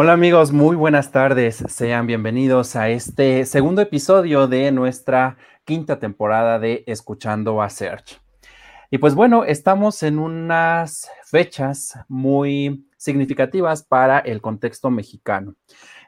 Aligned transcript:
Hola 0.00 0.12
amigos, 0.12 0.52
muy 0.52 0.76
buenas 0.76 1.10
tardes. 1.10 1.56
Sean 1.66 2.06
bienvenidos 2.06 2.76
a 2.76 2.88
este 2.88 3.44
segundo 3.44 3.82
episodio 3.82 4.46
de 4.46 4.70
nuestra 4.70 5.36
quinta 5.64 5.98
temporada 5.98 6.60
de 6.60 6.84
Escuchando 6.86 7.60
a 7.60 7.68
Search. 7.68 8.20
Y 8.92 8.98
pues 8.98 9.16
bueno, 9.16 9.42
estamos 9.42 10.04
en 10.04 10.20
unas 10.20 11.10
fechas 11.24 11.98
muy 12.06 12.86
significativas 12.96 13.82
para 13.82 14.20
el 14.20 14.40
contexto 14.40 14.88
mexicano. 14.88 15.56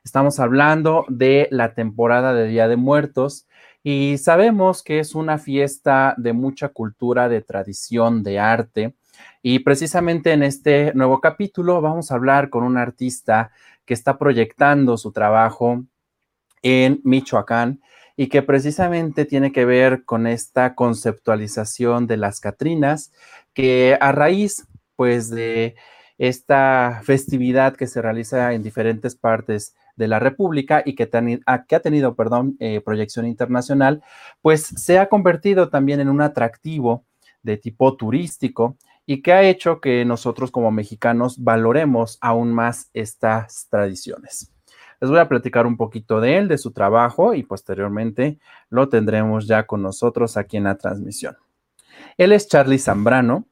Estamos 0.05 0.38
hablando 0.38 1.05
de 1.09 1.49
la 1.51 1.75
temporada 1.75 2.33
de 2.33 2.47
Día 2.47 2.69
de 2.69 2.77
Muertos 2.77 3.49
y 3.83 4.19
sabemos 4.19 4.85
que 4.85 5.01
es 5.01 5.16
una 5.16 5.37
fiesta 5.37 6.15
de 6.16 6.33
mucha 6.33 6.69
cultura, 6.69 7.29
de 7.29 7.43
tradición, 7.43 8.23
de 8.23 8.38
arte. 8.38 8.95
Y 9.43 9.59
precisamente 9.59 10.33
en 10.33 10.45
este 10.45 10.93
nuevo 10.95 11.21
capítulo 11.21 11.80
vamos 11.80 12.11
a 12.11 12.15
hablar 12.15 12.51
con 12.51 12.63
un 12.63 12.77
artista 12.77 13.51
que 13.91 13.95
está 13.95 14.19
proyectando 14.19 14.97
su 14.97 15.11
trabajo 15.11 15.85
en 16.62 17.01
Michoacán 17.03 17.80
y 18.16 18.29
que 18.29 18.41
precisamente 18.41 19.25
tiene 19.25 19.51
que 19.51 19.65
ver 19.65 20.05
con 20.05 20.29
esta 20.29 20.77
conceptualización 20.77 22.07
de 22.07 22.16
las 22.16 22.39
Catrinas, 22.39 23.11
que 23.53 23.99
a 24.01 24.13
raíz 24.13 24.65
pues 24.95 25.29
de 25.29 25.74
esta 26.18 27.01
festividad 27.02 27.74
que 27.74 27.88
se 27.88 28.01
realiza 28.01 28.52
en 28.52 28.63
diferentes 28.63 29.16
partes 29.16 29.74
de 29.96 30.07
la 30.07 30.21
República 30.21 30.85
y 30.87 30.95
que, 30.95 31.11
ah, 31.46 31.65
ha 31.68 31.80
tenido, 31.80 32.15
eh, 32.61 32.80
proyección 32.83 33.27
internacional, 33.27 34.05
pues 34.41 34.66
se 34.66 35.01
ha 35.01 35.09
convertido 35.09 35.68
también 35.68 35.99
en 35.99 36.11
un 36.11 36.23
atractivo 36.23 37.07
de 37.43 37.57
tipo 37.57 37.96
turístico 37.96 38.77
y 39.11 39.23
que 39.23 39.33
ha 39.33 39.43
hecho 39.43 39.80
que 39.80 40.05
nosotros 40.05 40.53
como 40.53 40.71
mexicanos 40.71 41.43
valoremos 41.43 42.16
aún 42.21 42.55
más 42.55 42.91
estas 42.95 43.67
tradiciones. 43.69 44.52
Les 45.01 45.11
voy 45.11 45.19
a 45.19 45.29
platicar 45.29 45.67
un 45.67 45.77
poquito 45.77 46.21
de 46.21 46.39
él, 46.39 46.47
de 46.47 46.59
su 46.59 46.71
trabajo 46.71 47.35
y 47.35 47.43
posteriormente 47.43 48.39
lo 48.69 48.89
tendremos 48.89 49.49
ya 49.49 49.67
con 49.67 49.83
nosotros 49.83 50.37
aquí 50.37 50.59
en 50.59 50.63
la 50.63 50.79
transmisión. 50.79 51.37
Él 52.19 52.30
es 52.30 52.47
Charlie 52.47 52.79
Zambrano, 52.79 53.49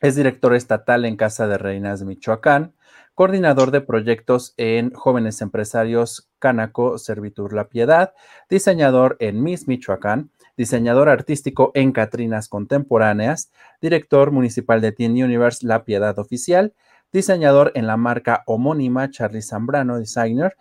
es 0.00 0.16
director 0.16 0.54
estatal 0.54 1.04
en 1.04 1.16
Casa 1.16 1.46
de 1.46 1.58
Reinas 1.58 2.02
Michoacán, 2.02 2.72
coordinador 3.14 3.72
de 3.72 3.82
proyectos 3.82 4.54
en 4.56 4.94
Jóvenes 4.94 5.42
Empresarios 5.42 6.30
Canaco 6.38 6.96
Servitur 6.96 7.52
La 7.52 7.68
Piedad, 7.68 8.14
diseñador 8.48 9.18
en 9.20 9.42
Miss 9.42 9.68
Michoacán, 9.68 10.30
diseñador 10.56 11.08
artístico 11.08 11.70
en 11.74 11.92
Catrinas 11.92 12.48
Contemporáneas, 12.48 13.50
director 13.80 14.30
municipal 14.30 14.80
de 14.80 14.92
Teen 14.92 15.12
Universe 15.12 15.66
La 15.66 15.84
Piedad 15.84 16.18
Oficial, 16.18 16.74
diseñador 17.12 17.72
en 17.74 17.86
la 17.86 17.96
marca 17.96 18.42
homónima 18.46 19.10
Charlie 19.10 19.42
Zambrano 19.42 19.98
Designer. 19.98 20.56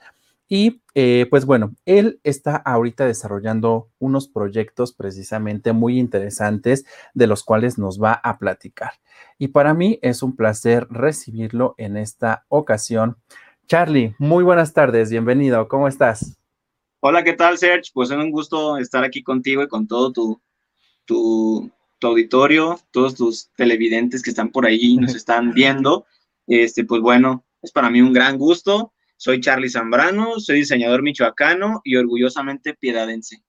Y 0.47 0.81
eh, 0.93 1.25
pues 1.29 1.45
bueno, 1.45 1.73
él 1.85 2.19
está 2.23 2.55
ahorita 2.55 3.05
desarrollando 3.05 3.89
unos 3.97 4.27
proyectos 4.27 4.93
precisamente 4.93 5.73
muy 5.73 5.97
interesantes 5.97 6.85
de 7.15 7.27
los 7.27 7.43
cuales 7.43 7.79
nos 7.79 8.01
va 8.01 8.13
a 8.13 8.37
platicar. 8.37 8.91
Y 9.39 9.49
para 9.49 9.73
mí 9.73 9.99
es 10.01 10.21
un 10.21 10.35
placer 10.35 10.87
recibirlo 10.89 11.73
en 11.77 11.97
esta 11.97 12.45
ocasión. 12.47 13.17
Charlie, 13.67 14.15
muy 14.19 14.43
buenas 14.43 14.73
tardes, 14.73 15.09
bienvenido, 15.09 15.67
¿cómo 15.67 15.87
estás? 15.87 16.37
Hola, 17.07 17.23
¿qué 17.23 17.33
tal, 17.33 17.55
Serge? 17.59 17.91
Pues 17.93 18.09
es 18.09 18.17
un 18.17 18.31
gusto 18.31 18.79
estar 18.79 19.03
aquí 19.03 19.21
contigo 19.21 19.61
y 19.61 19.67
con 19.67 19.87
todo 19.87 20.11
tu, 20.11 20.41
tu, 21.05 21.71
auditorio, 22.01 22.79
todos 22.89 23.13
tus 23.13 23.51
televidentes 23.55 24.23
que 24.23 24.31
están 24.31 24.49
por 24.49 24.65
ahí 24.65 24.79
y 24.81 24.97
nos 24.97 25.13
están 25.15 25.53
viendo. 25.53 26.07
Este, 26.47 26.83
pues 26.83 27.01
bueno, 27.01 27.45
es 27.61 27.71
para 27.71 27.91
mí 27.91 28.01
un 28.01 28.11
gran 28.11 28.39
gusto. 28.39 28.91
Soy 29.17 29.39
Charlie 29.39 29.69
Zambrano, 29.69 30.39
soy 30.39 30.61
diseñador 30.61 31.03
michoacano 31.03 31.79
y 31.83 31.95
orgullosamente 31.95 32.73
piedadense. 32.73 33.43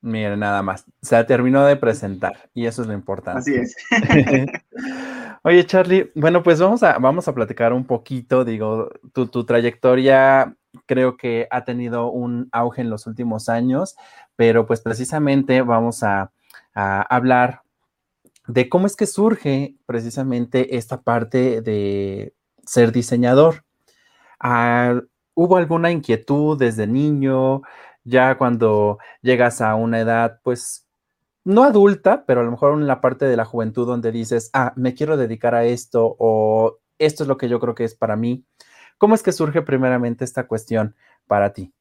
Mire, 0.00 0.36
nada 0.36 0.62
más. 0.62 0.84
Se 1.02 1.22
terminó 1.24 1.64
de 1.64 1.76
presentar 1.76 2.50
y 2.54 2.66
eso 2.66 2.82
es 2.82 2.88
lo 2.88 2.94
importante. 2.94 3.40
Así 3.40 3.54
es. 3.54 3.76
Oye, 5.42 5.64
Charlie, 5.66 6.10
bueno, 6.14 6.42
pues 6.42 6.60
vamos 6.60 6.82
a, 6.82 6.98
vamos 6.98 7.26
a 7.28 7.34
platicar 7.34 7.72
un 7.72 7.84
poquito, 7.84 8.44
digo, 8.44 8.90
tu, 9.12 9.26
tu 9.26 9.44
trayectoria 9.44 10.54
creo 10.86 11.16
que 11.16 11.46
ha 11.50 11.64
tenido 11.64 12.10
un 12.10 12.48
auge 12.52 12.82
en 12.82 12.90
los 12.90 13.06
últimos 13.06 13.48
años, 13.48 13.96
pero 14.36 14.66
pues 14.66 14.80
precisamente 14.80 15.62
vamos 15.62 16.02
a, 16.02 16.32
hablar 16.74 17.62
de 18.46 18.68
cómo 18.68 18.86
es 18.86 18.94
que 18.94 19.06
surge 19.06 19.74
precisamente 19.84 20.76
esta 20.76 21.00
parte 21.00 21.60
de 21.60 22.34
ser 22.64 22.92
diseñador. 22.92 23.64
Ah, 24.38 25.00
¿Hubo 25.34 25.56
alguna 25.56 25.90
inquietud 25.90 26.56
desde 26.56 26.86
niño? 26.86 27.62
Ya 28.04 28.38
cuando 28.38 28.98
llegas 29.22 29.60
a 29.60 29.74
una 29.74 30.00
edad, 30.00 30.40
pues 30.42 30.86
no 31.44 31.64
adulta, 31.64 32.24
pero 32.26 32.40
a 32.40 32.44
lo 32.44 32.50
mejor 32.50 32.74
en 32.74 32.86
la 32.86 33.00
parte 33.00 33.24
de 33.24 33.36
la 33.36 33.44
juventud 33.44 33.86
donde 33.86 34.12
dices, 34.12 34.50
ah, 34.52 34.72
me 34.76 34.94
quiero 34.94 35.16
dedicar 35.16 35.54
a 35.54 35.64
esto 35.64 36.16
o 36.18 36.78
esto 36.98 37.24
es 37.24 37.28
lo 37.28 37.36
que 37.36 37.48
yo 37.48 37.60
creo 37.60 37.74
que 37.74 37.84
es 37.84 37.94
para 37.94 38.16
mí. 38.16 38.44
¿Cómo 38.98 39.14
es 39.14 39.22
que 39.22 39.32
surge 39.32 39.62
primeramente 39.62 40.24
esta 40.24 40.46
cuestión 40.46 40.94
para 41.26 41.52
ti? 41.52 41.72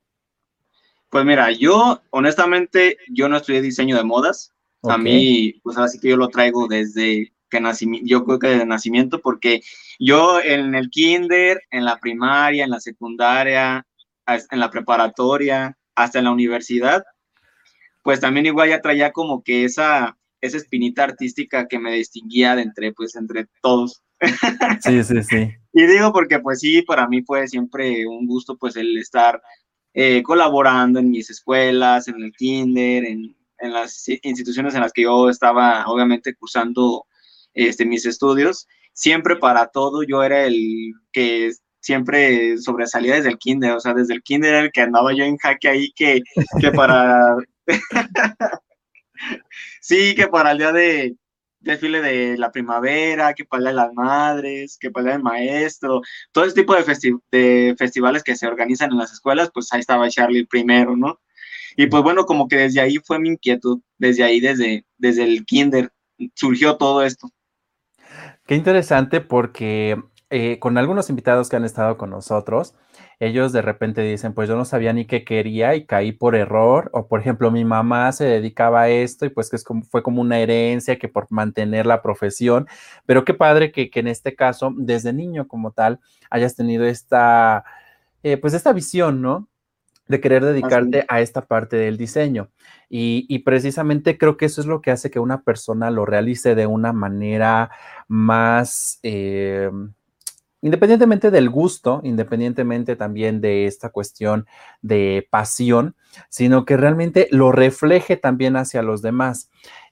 Pues 1.10 1.26
mira, 1.26 1.52
yo 1.52 2.02
honestamente, 2.12 2.98
yo 3.10 3.28
no 3.30 3.38
estudié 3.38 3.62
diseño 3.62 3.98
de 3.98 4.04
modas. 4.04 4.54
A 4.84 4.98
mí, 4.98 5.60
pues 5.64 5.78
así 5.78 6.00
que 6.00 6.10
yo 6.10 6.18
lo 6.18 6.30
traigo 6.30 6.68
desde 6.68 7.34
que 7.50 7.60
nací, 7.60 7.90
yo 8.04 8.24
creo 8.26 8.40
que 8.40 8.48
de 8.48 8.66
nacimiento, 8.66 9.20
porque 9.20 9.62
yo 10.00 10.40
en 10.40 10.76
el 10.76 10.90
kinder, 10.90 11.62
en 11.72 11.86
la 11.86 11.98
primaria, 11.98 12.64
en 12.64 12.70
la 12.70 12.80
secundaria, 12.80 13.86
en 14.28 14.60
la 14.60 14.70
preparatoria, 14.70 15.77
hasta 15.97 16.19
en 16.19 16.25
la 16.25 16.31
universidad, 16.31 17.03
pues 18.03 18.19
también 18.19 18.46
igual 18.46 18.69
ya 18.69 18.81
traía 18.81 19.12
como 19.12 19.44
que 19.44 19.66
esa, 19.66 20.16
esa 20.40 20.58
espinita 20.58 21.03
artística 21.03 21.68
que 21.68 21.80
me 21.80 21.91
distinguía 21.91 22.56
de 22.56 22.62
entre, 22.62 22.94
pues, 22.94 23.16
entre 23.16 23.47
todos. 23.62 24.02
Sí, 24.81 25.03
sí, 25.03 25.24
sí. 25.24 25.52
Y 25.74 25.86
digo 25.86 26.12
porque 26.12 26.40
pues 26.40 26.59
sí, 26.59 26.81
para 26.81 27.07
mí 27.07 27.22
fue 27.22 27.47
siempre 27.47 28.07
un 28.07 28.25
gusto 28.25 28.57
pues 28.57 28.75
el 28.75 28.97
estar 28.97 29.41
eh, 29.94 30.24
colaborando 30.24 31.00
en 31.00 31.12
mis 31.12 31.30
escuelas, 31.30 32.07
en 32.07 32.24
el 32.24 32.31
kinder, 32.31 33.06
en, 33.06 33.36
en, 33.59 33.74
las 33.74 34.07
instituciones 34.24 34.74
en 34.74 34.81
las 34.81 34.91
que 34.91 35.03
yo 35.03 35.30
estaba 35.30 35.86
obviamente 35.86 36.34
cursando 36.36 37.06
este, 37.53 37.86
mis 37.86 38.06
estudios. 38.06 38.68
Siempre 38.94 39.36
para 39.36 39.68
todo 39.68 40.02
yo 40.02 40.24
era 40.24 40.46
el 40.46 40.94
que 41.12 41.52
siempre 41.88 42.58
sobresalía 42.58 43.16
desde 43.16 43.30
el 43.30 43.38
kinder, 43.38 43.72
o 43.72 43.80
sea, 43.80 43.94
desde 43.94 44.14
el 44.14 44.22
kinder 44.22 44.56
el 44.56 44.72
que 44.74 44.81
andaba 44.81 45.14
yo 45.14 45.24
en 45.24 45.38
jaque 45.38 45.70
ahí 45.70 45.92
que, 45.96 46.22
que 46.59 46.72
para... 46.72 47.38
sí, 49.81 50.14
que 50.14 50.28
para 50.28 50.52
el 50.52 50.58
día 50.58 50.74
de, 50.74 51.16
desfile 51.62 52.02
de 52.02 52.38
la 52.38 52.52
primavera, 52.52 53.34
que 53.34 53.46
para 53.46 53.70
de 53.70 53.74
las 53.74 53.94
madres, 53.94 54.78
que 54.78 54.92
para 54.92 55.16
el 55.16 55.24
maestro, 55.24 56.02
todo 56.34 56.44
ese 56.44 56.56
tipo 56.56 56.75
de, 56.75 56.84
de 57.31 57.75
festivales 57.78 58.22
que 58.22 58.36
se 58.36 58.48
organizan 58.48 58.92
en 58.92 58.98
las 58.98 59.14
escuelas, 59.14 59.50
pues 59.54 59.72
ahí 59.72 59.80
estaba 59.80 60.09
Charlie 60.09 60.46
primero, 60.46 60.98
¿no? 60.98 61.22
Y 61.78 61.88
pues 61.88 62.04
bueno, 62.04 62.25
como 62.25 62.50
que 62.50 62.58
desde 62.58 62.81
ahí 62.81 62.98
fue 62.98 63.18
mi 63.18 63.30
inquietud, 63.30 63.80
desde 63.98 64.25
ahí, 64.25 64.42
desde, 64.42 64.86
desde 64.98 65.24
el 65.24 65.45
kinder, 65.45 65.94
surgió 66.34 66.75
todo 66.75 67.01
esto. 67.04 67.30
Qué 68.45 68.56
interesante 68.56 69.22
porque 69.22 69.98
eh, 70.29 70.59
con 70.59 70.77
algunos 70.77 71.09
invitados 71.09 71.50
que 71.50 71.56
han 71.56 71.65
estado 71.65 71.97
con 71.97 72.09
nosotros, 72.09 72.75
ellos 73.19 73.53
de 73.53 73.62
repente 73.62 74.01
dicen, 74.01 74.33
pues 74.33 74.50
yo 74.50 74.57
no 74.57 74.65
sabía 74.65 74.94
ni 74.94 75.06
qué 75.06 75.24
quería 75.24 75.75
y 75.75 75.85
caí 75.85 76.12
por 76.12 76.35
error, 76.35 76.89
o 76.94 77.07
por 77.07 77.21
ejemplo, 77.21 77.50
mi 77.50 77.63
mamá 77.63 78.12
se 78.12 78.25
dedicaba 78.25 78.81
a 78.81 78.89
esto 78.89 79.25
y 79.25 79.29
pues 79.29 79.50
que 79.50 79.56
es 79.56 79.63
como, 79.63 79.83
fue 79.83 80.03
como 80.03 80.21
una 80.21 80.39
herencia 80.39 81.00
que 81.00 81.07
por 81.07 81.27
mantener 81.29 81.85
la 81.85 82.01
profesión, 82.01 82.68
pero 83.06 83.25
qué 83.25 83.33
padre 83.33 83.71
que, 83.71 83.89
en 83.94 84.07
este 84.07 84.35
caso, 84.35 84.74
desde 84.75 85.13
niño 85.13 85.47
como 85.47 85.71
tal, 85.71 86.00
hayas 86.29 86.56
tenido 86.56 86.85
esta, 86.85 87.63
eh, 88.24 88.38
pues 88.38 88.53
esta 88.53 88.74
visión, 88.74 89.21
¿no? 89.21 89.47
de 90.07 90.21
querer 90.21 90.44
dedicarte 90.45 91.06
a 91.07 91.21
esta 91.21 91.45
parte 91.45 91.75
del 91.75 91.97
diseño. 91.97 92.50
Y, 92.89 93.39
precisamente 93.39 94.18
creo 94.18 94.38
que 94.38 94.45
eso 94.45 94.62
es 94.62 94.68
lo 94.68 94.81
que 94.81 94.91
hace 94.91 95.12
que 95.12 95.19
una 95.19 95.41
persona 95.41 95.91
lo 95.91 96.06
realice 96.06 96.56
de 96.56 96.65
una 96.68 96.94
manera 96.94 97.69
más, 98.07 99.00
eh, 99.03 99.69
independientemente 100.62 101.31
del 101.31 101.50
gusto, 101.50 102.01
independientemente 102.04 102.95
también 102.95 103.42
de 103.42 103.65
esta 103.65 103.89
cuestión 103.89 104.48
de 104.81 105.27
pasión, 105.30 105.95
sino 106.30 106.65
que 106.65 106.77
realmente 106.77 107.27
lo 107.31 107.51
refleje 107.51 108.18
también 108.18 108.56
hacia 108.56 108.81
los 108.81 109.01
demás. 109.01 109.50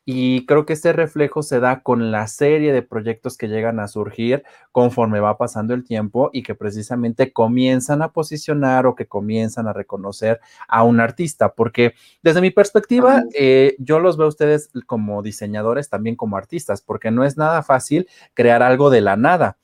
Y 0.08 0.46
creo 0.46 0.68
que 0.68 0.74
este 0.74 0.94
reflejo 0.94 1.42
se 1.42 1.60
da 1.60 1.82
con 1.82 2.12
la 2.12 2.28
serie 2.28 2.72
de 2.72 2.84
proyectos 2.84 3.38
que 3.38 3.48
llegan 3.48 3.80
a 3.80 3.88
surgir 3.88 4.44
conforme 4.72 5.20
va 5.20 5.40
pasando 5.40 5.74
el 5.74 5.84
tiempo 5.84 6.30
y 6.32 6.44
que 6.44 6.54
precisamente 6.54 7.34
comienzan 7.34 8.04
a 8.04 8.12
posicionar 8.12 8.86
o 8.86 8.94
que 8.94 9.08
comienzan 9.08 9.68
a 9.68 9.74
reconocer 9.74 10.40
a 10.68 10.84
un 10.84 11.00
artista. 11.00 11.54
Porque 11.56 11.96
desde 12.22 12.42
mi 12.42 12.52
perspectiva, 12.52 13.24
eh, 13.34 13.76
yo 13.80 14.00
los 14.00 14.16
veo 14.16 14.28
a 14.28 14.30
ustedes 14.30 14.70
como 14.86 15.24
diseñadores, 15.24 15.90
también 15.90 16.16
como 16.16 16.38
artistas, 16.38 16.82
porque 16.82 17.10
no 17.10 17.24
es 17.24 17.36
nada 17.36 17.64
fácil 17.64 18.08
crear 18.36 18.62
algo 18.62 18.92
de 18.92 19.02
la 19.02 19.18
nada 19.18 19.58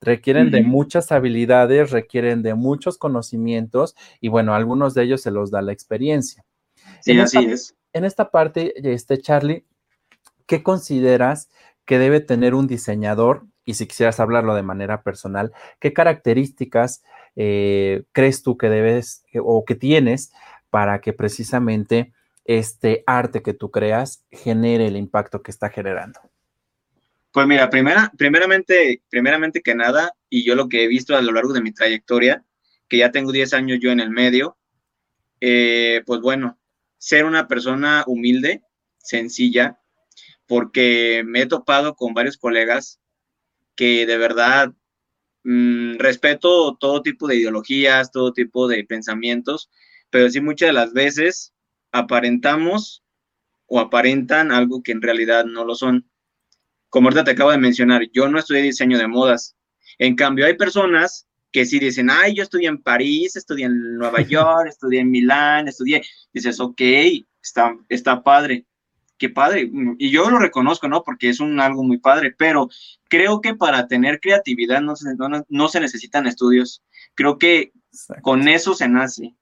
requieren 0.00 0.50
de 0.50 0.62
muchas 0.62 1.12
habilidades, 1.12 1.90
requieren 1.90 2.42
de 2.42 2.54
muchos 2.54 2.98
conocimientos 2.98 3.96
y 4.20 4.28
bueno, 4.28 4.54
algunos 4.54 4.94
de 4.94 5.04
ellos 5.04 5.22
se 5.22 5.30
los 5.30 5.50
da 5.50 5.62
la 5.62 5.72
experiencia. 5.72 6.44
Sí, 7.00 7.18
así 7.18 7.38
es. 7.38 7.74
En 7.92 8.04
esta 8.04 8.30
parte, 8.30 8.74
este 8.92 9.18
Charlie, 9.18 9.64
¿qué 10.46 10.62
consideras 10.62 11.48
que 11.84 11.98
debe 11.98 12.20
tener 12.20 12.54
un 12.54 12.66
diseñador? 12.66 13.46
Y 13.64 13.74
si 13.74 13.86
quisieras 13.86 14.20
hablarlo 14.20 14.54
de 14.54 14.62
manera 14.62 15.02
personal, 15.02 15.52
¿qué 15.80 15.92
características 15.92 17.02
eh, 17.36 18.04
crees 18.12 18.42
tú 18.42 18.56
que 18.56 18.68
debes 18.68 19.24
o 19.42 19.64
que 19.64 19.74
tienes 19.74 20.32
para 20.70 21.00
que 21.00 21.12
precisamente 21.12 22.12
este 22.44 23.04
arte 23.06 23.42
que 23.42 23.52
tú 23.52 23.70
creas 23.70 24.24
genere 24.30 24.86
el 24.86 24.96
impacto 24.96 25.42
que 25.42 25.50
está 25.50 25.68
generando? 25.68 26.20
Pues 27.32 27.46
mira, 27.46 27.68
primera, 27.70 28.10
primeramente, 28.16 29.02
primeramente 29.10 29.60
que 29.62 29.74
nada, 29.74 30.12
y 30.30 30.44
yo 30.44 30.54
lo 30.54 30.68
que 30.68 30.84
he 30.84 30.88
visto 30.88 31.16
a 31.16 31.22
lo 31.22 31.32
largo 31.32 31.52
de 31.52 31.60
mi 31.60 31.72
trayectoria, 31.72 32.44
que 32.88 32.98
ya 32.98 33.10
tengo 33.12 33.32
10 33.32 33.52
años 33.52 33.78
yo 33.82 33.90
en 33.90 34.00
el 34.00 34.10
medio, 34.10 34.56
eh, 35.40 36.02
pues 36.06 36.20
bueno, 36.20 36.58
ser 36.98 37.24
una 37.26 37.48
persona 37.48 38.04
humilde, 38.06 38.62
sencilla, 38.98 39.80
porque 40.46 41.22
me 41.26 41.42
he 41.42 41.46
topado 41.46 41.94
con 41.96 42.14
varios 42.14 42.38
colegas 42.38 43.00
que 43.76 44.06
de 44.06 44.18
verdad 44.18 44.72
mm, 45.44 45.98
respeto 45.98 46.76
todo 46.78 47.02
tipo 47.02 47.28
de 47.28 47.36
ideologías, 47.36 48.12
todo 48.12 48.32
tipo 48.32 48.68
de 48.68 48.84
pensamientos, 48.84 49.70
pero 50.10 50.30
sí 50.30 50.40
muchas 50.40 50.68
de 50.68 50.72
las 50.74 50.92
veces 50.94 51.54
aparentamos 51.92 53.04
o 53.66 53.80
aparentan 53.80 54.52
algo 54.52 54.82
que 54.82 54.92
en 54.92 55.02
realidad 55.02 55.44
no 55.46 55.64
lo 55.64 55.74
son. 55.74 56.07
Como 56.88 57.08
ahorita 57.08 57.24
te 57.24 57.30
acabo 57.32 57.50
de 57.50 57.58
mencionar, 57.58 58.02
yo 58.12 58.28
no 58.28 58.38
estudié 58.38 58.62
diseño 58.62 58.98
de 58.98 59.08
modas. 59.08 59.56
En 59.98 60.14
cambio, 60.14 60.46
hay 60.46 60.56
personas 60.56 61.26
que 61.50 61.66
sí 61.66 61.78
dicen, 61.78 62.10
ay, 62.10 62.34
yo 62.34 62.42
estudié 62.42 62.68
en 62.68 62.82
París, 62.82 63.36
estudié 63.36 63.66
en 63.66 63.96
Nueva 63.96 64.20
York, 64.22 64.68
estudié 64.68 65.00
en 65.00 65.10
Milán, 65.10 65.68
estudié. 65.68 66.02
Dices, 66.32 66.60
ok, 66.60 66.80
está, 67.42 67.76
está 67.88 68.22
padre 68.22 68.66
qué 69.18 69.28
padre. 69.28 69.70
Y 69.98 70.10
yo 70.10 70.30
lo 70.30 70.38
reconozco, 70.38 70.88
¿no? 70.88 71.02
Porque 71.02 71.28
es 71.28 71.40
un 71.40 71.60
algo 71.60 71.82
muy 71.82 71.98
padre, 71.98 72.34
pero 72.36 72.70
creo 73.10 73.40
que 73.40 73.54
para 73.54 73.86
tener 73.88 74.20
creatividad 74.20 74.80
no 74.80 74.96
se, 74.96 75.10
no, 75.48 75.68
se 75.68 75.80
necesitan 75.80 76.26
estudios. 76.26 76.82
Creo 77.14 77.36
que 77.36 77.72
con 78.22 78.48
eso 78.48 78.74
se 78.74 78.88
nace. 78.88 79.34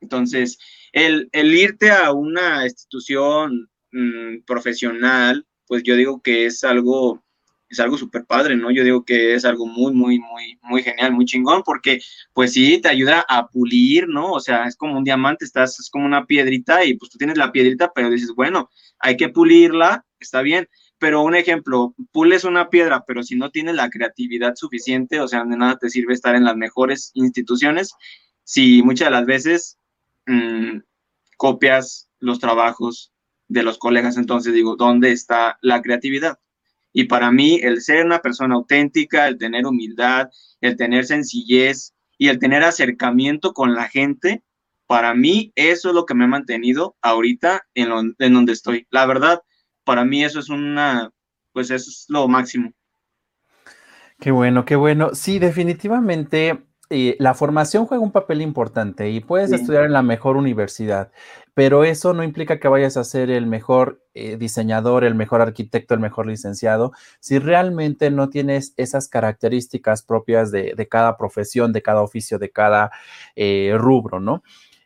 Entonces, 0.00 0.58
el, 0.92 1.28
el 1.32 1.54
irte 1.54 1.90
a 1.90 2.12
una 2.12 2.64
institución 2.64 3.70
mm, 3.90 4.42
profesional, 4.44 5.46
pues 5.72 5.84
yo 5.84 5.96
digo 5.96 6.20
que 6.20 6.44
es 6.44 6.64
algo 6.64 7.24
es 7.70 7.80
algo 7.80 7.96
súper 7.96 8.26
padre, 8.26 8.56
¿no? 8.56 8.70
Yo 8.70 8.84
digo 8.84 9.06
que 9.06 9.32
es 9.32 9.46
algo 9.46 9.64
muy, 9.64 9.94
muy, 9.94 10.18
muy, 10.18 10.58
muy 10.60 10.82
genial, 10.82 11.12
muy 11.12 11.24
chingón, 11.24 11.62
porque 11.64 11.98
pues 12.34 12.52
sí, 12.52 12.78
te 12.82 12.90
ayuda 12.90 13.24
a 13.26 13.48
pulir, 13.48 14.06
¿no? 14.06 14.32
O 14.32 14.40
sea, 14.40 14.64
es 14.66 14.76
como 14.76 14.98
un 14.98 15.04
diamante, 15.04 15.46
estás, 15.46 15.80
es 15.80 15.88
como 15.88 16.04
una 16.04 16.26
piedrita 16.26 16.84
y 16.84 16.92
pues 16.92 17.10
tú 17.10 17.16
tienes 17.16 17.38
la 17.38 17.52
piedrita, 17.52 17.90
pero 17.94 18.10
dices, 18.10 18.34
bueno, 18.36 18.68
hay 18.98 19.16
que 19.16 19.30
pulirla, 19.30 20.04
está 20.20 20.42
bien, 20.42 20.68
pero 20.98 21.22
un 21.22 21.34
ejemplo, 21.34 21.94
pules 22.12 22.44
una 22.44 22.68
piedra, 22.68 23.04
pero 23.06 23.22
si 23.22 23.34
no 23.36 23.50
tienes 23.50 23.74
la 23.74 23.88
creatividad 23.88 24.54
suficiente, 24.56 25.20
o 25.20 25.26
sea, 25.26 25.42
de 25.42 25.56
nada 25.56 25.78
te 25.78 25.88
sirve 25.88 26.12
estar 26.12 26.34
en 26.34 26.44
las 26.44 26.56
mejores 26.56 27.12
instituciones, 27.14 27.94
si 28.44 28.82
muchas 28.82 29.06
de 29.06 29.12
las 29.12 29.24
veces 29.24 29.78
mm, 30.26 30.80
copias 31.38 32.10
los 32.18 32.40
trabajos 32.40 33.11
de 33.52 33.62
los 33.62 33.78
colegas, 33.78 34.16
entonces 34.16 34.54
digo, 34.54 34.76
¿dónde 34.76 35.12
está 35.12 35.58
la 35.60 35.82
creatividad? 35.82 36.38
Y 36.92 37.04
para 37.04 37.30
mí, 37.30 37.60
el 37.62 37.82
ser 37.82 38.04
una 38.04 38.20
persona 38.20 38.54
auténtica, 38.54 39.28
el 39.28 39.38
tener 39.38 39.66
humildad, 39.66 40.30
el 40.60 40.76
tener 40.76 41.04
sencillez 41.04 41.94
y 42.18 42.28
el 42.28 42.38
tener 42.38 42.62
acercamiento 42.64 43.52
con 43.52 43.74
la 43.74 43.88
gente, 43.88 44.42
para 44.86 45.14
mí 45.14 45.52
eso 45.54 45.90
es 45.90 45.94
lo 45.94 46.06
que 46.06 46.14
me 46.14 46.24
ha 46.24 46.28
mantenido 46.28 46.96
ahorita 47.02 47.62
en, 47.74 48.14
en 48.18 48.32
donde 48.34 48.52
estoy. 48.52 48.86
La 48.90 49.06
verdad, 49.06 49.42
para 49.84 50.04
mí 50.04 50.24
eso 50.24 50.40
es 50.40 50.48
una, 50.48 51.10
pues 51.52 51.70
eso 51.70 51.90
es 51.90 52.06
lo 52.08 52.28
máximo. 52.28 52.72
Qué 54.18 54.30
bueno, 54.30 54.64
qué 54.64 54.76
bueno. 54.76 55.14
Sí, 55.14 55.38
definitivamente 55.38 56.62
la 57.18 57.34
formación 57.34 57.86
juega 57.86 58.02
un 58.02 58.12
papel 58.12 58.42
importante 58.42 59.10
y 59.10 59.20
puedes 59.20 59.52
estudiar 59.52 59.84
en 59.84 59.92
la 59.92 60.02
mejor 60.02 60.36
universidad, 60.36 61.10
pero 61.54 61.84
eso 61.84 62.12
no 62.14 62.22
implica 62.22 62.58
que 62.60 62.68
vayas 62.68 62.96
a 62.96 63.04
ser 63.04 63.30
el 63.30 63.46
mejor 63.46 64.02
eh, 64.14 64.36
diseñador, 64.36 65.04
el 65.04 65.14
mejor 65.14 65.40
arquitecto, 65.40 65.94
el 65.94 66.00
mejor 66.00 66.26
licenciado, 66.26 66.92
si 67.20 67.38
realmente 67.38 68.10
no 68.10 68.28
tienes 68.28 68.74
esas 68.76 69.08
características 69.08 70.02
propias 70.02 70.50
de, 70.50 70.88
cada 70.90 71.16
profesión, 71.16 71.72
de 71.72 71.82
cada 71.82 72.02
oficio, 72.02 72.38
de 72.38 72.50
cada 72.50 72.90
eh, 73.36 73.74
rubro, 73.76 74.20
¿no? 74.20 74.42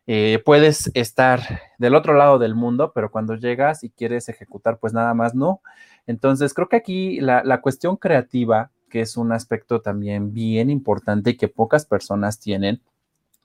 Eh, 0.09 0.41
puedes 0.45 0.91
estar 0.95 1.41
del 1.79 1.97
otro 1.97 2.15
lado 2.15 2.39
del 2.39 2.55
mundo, 2.55 2.93
pero 2.95 3.11
cuando 3.11 3.35
llegas 3.35 3.83
y 3.83 3.91
quieres 3.91 4.29
ejecutar, 4.29 4.79
pues 4.79 4.93
nada 4.93 5.15
más 5.15 5.35
no. 5.35 5.63
Entonces, 6.07 6.55
creo 6.55 6.69
que 6.69 6.77
aquí 6.77 7.21
la 7.21 7.61
cuestión 7.61 7.97
creativa 7.97 8.71
que 8.89 9.01
es 9.01 9.17
un 9.17 9.33
aspecto 9.33 9.81
también 9.81 10.33
bien 10.33 10.71
importante 10.71 11.31
y 11.31 11.37
que 11.37 11.49
pocas 11.49 11.87
personas 11.87 12.39
tienen, 12.41 12.83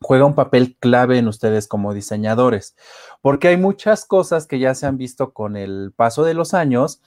juega 0.01 0.25
un 0.25 0.33
papel 0.33 0.75
clave 0.79 1.19
en 1.19 1.27
ustedes 1.27 1.67
como 1.67 1.93
diseñadores, 1.93 2.75
porque 3.21 3.49
hay 3.49 3.57
muchas 3.57 4.03
cosas 4.03 4.47
que 4.47 4.57
ya 4.57 4.73
se 4.73 4.87
han 4.87 4.97
visto 4.97 5.31
con 5.31 5.55
el 5.55 5.93
paso 5.95 6.23
de 6.23 6.33
los 6.33 6.55
años, 6.55 7.01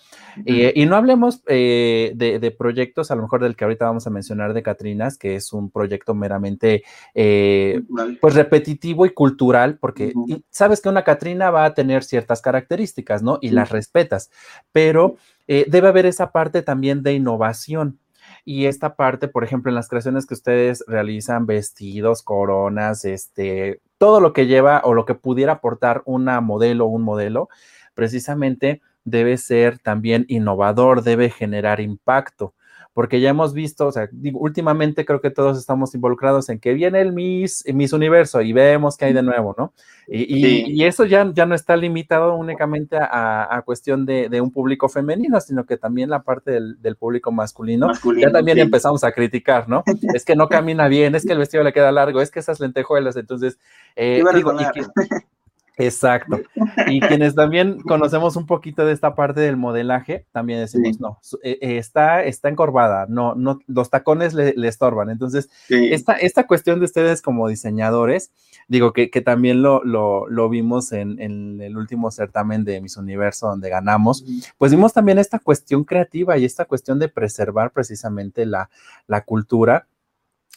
eh, 0.46 0.72
y 0.76 0.86
no 0.86 0.94
hablemos 0.94 1.42
eh, 1.48 2.12
de, 2.14 2.50
proyectos, 2.52 3.10
a 3.10 3.16
lo 3.16 3.22
mejor 3.22 3.42
del 3.42 3.56
que 3.56 3.64
ahorita 3.64 3.86
vamos 3.86 4.06
a 4.06 4.10
mencionar 4.10 4.54
de 4.54 4.62
Catrinas, 4.62 5.18
que 5.18 5.34
es 5.34 5.52
un 5.52 5.70
proyecto 5.70 6.14
meramente 6.14 6.84
eh, 7.14 7.82
pues 8.20 8.34
repetitivo 8.34 9.06
y 9.06 9.10
cultural, 9.10 9.76
porque 9.78 10.12
sabes 10.50 10.80
que 10.80 10.88
una 10.88 11.02
Catrina 11.02 11.50
va 11.50 11.64
a 11.64 11.74
tener 11.74 12.04
ciertas 12.04 12.40
características, 12.40 13.24
¿no? 13.24 13.38
Y 13.42 13.50
las 13.50 13.70
respetas, 13.70 14.30
pero 14.70 15.16
debe 15.46 15.88
haber 15.88 16.06
esa 16.06 16.30
parte 16.30 16.62
también 16.62 17.02
de 17.02 17.12
innovación 17.12 17.98
y 18.44 18.66
esta 18.66 18.96
parte, 18.96 19.28
por 19.28 19.44
ejemplo, 19.44 19.70
en 19.70 19.74
las 19.74 19.88
creaciones 19.88 20.26
que 20.26 20.34
ustedes 20.34 20.84
realizan, 20.86 21.46
vestidos, 21.46 22.22
coronas, 22.22 23.04
este, 23.04 23.80
todo 23.98 24.20
lo 24.20 24.32
que 24.32 24.46
lleva 24.46 24.82
o 24.84 24.94
lo 24.94 25.04
que 25.06 25.14
pudiera 25.14 25.54
aportar 25.54 26.02
una 26.04 26.40
modelo 26.40 26.86
o 26.86 26.88
un 26.88 27.02
modelo, 27.02 27.48
precisamente 27.94 28.82
debe 29.04 29.36
ser 29.38 29.78
también 29.78 30.26
innovador, 30.28 31.02
debe 31.02 31.30
generar 31.30 31.80
impacto 31.80 32.54
porque 32.94 33.20
ya 33.20 33.30
hemos 33.30 33.52
visto, 33.52 33.88
o 33.88 33.92
sea, 33.92 34.08
últimamente 34.34 35.04
creo 35.04 35.20
que 35.20 35.30
todos 35.30 35.58
estamos 35.58 35.94
involucrados 35.96 36.48
en 36.48 36.60
que 36.60 36.74
viene 36.74 37.00
el 37.00 37.12
Miss, 37.12 37.64
Miss 37.74 37.92
Universo 37.92 38.40
y 38.40 38.52
vemos 38.52 38.96
que 38.96 39.06
hay 39.06 39.12
de 39.12 39.22
nuevo, 39.22 39.52
¿no? 39.58 39.72
Y, 40.06 40.84
eso 40.84 41.04
ya, 41.04 41.28
ya 41.34 41.44
no 41.44 41.56
está 41.56 41.76
limitado 41.76 42.36
únicamente 42.36 42.96
a, 43.00 43.60
cuestión 43.66 44.06
de, 44.06 44.40
un 44.40 44.52
público 44.52 44.88
femenino, 44.88 45.40
sino 45.40 45.66
que 45.66 45.76
también 45.76 46.08
la 46.08 46.22
parte 46.22 46.52
del, 46.52 46.96
público 46.96 47.32
masculino, 47.32 47.90
ya 48.16 48.30
también 48.30 48.58
empezamos 48.58 49.02
a 49.02 49.10
criticar, 49.10 49.68
¿no? 49.68 49.82
es 50.14 50.24
que 50.24 50.36
no 50.36 50.48
camina 50.48 50.86
bien, 50.86 51.16
es 51.16 51.26
que 51.26 51.32
el 51.32 51.38
vestido 51.38 51.64
le 51.64 51.72
queda 51.72 51.90
largo, 51.90 52.20
es 52.20 52.30
que 52.30 52.38
esas 52.38 52.60
lentejuelas, 52.60 53.16
entonces, 53.16 53.58
eh, 53.96 54.22
digo, 54.34 54.52
Exacto. 55.76 56.40
Y 56.86 57.00
quienes 57.00 57.34
también 57.34 57.80
conocemos 57.80 58.36
un 58.36 58.46
poquito 58.46 58.84
de 58.86 58.92
esta 58.92 59.14
parte 59.14 59.40
del 59.40 59.56
modelaje, 59.56 60.26
también 60.30 60.60
decimos, 60.60 61.00
no, 61.00 61.18
eh, 61.42 61.58
eh, 61.60 61.78
está, 61.78 62.22
está 62.22 62.48
encorvada, 62.48 63.06
no, 63.08 63.34
no, 63.34 63.58
los 63.66 63.90
tacones 63.90 64.34
le, 64.34 64.54
estorban. 64.68 65.10
Entonces, 65.10 65.50
esta, 65.68 66.14
esta 66.14 66.46
cuestión 66.46 66.78
de 66.78 66.84
ustedes 66.84 67.22
como 67.22 67.48
diseñadores, 67.48 68.30
digo 68.68 68.92
que, 68.92 69.08
también 69.24 69.62
lo, 69.62 69.82
lo, 69.84 70.48
vimos 70.48 70.92
en, 70.92 71.20
el 71.60 71.76
último 71.76 72.10
certamen 72.10 72.64
de 72.64 72.80
Miss 72.80 72.96
Universo 72.96 73.48
donde 73.48 73.68
ganamos, 73.68 74.24
pues 74.58 74.70
vimos 74.70 74.92
también 74.92 75.18
esta 75.18 75.38
cuestión 75.38 75.84
creativa 75.84 76.38
y 76.38 76.44
esta 76.44 76.66
cuestión 76.66 76.98
de 76.98 77.08
preservar 77.08 77.72
precisamente 77.72 78.46
la, 78.46 78.70
la 79.06 79.22
cultura 79.22 79.86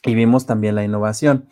y 0.06 0.14
vimos 0.14 0.46
también 0.46 0.76
la 0.76 0.84
innovación. 0.84 1.48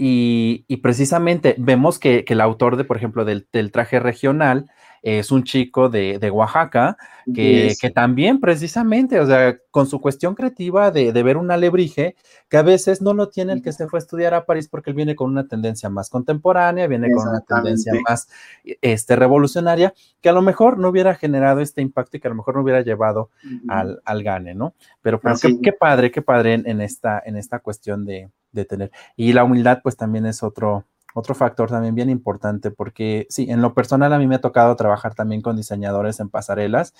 Y, 0.00 0.76
precisamente 0.76 1.56
vemos 1.58 1.98
que, 1.98 2.24
el 2.26 2.40
autor 2.40 2.76
de, 2.76 2.84
por 2.84 2.96
ejemplo, 2.96 3.24
del, 3.24 3.46
traje 3.72 3.98
regional 3.98 4.70
es 5.02 5.30
un 5.32 5.42
chico 5.42 5.88
de, 5.88 6.30
Oaxaca 6.30 6.96
que, 7.34 7.74
también 7.92 8.38
precisamente, 8.38 9.18
o 9.18 9.26
sea, 9.26 9.56
con 9.72 9.88
su 9.88 10.00
cuestión 10.00 10.36
creativa 10.36 10.92
de, 10.92 11.10
ver 11.22 11.36
un 11.36 11.50
alebrije, 11.50 12.14
que 12.48 12.56
a 12.58 12.62
veces 12.62 13.02
no 13.02 13.12
lo 13.12 13.28
tiene 13.28 13.54
el 13.54 13.62
que 13.62 13.72
se 13.72 13.88
fue 13.88 13.98
a 13.98 14.02
estudiar 14.02 14.34
a 14.34 14.46
París 14.46 14.68
porque 14.68 14.90
él 14.90 14.96
viene 14.96 15.16
con 15.16 15.30
una 15.30 15.48
tendencia 15.48 15.90
más 15.90 16.10
contemporánea, 16.10 16.86
viene 16.86 17.10
con 17.12 17.28
una 17.28 17.40
tendencia 17.40 17.92
más 18.08 18.28
este, 18.80 19.16
revolucionaria, 19.16 19.94
que 20.20 20.28
a 20.28 20.32
lo 20.32 20.42
mejor 20.42 20.78
no 20.78 20.90
hubiera 20.90 21.16
generado 21.16 21.60
este 21.60 21.82
impacto 21.82 22.16
y 22.16 22.20
que 22.20 22.28
a 22.28 22.30
lo 22.30 22.36
mejor 22.36 22.54
no 22.54 22.62
hubiera 22.62 22.82
llevado 22.82 23.30
al, 23.66 24.00
al, 24.04 24.22
gane, 24.22 24.54
¿no? 24.54 24.74
Pero, 25.02 25.20
qué, 25.20 25.72
padre, 25.72 26.12
qué 26.12 26.22
padre 26.22 26.54
en, 26.54 26.80
esta, 26.80 27.20
en 27.24 27.36
esta 27.36 27.58
cuestión 27.58 28.04
de, 28.04 28.30
de 28.52 28.64
tener. 28.64 28.90
Y 29.16 29.32
la 29.32 29.44
humildad, 29.44 29.80
pues 29.82 29.96
también 29.96 30.26
es 30.26 30.42
otro, 30.42 30.84
otro 31.14 31.34
factor 31.34 31.68
también 31.70 31.94
bien 31.94 32.10
importante, 32.10 32.70
porque 32.70 33.26
sí, 33.30 33.46
en 33.50 33.62
lo 33.62 33.74
personal 33.74 34.12
a 34.12 34.18
mí 34.18 34.26
me 34.26 34.36
ha 34.36 34.40
tocado 34.40 34.76
trabajar 34.76 35.14
también 35.14 35.42
con 35.42 35.56
diseñadores 35.56 36.20
en 36.20 36.28
pasarelas 36.28 36.94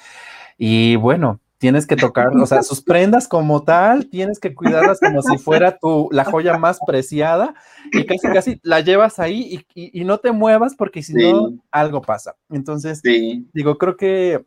y 0.56 0.96
bueno, 0.96 1.40
tienes 1.58 1.86
que 1.86 1.96
tocar, 1.96 2.28
o 2.36 2.46
sea, 2.46 2.62
sus 2.62 2.82
prendas 2.82 3.28
como 3.28 3.64
tal, 3.64 4.08
tienes 4.08 4.38
que 4.38 4.54
cuidarlas 4.54 5.00
como 5.00 5.22
si 5.22 5.38
fuera 5.38 5.76
tu, 5.78 6.08
la 6.12 6.24
joya 6.24 6.56
más 6.56 6.78
preciada 6.86 7.54
y 7.92 8.06
casi 8.06 8.28
casi 8.28 8.60
la 8.62 8.80
llevas 8.80 9.18
ahí 9.18 9.64
y, 9.74 10.04
no 10.04 10.18
te 10.18 10.32
muevas 10.32 10.74
porque 10.76 11.02
si 11.02 11.14
no, 11.14 11.52
algo 11.70 12.00
pasa. 12.00 12.36
Entonces, 12.50 13.02
digo, 13.02 13.76
creo 13.76 13.96
que 13.96 14.44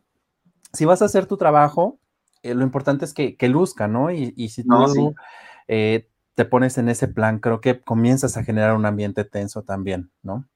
si 0.73 0.85
vas 0.85 1.01
a 1.01 1.05
hacer 1.05 1.25
tu 1.25 1.37
trabajo, 1.37 1.99
eh, 2.43 2.55
lo 2.55 2.63
importante 2.63 3.05
es 3.05 3.13
que, 3.13 3.35
que 3.35 3.49
luzca, 3.49 3.87
¿no? 3.87 4.09
Y, 4.09 4.33
y 4.35 4.49
si 4.49 4.63
tú 4.63 5.13
eh, 5.67 6.07
te 6.35 6.45
pones 6.45 6.77
en 6.77 6.89
ese 6.89 7.07
plan, 7.07 7.39
creo 7.39 7.61
que 7.61 7.79
comienzas 7.81 8.37
a 8.37 8.43
generar 8.43 8.75
un 8.75 8.85
ambiente 8.85 9.23
tenso 9.25 9.63
también, 9.63 10.11
¿no? 10.23 10.47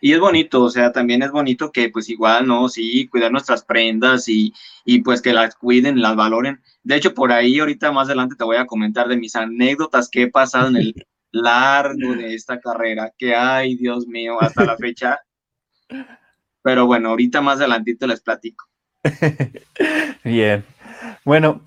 Y 0.00 0.12
es 0.12 0.20
bonito, 0.20 0.62
o 0.62 0.70
sea, 0.70 0.92
también 0.92 1.22
es 1.22 1.30
bonito 1.30 1.70
que 1.70 1.90
pues 1.90 2.08
igual, 2.08 2.46
¿no? 2.46 2.68
Sí, 2.70 3.06
cuidar 3.08 3.30
nuestras 3.30 3.62
prendas 3.62 4.28
y, 4.28 4.54
y 4.84 5.02
pues 5.02 5.20
que 5.20 5.34
las 5.34 5.54
cuiden, 5.54 6.00
las 6.00 6.16
valoren. 6.16 6.62
De 6.82 6.96
hecho, 6.96 7.12
por 7.12 7.32
ahí 7.32 7.58
ahorita 7.58 7.92
más 7.92 8.06
adelante 8.06 8.34
te 8.36 8.44
voy 8.44 8.56
a 8.56 8.66
comentar 8.66 9.08
de 9.08 9.18
mis 9.18 9.36
anécdotas 9.36 10.08
que 10.08 10.22
he 10.22 10.30
pasado 10.30 10.68
en 10.68 10.76
el 10.76 10.94
largo 11.32 12.14
de 12.14 12.34
esta 12.34 12.58
carrera, 12.60 13.12
que 13.18 13.34
ay, 13.34 13.76
Dios 13.76 14.06
mío, 14.06 14.40
hasta 14.40 14.64
la 14.64 14.76
fecha. 14.78 15.20
Pero 16.62 16.86
bueno, 16.86 17.10
ahorita 17.10 17.42
más 17.42 17.58
adelantito 17.58 18.06
les 18.06 18.22
platico. 18.22 18.66
Bien. 20.24 20.64
Bueno, 21.24 21.62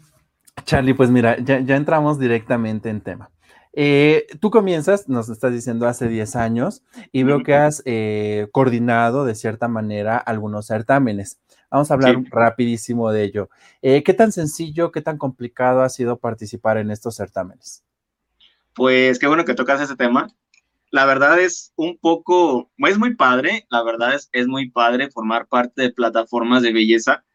Charlie, 0.66 0.94
pues 0.96 1.12
mira, 1.12 1.38
ya, 1.40 1.60
ya 1.60 1.76
entramos 1.76 2.20
directamente 2.20 2.90
en 2.90 3.02
tema. 3.02 3.30
Eh, 3.76 4.28
tú 4.40 4.52
comienzas, 4.52 5.10
nos 5.10 5.30
estás 5.30 5.52
diciendo, 5.52 5.88
hace 5.88 6.08
10 6.08 6.36
años 6.36 6.84
y 7.12 7.24
veo 7.24 7.42
que 7.42 7.56
has 7.56 7.82
eh, 7.86 8.48
coordinado 8.52 9.26
de 9.26 9.34
cierta 9.34 9.68
manera 9.68 10.18
algunos 10.18 10.68
certámenes. 10.68 11.40
Vamos 11.72 11.90
a 11.90 11.96
hablar 11.96 12.24
rapidísimo 12.30 13.12
de 13.12 13.24
ello. 13.24 13.50
Eh, 13.82 14.04
¿Qué 14.04 14.14
tan 14.14 14.32
sencillo, 14.32 14.92
qué 14.92 15.02
tan 15.02 15.18
complicado 15.18 15.82
ha 15.82 15.90
sido 15.90 16.20
participar 16.20 16.78
en 16.78 16.92
estos 16.92 17.16
certámenes? 17.16 17.84
Pues 18.76 19.18
qué 19.18 19.26
bueno 19.26 19.44
que 19.44 19.56
tocas 19.56 19.82
ese 19.82 19.96
tema. 19.96 20.28
La 20.92 21.06
verdad 21.06 21.40
es 21.40 21.74
un 21.76 21.98
poco, 21.98 22.72
es 22.78 23.00
muy 23.00 23.16
padre, 23.16 23.66
la 23.72 23.82
verdad 23.82 24.14
es, 24.14 24.30
es 24.34 24.46
muy 24.46 24.70
padre 24.70 25.10
formar 25.10 25.48
parte 25.48 25.82
de 25.82 25.92
plataformas 25.92 26.62
de 26.62 26.74
belleza, 26.74 27.26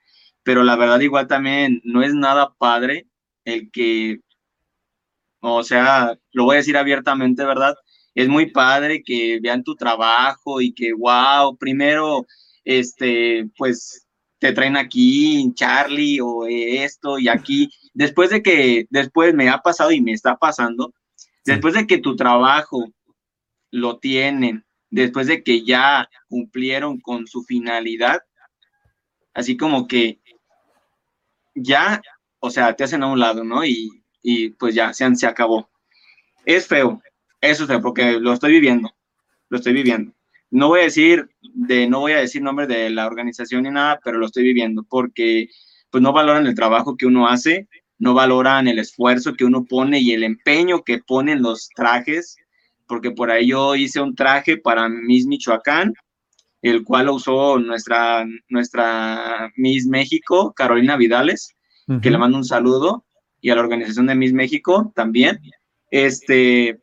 pero 0.44 0.62
la 0.62 0.76
verdad 0.76 1.00
igual 1.00 1.26
también 1.26 1.80
no 1.82 2.04
es 2.04 2.14
nada 2.14 2.54
padre 2.56 3.08
el 3.44 3.72
que 3.72 4.20
o 5.40 5.62
sea, 5.62 6.18
lo 6.32 6.44
voy 6.44 6.54
a 6.54 6.58
decir 6.58 6.76
abiertamente, 6.76 7.44
¿verdad? 7.44 7.74
Es 8.14 8.28
muy 8.28 8.50
padre 8.50 9.02
que 9.02 9.38
vean 9.40 9.62
tu 9.62 9.76
trabajo 9.76 10.60
y 10.60 10.72
que, 10.72 10.92
wow, 10.92 11.56
primero, 11.56 12.26
este, 12.64 13.48
pues 13.56 14.06
te 14.38 14.52
traen 14.52 14.76
aquí, 14.76 15.52
Charlie, 15.54 16.20
o 16.20 16.46
esto 16.46 17.18
y 17.18 17.28
aquí. 17.28 17.70
Después 17.94 18.30
de 18.30 18.42
que, 18.42 18.86
después 18.90 19.34
me 19.34 19.48
ha 19.48 19.58
pasado 19.58 19.90
y 19.92 20.00
me 20.00 20.12
está 20.12 20.36
pasando, 20.36 20.94
después 21.44 21.74
de 21.74 21.86
que 21.86 21.98
tu 21.98 22.16
trabajo 22.16 22.84
lo 23.70 23.98
tienen, 23.98 24.64
después 24.90 25.26
de 25.26 25.42
que 25.42 25.64
ya 25.64 26.08
cumplieron 26.28 27.00
con 27.00 27.26
su 27.26 27.42
finalidad, 27.42 28.20
así 29.34 29.56
como 29.56 29.86
que 29.86 30.20
ya, 31.54 32.00
o 32.40 32.50
sea, 32.50 32.74
te 32.74 32.84
hacen 32.84 33.02
a 33.02 33.08
un 33.08 33.18
lado, 33.18 33.44
¿no? 33.44 33.64
Y 33.64 33.97
y 34.22 34.50
pues 34.50 34.74
ya, 34.74 34.92
se, 34.92 35.14
se 35.14 35.26
acabó. 35.26 35.68
Es 36.44 36.66
feo, 36.66 37.02
eso 37.40 37.64
es 37.64 37.68
feo, 37.68 37.80
porque 37.80 38.18
lo 38.20 38.32
estoy 38.32 38.52
viviendo, 38.52 38.92
lo 39.48 39.58
estoy 39.58 39.72
viviendo. 39.72 40.12
No 40.50 40.68
voy 40.68 40.80
a 40.80 40.84
decir 40.84 41.28
de, 41.54 41.88
no 41.88 42.00
voy 42.00 42.12
a 42.12 42.18
decir 42.18 42.42
nombre 42.42 42.66
de 42.66 42.90
la 42.90 43.06
organización 43.06 43.64
ni 43.64 43.70
nada, 43.70 44.00
pero 44.02 44.18
lo 44.18 44.26
estoy 44.26 44.44
viviendo 44.44 44.84
porque 44.88 45.48
pues 45.90 46.02
no 46.02 46.12
valoran 46.12 46.46
el 46.46 46.54
trabajo 46.54 46.96
que 46.96 47.06
uno 47.06 47.28
hace, 47.28 47.68
no 47.98 48.14
valoran 48.14 48.68
el 48.68 48.78
esfuerzo 48.78 49.34
que 49.34 49.44
uno 49.44 49.64
pone 49.64 50.00
y 50.00 50.12
el 50.12 50.22
empeño 50.22 50.82
que 50.82 50.98
ponen 50.98 51.42
los 51.42 51.68
trajes, 51.74 52.36
porque 52.86 53.10
por 53.10 53.30
ahí 53.30 53.48
yo 53.48 53.74
hice 53.74 54.00
un 54.00 54.14
traje 54.14 54.56
para 54.56 54.88
Miss 54.88 55.26
Michoacán, 55.26 55.94
el 56.62 56.84
cual 56.84 57.08
usó 57.10 57.58
nuestra, 57.58 58.26
nuestra 58.48 59.52
Miss 59.56 59.86
México, 59.86 60.52
Carolina 60.54 60.96
Vidales, 60.96 61.54
que 62.02 62.10
le 62.10 62.18
mando 62.18 62.36
un 62.36 62.44
saludo 62.44 63.06
y 63.40 63.50
a 63.50 63.54
la 63.54 63.60
organización 63.62 64.06
de 64.06 64.14
Miss 64.14 64.32
México 64.32 64.92
también. 64.94 65.40
Este, 65.90 66.80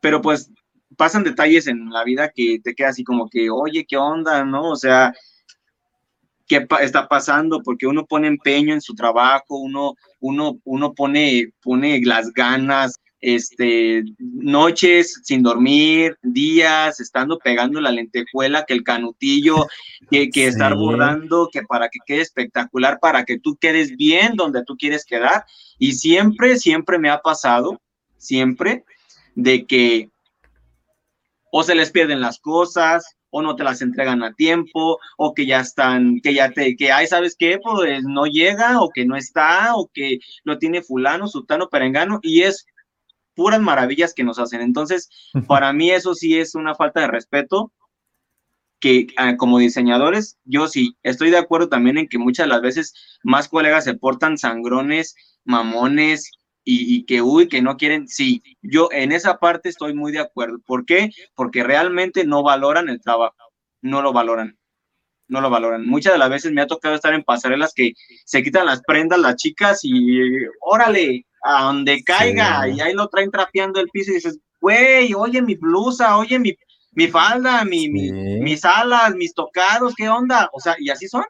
pero 0.00 0.20
pues 0.22 0.50
pasan 0.96 1.24
detalles 1.24 1.66
en 1.66 1.90
la 1.90 2.04
vida 2.04 2.30
que 2.34 2.60
te 2.62 2.74
queda 2.74 2.88
así 2.88 3.04
como 3.04 3.28
que, 3.28 3.50
oye, 3.50 3.84
¿qué 3.86 3.96
onda? 3.96 4.44
¿No? 4.44 4.70
O 4.70 4.76
sea, 4.76 5.12
¿qué 6.46 6.66
está 6.80 7.08
pasando? 7.08 7.62
Porque 7.62 7.86
uno 7.86 8.06
pone 8.06 8.28
empeño 8.28 8.74
en 8.74 8.80
su 8.80 8.94
trabajo, 8.94 9.56
uno, 9.56 9.94
uno, 10.20 10.58
uno 10.64 10.92
pone, 10.92 11.52
pone 11.62 12.00
las 12.02 12.32
ganas, 12.32 13.00
este, 13.22 14.04
noches 14.18 15.20
sin 15.22 15.42
dormir, 15.42 16.18
días 16.22 16.98
estando 17.00 17.38
pegando 17.38 17.80
la 17.80 17.92
lentejuela, 17.92 18.64
que 18.66 18.74
el 18.74 18.82
canutillo, 18.82 19.68
que, 20.10 20.28
que 20.28 20.48
estar 20.48 20.74
bordando, 20.74 21.48
que 21.50 21.62
para 21.62 21.88
que 21.88 22.00
quede 22.04 22.20
espectacular, 22.20 22.98
para 23.00 23.24
que 23.24 23.38
tú 23.38 23.56
quedes 23.56 23.96
bien 23.96 24.34
donde 24.34 24.64
tú 24.64 24.76
quieres 24.76 25.04
quedar. 25.04 25.44
Y 25.78 25.92
siempre, 25.92 26.58
siempre 26.58 26.98
me 26.98 27.10
ha 27.10 27.20
pasado, 27.20 27.80
siempre, 28.18 28.84
de 29.36 29.66
que 29.66 30.10
o 31.52 31.62
se 31.62 31.74
les 31.74 31.90
pierden 31.90 32.20
las 32.20 32.40
cosas, 32.40 33.16
o 33.30 33.40
no 33.40 33.56
te 33.56 33.64
las 33.64 33.82
entregan 33.82 34.22
a 34.22 34.34
tiempo, 34.34 34.98
o 35.16 35.32
que 35.34 35.46
ya 35.46 35.60
están, 35.60 36.20
que 36.22 36.34
ya 36.34 36.50
te, 36.50 36.76
que 36.76 36.90
hay, 36.90 37.06
¿sabes 37.06 37.36
qué? 37.38 37.58
Pues 37.62 38.02
no 38.04 38.26
llega, 38.26 38.80
o 38.80 38.90
que 38.90 39.04
no 39.04 39.16
está, 39.16 39.74
o 39.76 39.88
que 39.92 40.18
lo 40.44 40.58
tiene 40.58 40.82
fulano, 40.82 41.28
sutano, 41.28 41.68
perengano, 41.68 42.20
y 42.22 42.42
es 42.42 42.66
puras 43.34 43.60
maravillas 43.60 44.14
que 44.14 44.24
nos 44.24 44.38
hacen. 44.38 44.60
Entonces, 44.60 45.08
para 45.46 45.72
mí 45.72 45.90
eso 45.90 46.14
sí 46.14 46.38
es 46.38 46.54
una 46.54 46.74
falta 46.74 47.00
de 47.00 47.08
respeto 47.08 47.72
que 48.82 49.06
ah, 49.16 49.36
como 49.36 49.60
diseñadores, 49.60 50.38
yo 50.44 50.66
sí 50.66 50.96
estoy 51.04 51.30
de 51.30 51.38
acuerdo 51.38 51.68
también 51.68 51.98
en 51.98 52.08
que 52.08 52.18
muchas 52.18 52.46
de 52.46 52.48
las 52.48 52.62
veces 52.62 53.18
más 53.22 53.48
colegas 53.48 53.84
se 53.84 53.94
portan 53.94 54.36
sangrones, 54.36 55.14
mamones 55.44 56.32
y, 56.64 57.04
que, 57.06 57.22
uy, 57.22 57.48
que 57.48 57.62
no 57.62 57.76
quieren, 57.76 58.06
sí, 58.08 58.42
yo 58.60 58.88
en 58.92 59.12
esa 59.12 59.38
parte 59.38 59.68
estoy 59.68 59.94
muy 59.94 60.12
de 60.12 60.20
acuerdo. 60.20 60.58
¿Por 60.66 60.84
qué? 60.84 61.10
Porque 61.34 61.62
realmente 61.62 62.24
no 62.24 62.42
valoran 62.42 62.88
el 62.88 63.00
trabajo, 63.00 63.36
no 63.80 64.02
lo 64.02 64.12
valoran, 64.12 64.58
no 65.28 65.40
lo 65.40 65.48
valoran. 65.48 65.86
Muchas 65.86 66.12
de 66.12 66.18
las 66.18 66.30
veces 66.30 66.52
me 66.52 66.60
ha 66.60 66.66
tocado 66.66 66.94
estar 66.94 67.14
en 67.14 67.24
pasarelas 67.24 67.72
que 67.74 67.94
se 68.24 68.42
quitan 68.42 68.66
las 68.66 68.82
prendas 68.82 69.18
las 69.20 69.36
chicas 69.36 69.80
y 69.82 70.20
órale, 70.60 71.24
a 71.42 71.64
donde 71.64 72.02
caiga, 72.04 72.68
y 72.68 72.80
ahí 72.80 72.94
lo 72.94 73.08
traen 73.08 73.30
trapeando 73.30 73.80
el 73.80 73.88
piso 73.88 74.12
y 74.12 74.14
dices, 74.14 74.38
güey, 74.60 75.12
oye 75.14 75.42
mi 75.42 75.56
blusa, 75.56 76.16
oye 76.16 76.38
mi, 76.38 76.56
mi 76.92 77.08
falda, 77.08 77.64
mi, 77.64 77.88
mis 77.88 78.64
alas, 78.64 79.14
mis 79.14 79.34
tocados, 79.34 79.94
¿qué 79.96 80.08
onda? 80.08 80.48
O 80.52 80.60
sea, 80.60 80.76
y 80.78 80.90
así 80.90 81.08
son. 81.08 81.24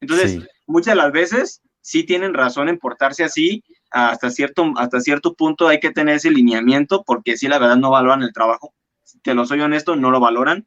Entonces, 0.00 0.40
muchas 0.66 0.92
de 0.92 1.02
las 1.02 1.12
veces 1.12 1.62
sí 1.80 2.04
tienen 2.04 2.34
razón 2.34 2.68
en 2.68 2.78
portarse 2.78 3.24
así, 3.24 3.62
hasta 3.90 4.30
cierto, 4.30 4.72
hasta 4.76 5.00
cierto 5.00 5.34
punto 5.34 5.68
hay 5.68 5.78
que 5.78 5.92
tener 5.92 6.16
ese 6.16 6.30
lineamiento, 6.30 7.04
porque 7.06 7.36
sí, 7.36 7.46
la 7.46 7.58
verdad 7.58 7.76
no 7.76 7.90
valoran 7.90 8.22
el 8.22 8.32
trabajo. 8.32 8.74
Te 9.22 9.34
lo 9.34 9.46
soy 9.46 9.60
honesto, 9.60 9.94
no 9.94 10.10
lo 10.10 10.18
valoran. 10.18 10.66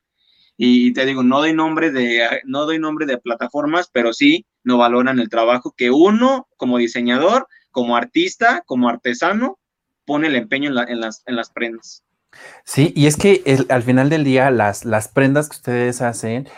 Y 0.55 0.93
te 0.93 1.05
digo, 1.05 1.23
no 1.23 1.39
doy 1.39 1.53
nombre 1.53 1.91
de, 1.91 2.41
no 2.45 2.65
doy 2.65 2.79
nombre 2.79 3.05
de 3.05 3.17
plataformas, 3.17 3.89
pero 3.91 4.13
sí 4.13 4.45
no 4.63 4.77
valoran 4.77 5.19
el 5.19 5.29
trabajo 5.29 5.73
que 5.75 5.89
uno 5.89 6.47
como 6.57 6.77
diseñador 6.77 7.47
como 7.79 7.95
artista, 7.95 8.61
como 8.65 8.89
artesano, 8.89 9.57
pone 10.03 10.27
el 10.27 10.35
empeño 10.35 10.67
en, 10.67 10.99
las, 10.99 11.23
en 11.25 11.35
las 11.37 11.49
prendas. 11.49 12.03
Sí, 12.65 12.91
y 12.93 13.07
es 13.07 13.15
que 13.15 13.41
al 13.69 13.83
final 13.83 14.09
del 14.09 14.25
día 14.25 14.51
las, 14.51 14.83
las 14.83 15.07
prendas 15.07 15.47
que 15.47 15.55
ustedes 15.55 16.01
hacen 16.01 16.49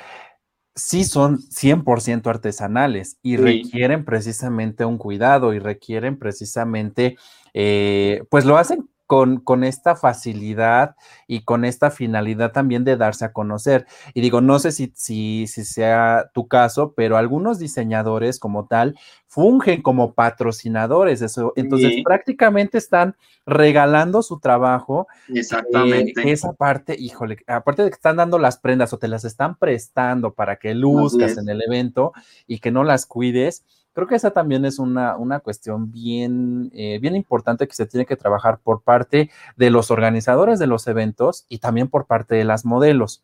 sí 0.76 1.04
son 1.04 1.38
100% 1.38 2.26
artesanales 2.26 3.20
y 3.22 3.38
requieren 3.38 4.04
precisamente 4.04 4.84
un 4.84 4.98
cuidado 4.98 5.54
y 5.54 5.60
requieren 5.60 6.18
precisamente, 6.18 7.18
eh, 7.54 8.24
pues 8.32 8.44
lo 8.44 8.58
hacen 8.58 8.90
con, 9.12 9.42
con 9.42 9.66
esta 9.66 9.98
facilidad 9.98 10.96
y 11.28 11.44
con 11.44 11.66
esta 11.66 11.92
finalidad 11.92 12.54
también 12.54 12.86
de 12.86 12.96
darse 12.96 13.26
a 13.26 13.34
conocer. 13.34 13.86
Y 14.14 14.22
digo, 14.22 14.40
no 14.40 14.58
sé 14.58 14.72
si, 14.72 14.94
si, 14.96 15.48
si 15.48 15.66
sea 15.66 16.32
tu 16.34 16.48
caso, 16.48 16.94
pero 16.96 17.18
algunos 17.18 17.60
diseñadores 17.60 18.40
como 18.40 18.68
tal 18.68 18.96
fungen 19.28 19.82
como 19.82 20.14
patrocinadores. 20.14 21.22
Eso, 21.22 21.52
entonces 21.58 21.92
prácticamente 22.06 22.78
están 22.78 23.18
regalando 23.46 24.24
su 24.24 24.40
trabajo. 24.40 25.08
Exactamente. 25.28 26.32
esa 26.32 26.54
parte, 26.54 26.96
híjole, 26.98 27.40
aparte 27.48 27.84
de 27.84 27.90
que 27.90 27.96
están 27.96 28.16
dando 28.16 28.40
las 28.40 28.60
prendas 28.60 28.94
o 28.94 28.98
te 28.98 29.10
las 29.10 29.26
están 29.26 29.58
prestando 29.58 30.34
para 30.34 30.56
que 30.56 30.74
luzcas 30.74 31.38
en 31.38 31.50
el 31.50 31.62
evento 31.62 32.14
y 32.48 32.60
que 32.60 32.72
no 32.72 32.86
las 32.86 33.06
cuides 33.06 33.66
Creo 33.94 34.08
que 34.08 34.16
esa 34.16 34.32
también 34.32 34.66
es 34.66 34.80
una, 34.80 35.18
una 35.18 35.40
cuestión 35.40 35.92
bien, 35.92 36.72
eh, 36.74 37.00
bien 37.00 37.16
importante 37.16 37.68
que 37.68 37.76
se 37.76 37.86
tiene 37.86 38.06
que 38.06 38.16
trabajar 38.16 38.60
por 38.60 38.82
parte 38.82 39.30
de 39.58 39.70
los 39.70 39.92
organizadores 39.92 40.60
de 40.60 40.68
los 40.68 40.88
eventos 40.88 41.46
y 41.50 41.60
también 41.60 41.90
por 41.90 42.06
parte 42.06 42.36
de 42.36 42.46
las 42.46 42.64
modelos. 42.64 43.24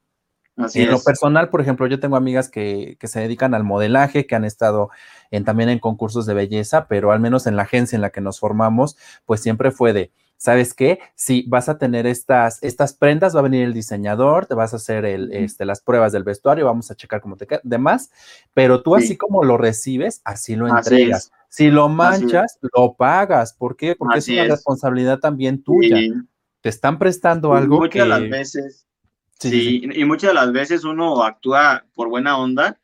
en 0.58 0.92
lo 0.92 1.02
personal, 1.02 1.50
por 1.50 1.62
ejemplo, 1.62 1.88
yo 1.88 2.00
tengo 2.00 2.18
amigas 2.18 2.50
que, 2.50 2.98
que, 3.00 3.08
se 3.08 3.20
dedican 3.20 3.54
al 3.54 3.64
modelaje, 3.64 4.26
que 4.26 4.36
han 4.36 4.44
estado 4.44 4.90
en, 5.32 5.46
también 5.46 5.70
en 5.70 5.80
concursos 5.80 6.26
de 6.26 6.34
belleza, 6.34 6.88
pero 6.88 7.12
al 7.12 7.20
menos 7.20 7.48
en 7.48 7.56
la 7.56 7.64
agencia 7.64 7.96
en 7.96 8.02
la 8.02 8.10
que 8.10 8.22
nos 8.22 8.40
formamos, 8.40 8.98
pues 9.26 9.40
siempre 9.40 9.72
fue 9.72 9.94
de, 9.94 10.12
¿sabes 10.38 10.74
qué? 10.74 11.00
Si 11.16 11.44
vas 11.48 11.68
a 11.68 11.78
tener 11.78 12.06
estas, 12.06 12.62
estas 12.64 12.94
prendas, 12.94 13.36
va 13.36 13.40
a 13.40 13.44
venir 13.44 13.66
el 13.66 13.74
diseñador, 13.74 14.46
te 14.46 14.54
vas 14.54 14.74
a 14.74 14.78
hacer 14.78 15.04
el, 15.06 15.32
este, 15.34 15.66
las 15.66 15.82
pruebas 15.82 16.12
del 16.12 16.24
vestuario, 16.24 16.66
vamos 16.66 16.90
a 16.92 16.96
checar 16.96 17.22
cómo 17.22 17.36
te 17.36 17.48
queda, 17.48 17.62
demás, 17.64 18.12
pero 18.54 18.82
tú 18.82 18.96
así 18.96 19.18
como 19.18 19.44
lo 19.44 19.58
recibes, 19.58 20.22
así 20.24 20.56
lo 20.56 20.68
entregas. 20.68 21.32
Si 21.50 21.72
lo 21.72 21.90
manchas, 21.90 22.60
lo 22.76 22.94
pagas. 22.94 23.54
¿Por 23.54 23.78
qué? 23.78 23.96
Porque 23.96 24.20
es 24.20 24.28
una 24.28 24.44
responsabilidad 24.44 25.20
también 25.20 25.64
tuya. 25.64 25.98
Te 26.62 26.70
están 26.70 27.00
prestando 27.00 27.54
algo 27.54 27.80
muchas 27.80 28.04
de 28.04 28.10
las 28.10 28.30
veces, 28.30 28.86
sí, 29.40 29.82
y 29.94 30.06
muchas 30.06 30.32
de 30.32 30.34
las 30.34 30.52
veces 30.52 30.84
uno 30.84 31.24
actúa 31.24 31.86
por 31.94 32.10
buena 32.10 32.38
onda 32.38 32.80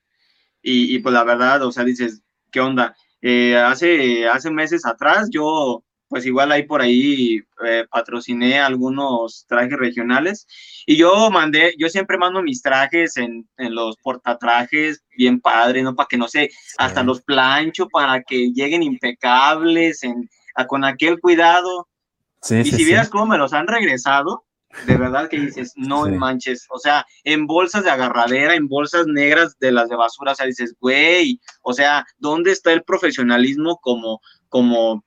y, 0.62 0.98
pues 1.00 1.13
la 1.13 1.25
verdad, 1.25 1.62
o 1.63 1.72
sea, 1.72 1.83
dices, 1.83 2.24
¿qué 2.50 2.62
onda? 2.62 2.95
Eh, 3.22 3.57
hace, 3.57 4.27
hace 4.27 4.50
meses 4.50 4.86
atrás 4.86 5.29
yo 5.29 5.83
pues 6.13 6.27
igual 6.27 6.51
ahí 6.51 6.62
por 6.62 6.79
ahí 6.79 7.41
eh, 7.65 7.86
patrociné 7.89 8.60
algunos 8.60 9.48
trajes 9.48 9.79
regionales. 9.79 10.46
Y 10.86 10.96
yo 10.96 11.32
mandé, 11.32 11.74
yo 11.79 11.89
siempre 11.89 12.20
mando 12.20 12.43
mis 12.43 12.62
trajes 12.62 13.17
en, 13.17 13.50
en 13.58 13.74
los 13.74 13.98
portatrajes 13.98 15.03
bien 15.17 15.41
padre, 15.41 15.82
¿no? 15.82 15.96
Para 15.96 16.05
que 16.08 16.17
no 16.17 16.27
sé, 16.27 16.51
hasta 16.77 17.01
los 17.01 17.24
plancho 17.24 17.88
para 17.88 18.22
que 18.22 18.51
lleguen 18.51 18.84
impecables, 18.84 20.03
en, 20.03 20.29
con 20.67 20.86
aquel 20.86 21.20
cuidado. 21.20 21.88
Sí, 22.43 22.58
y 22.60 22.65
si 22.65 22.86
vieras 22.86 23.10
cómo 23.10 23.25
me 23.25 23.39
los 23.39 23.51
han 23.51 23.65
regresado, 23.65 24.46
de 24.86 24.96
verdad 24.96 25.29
que 25.29 25.39
dices, 25.39 25.74
no 25.75 26.05
manches, 26.10 26.67
o 26.70 26.77
sea, 26.77 27.08
en 27.24 27.48
bolsas 27.48 27.86
de 27.86 27.89
agarradera, 27.89 28.53
en 28.53 28.67
bolsas 28.67 29.08
negras 29.08 29.58
de 29.60 29.72
las 29.72 29.89
de 29.89 29.96
basura, 29.96 30.34
o 30.34 30.36
sea, 30.36 30.46
dices, 30.46 30.75
güey, 30.79 31.41
o 31.63 31.74
sea, 31.74 32.05
¿dónde 32.20 32.51
está 32.51 32.72
el 32.72 32.84
profesionalismo 32.84 33.79
como, 33.82 34.22
como 34.50 35.03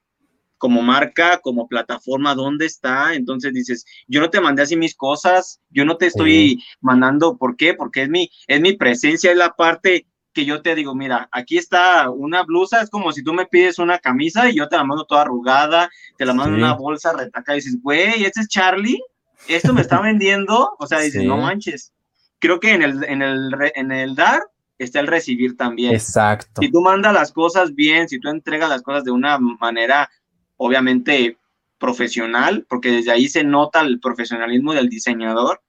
como 0.59 0.83
marca, 0.83 1.39
como 1.39 1.69
plataforma, 1.69 2.35
¿dónde 2.35 2.67
está? 2.67 3.15
Entonces 3.15 3.53
dices, 3.53 3.85
yo 4.07 4.21
no 4.21 4.31
te 4.31 4.41
mandé 4.41 4.63
así 4.63 4.77
mis 4.77 4.95
cosas, 4.95 5.61
yo 5.71 5.85
no 5.85 5.97
te 5.97 6.07
estoy 6.07 6.63
mandando, 6.81 7.37
¿por 7.37 7.57
qué? 7.57 7.75
Porque 7.75 8.03
es 8.03 8.09
mi, 8.09 8.31
es 8.47 8.61
mi 8.61 8.75
presencia, 8.75 9.31
es 9.31 9.37
la 9.37 9.55
parte 9.55 10.07
que 10.33 10.45
yo 10.45 10.61
te 10.61 10.75
digo, 10.75 10.95
mira, 10.95 11.29
aquí 11.33 11.57
está 11.57 12.11
una 12.11 12.43
blusa, 12.43 12.83
es 12.83 12.91
como 12.91 13.11
si 13.11 13.25
tú 13.25 13.33
me 13.33 13.47
pides 13.47 13.79
una 13.79 13.99
camisa 13.99 14.51
y 14.51 14.57
yo 14.57 14.69
te 14.69 14.77
la 14.77 14.85
mando 14.85 15.07
toda 15.07 15.23
arrugada, 15.23 15.89
te 16.19 16.27
la 16.27 16.35
mando 16.35 16.55
en 16.55 16.63
una 16.63 16.75
bolsa 16.75 17.15
retaca 17.15 17.53
y 17.53 17.57
dices, 17.57 17.79
güey, 17.83 18.23
¿este 18.23 18.43
es 18.43 18.49
Charlie? 18.49 19.01
¿Esto 19.49 19.73
me 19.73 19.81
está 19.81 20.01
vendiendo? 20.03 20.77
O 20.79 20.87
sea, 20.87 21.01
dices, 21.01 21.25
no 21.25 21.39
manches. 21.39 21.93
Creo 22.39 22.61
que 22.61 22.75
en 22.75 22.83
el, 22.83 23.05
en 23.05 23.23
el, 23.23 23.51
en 23.75 23.91
el 23.91 24.15
dar 24.15 24.43
está 24.79 25.01
el 25.01 25.07
recibir 25.07 25.57
también. 25.57 25.95
Exacto. 25.95 26.61
Si 26.61 26.71
tú 26.71 26.83
mandas 26.83 27.15
las 27.15 27.33
cosas 27.33 27.75
bien, 27.75 28.07
si 28.07 28.21
tú 28.21 28.29
entregas 28.29 28.69
las 28.69 28.83
cosas 28.83 29.05
de 29.05 29.13
una 29.13 29.39
manera 29.39 30.11
obviamente 30.57 31.39
profesional, 31.79 32.67
porque 32.69 32.91
desde 32.91 33.11
ahí 33.11 33.29
se 33.29 33.45
nota 33.45 33.81
el 33.81 34.01
profesionalismo 34.01 34.73
del 34.73 34.89
diseñador. 34.89 35.61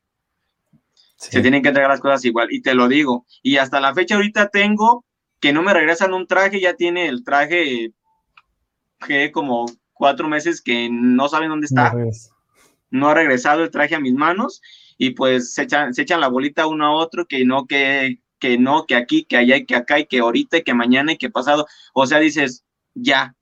Se 1.17 1.41
tienen 1.41 1.63
que 1.63 1.69
entregar 1.69 1.89
las 1.89 1.99
cosas 1.99 2.23
igual, 2.25 2.47
y 2.51 2.61
te 2.61 2.75
lo 2.75 2.87
digo. 2.87 3.25
Y 3.41 3.57
hasta 3.57 3.79
la 3.79 3.93
fecha 3.93 4.15
ahorita 4.15 4.49
tengo 4.49 5.03
que 5.39 5.53
no 5.53 5.61
me 5.61 5.73
regresan 5.73 6.13
un 6.13 6.27
traje, 6.27 6.59
ya 6.59 6.75
tiene 6.75 7.07
el 7.07 7.23
traje 7.23 7.93
que 9.05 9.31
como 9.31 9.65
cuatro 9.93 10.27
meses 10.27 10.61
que 10.61 10.89
no 10.91 11.27
saben 11.27 11.49
dónde 11.49 11.65
está. 11.65 11.93
No, 12.89 13.09
ha 13.09 13.13
regresado 13.13 13.63
el 13.63 13.71
traje 13.71 13.95
a 13.95 13.99
mis 13.99 14.13
manos 14.13 14.61
y 14.97 15.11
pues 15.11 15.53
se 15.53 15.63
echan, 15.63 15.93
se 15.93 16.03
echan 16.03 16.21
la 16.21 16.29
bolita 16.29 16.67
uno 16.67 16.85
a 16.85 16.91
otro, 16.91 17.25
que 17.27 17.45
no, 17.45 17.67
que, 17.67 18.19
que 18.39 18.57
no, 18.57 18.85
que 18.85 18.95
aquí, 18.95 19.25
que 19.25 19.37
allá, 19.37 19.57
y 19.57 19.65
que 19.65 19.75
acá, 19.75 19.99
y 19.99 20.05
que 20.05 20.19
ahorita, 20.19 20.57
y 20.57 20.63
que 20.63 20.73
mañana, 20.73 21.11
y 21.11 21.17
que 21.17 21.29
pasado. 21.29 21.67
O 21.93 22.07
sea, 22.07 22.19
dices, 22.19 22.63
ya, 22.95 23.35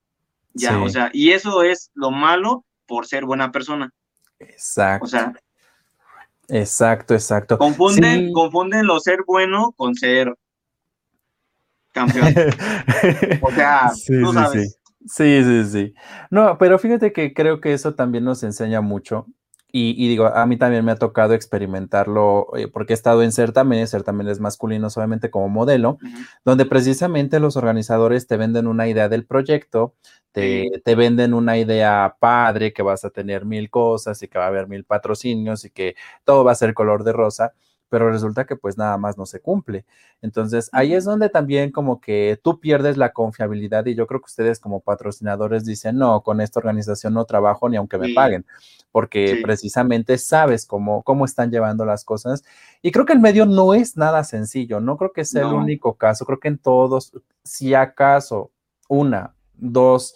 ya, 0.55 0.81
o 0.81 0.89
sea, 0.89 1.09
y 1.13 1.31
eso 1.31 1.63
es 1.63 1.91
lo 1.93 2.11
malo 2.11 2.65
por 2.87 3.05
ser 3.05 3.25
buena 3.25 3.51
persona. 3.51 3.91
Exacto. 4.39 5.05
O 5.05 5.07
sea, 5.07 5.33
exacto, 6.47 7.13
exacto. 7.13 7.57
Confunden, 7.57 8.31
confunden 8.33 8.87
lo 8.87 8.99
ser 8.99 9.19
bueno 9.27 9.73
con 9.75 9.95
ser 9.95 10.33
campeón. 11.91 12.27
o 13.41 13.51
sea, 13.51 13.91
tú 14.07 14.33
sabes. 14.33 14.79
Sí, 15.07 15.43
sí, 15.43 15.65
sí. 15.65 15.93
No, 16.31 16.57
pero 16.57 16.79
fíjate 16.79 17.13
que 17.13 17.33
creo 17.33 17.61
que 17.61 17.73
eso 17.73 17.93
también 17.93 18.23
nos 18.23 18.41
enseña 18.43 18.81
mucho 18.81 19.27
y, 19.77 20.07
digo, 20.07 20.27
a 20.27 20.45
mí 20.45 20.55
también 20.55 20.85
me 20.85 20.93
ha 20.93 20.95
tocado 20.95 21.33
experimentarlo 21.33 22.47
eh, 22.55 22.69
porque 22.69 22.93
he 22.93 22.95
estado 22.95 23.23
en 23.23 23.33
certámenes, 23.33 23.89
certámenes 23.89 24.39
masculinos 24.39 24.95
obviamente 24.95 25.29
como 25.29 25.49
modelo, 25.49 25.97
donde 26.45 26.65
precisamente 26.65 27.41
los 27.41 27.57
organizadores 27.57 28.25
te 28.25 28.37
venden 28.37 28.67
una 28.67 28.87
idea 28.87 29.09
del 29.09 29.25
proyecto, 29.25 29.93
te, 30.31 30.81
te, 30.85 30.95
venden 30.95 31.33
una 31.33 31.57
idea 31.57 32.15
padre 32.19 32.71
que 32.71 32.83
vas 32.83 33.03
a 33.03 33.09
tener 33.09 33.43
mil 33.43 33.69
cosas 33.69 34.23
y 34.23 34.29
que 34.29 34.37
va 34.37 34.45
a 34.45 34.47
haber 34.47 34.69
mil 34.69 34.85
patrocinios 34.85 35.65
y 35.65 35.71
que 35.71 35.95
todo 36.23 36.45
va 36.45 36.53
a 36.53 36.55
ser 36.55 36.73
color 36.73 37.03
de 37.03 37.11
rosa 37.11 37.53
pero 37.89 38.11
resulta 38.11 38.45
que 38.45 38.55
pues 38.55 38.77
nada 38.77 38.97
más 38.97 39.17
no 39.17 39.25
se 39.25 39.39
cumple. 39.39 39.85
Entonces 40.21 40.69
ahí 40.73 40.93
es 40.93 41.05
donde 41.05 41.29
también 41.29 41.71
como 41.71 42.01
que 42.01 42.39
tú 42.43 42.59
pierdes 42.59 42.97
la 42.97 43.13
confiabilidad 43.13 43.85
y 43.85 43.95
yo 43.95 44.07
creo 44.07 44.19
que 44.21 44.25
ustedes 44.25 44.59
como 44.59 44.81
patrocinadores 44.81 45.65
dicen, 45.65 45.97
no, 45.97 46.21
con 46.21 46.41
esta 46.41 46.59
organización 46.59 47.13
no 47.13 47.25
trabajo 47.25 47.69
ni 47.69 47.77
aunque 47.77 47.97
me 47.97 48.13
paguen, 48.13 48.45
porque 48.91 49.39
precisamente 49.43 50.17
sabes 50.17 50.65
cómo, 50.65 51.03
cómo 51.03 51.25
están 51.25 51.51
llevando 51.51 51.85
las 51.85 52.03
cosas. 52.03 52.43
Y 52.81 52.91
creo 52.91 53.05
que 53.05 53.13
el 53.13 53.19
medio 53.19 53.45
no 53.45 53.73
es 53.73 53.97
nada 53.97 54.23
sencillo, 54.23 54.79
no 54.79 54.97
creo 54.97 55.11
que 55.11 55.25
sea 55.25 55.41
el 55.41 55.53
único 55.53 55.95
caso, 55.95 56.25
creo 56.25 56.39
que 56.39 56.47
en 56.47 56.57
todos, 56.57 57.11
si 57.43 57.73
acaso 57.73 58.51
una, 58.87 59.35
dos, 59.53 60.15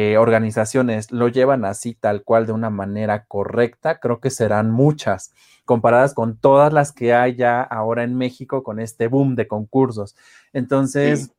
eh, 0.00 0.16
organizaciones 0.16 1.10
lo 1.10 1.26
llevan 1.26 1.64
así 1.64 1.92
tal 1.92 2.22
cual 2.22 2.46
de 2.46 2.52
una 2.52 2.70
manera 2.70 3.24
correcta, 3.24 3.98
creo 3.98 4.20
que 4.20 4.30
serán 4.30 4.70
muchas 4.70 5.34
comparadas 5.64 6.14
con 6.14 6.38
todas 6.38 6.72
las 6.72 6.92
que 6.92 7.14
hay 7.14 7.34
ya 7.34 7.62
ahora 7.62 8.04
en 8.04 8.14
México 8.14 8.62
con 8.62 8.78
este 8.78 9.08
boom 9.08 9.34
de 9.34 9.48
concursos. 9.48 10.14
Entonces, 10.52 11.32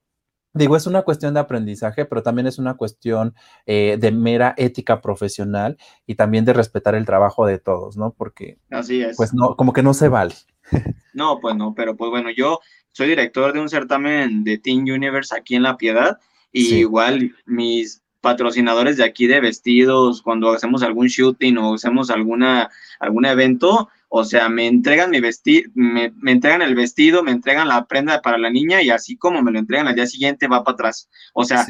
digo, 0.53 0.75
es 0.75 0.87
una 0.87 1.03
cuestión 1.03 1.33
de 1.33 1.39
aprendizaje, 1.39 2.03
pero 2.03 2.21
también 2.21 2.47
es 2.47 2.59
una 2.59 2.73
cuestión 2.73 3.33
eh, 3.65 3.95
de 3.97 4.11
mera 4.11 4.55
ética 4.57 4.99
profesional 4.99 5.77
y 6.05 6.15
también 6.15 6.43
de 6.43 6.51
respetar 6.51 6.95
el 6.95 7.05
trabajo 7.05 7.45
de 7.45 7.59
todos, 7.59 7.95
¿no? 7.95 8.11
Porque, 8.11 8.57
Así 8.71 9.01
es. 9.01 9.15
pues 9.15 9.33
no, 9.33 9.55
como 9.55 9.71
que 9.71 9.83
no 9.83 9.93
se 9.93 10.09
vale. 10.09 10.35
No, 11.13 11.39
pues 11.39 11.55
no, 11.55 11.73
pero 11.73 11.95
pues 11.95 12.11
bueno, 12.11 12.29
yo 12.29 12.59
soy 12.91 13.07
director 13.07 13.51
de 13.51 13.59
un 13.59 13.69
certamen 13.69 14.43
de 14.43 14.57
Teen 14.57 14.81
Universe 14.81 15.35
aquí 15.35 15.55
en 15.55 15.63
La 15.63 15.75
Piedad 15.75 16.17
y 16.51 16.75
igual 16.75 17.35
mis 17.45 18.03
patrocinadores 18.21 18.97
de 18.97 19.03
aquí 19.03 19.27
de 19.27 19.39
vestidos, 19.39 20.21
cuando 20.21 20.51
hacemos 20.51 20.83
algún 20.83 21.07
shooting 21.07 21.57
o 21.57 21.75
hacemos 21.75 22.09
alguna, 22.09 22.69
algún 22.99 23.25
evento, 23.25 23.89
o 24.09 24.23
sea, 24.23 24.49
me 24.49 24.67
entregan 24.67 25.11
mi 25.11 25.19
vestido, 25.19 25.69
me, 25.75 26.11
entregan 26.25 26.61
el 26.61 26.75
vestido, 26.75 27.23
me 27.23 27.31
entregan 27.31 27.67
la 27.67 27.85
prenda 27.85 28.21
para 28.21 28.37
la 28.37 28.49
niña 28.49 28.81
y 28.81 28.89
así 28.89 29.15
como 29.15 29.41
me 29.41 29.51
lo 29.51 29.59
entregan 29.59 29.87
al 29.87 29.95
día 29.95 30.07
siguiente 30.07 30.47
va 30.47 30.63
para 30.63 30.73
atrás. 30.73 31.09
O 31.33 31.45
sea, 31.45 31.65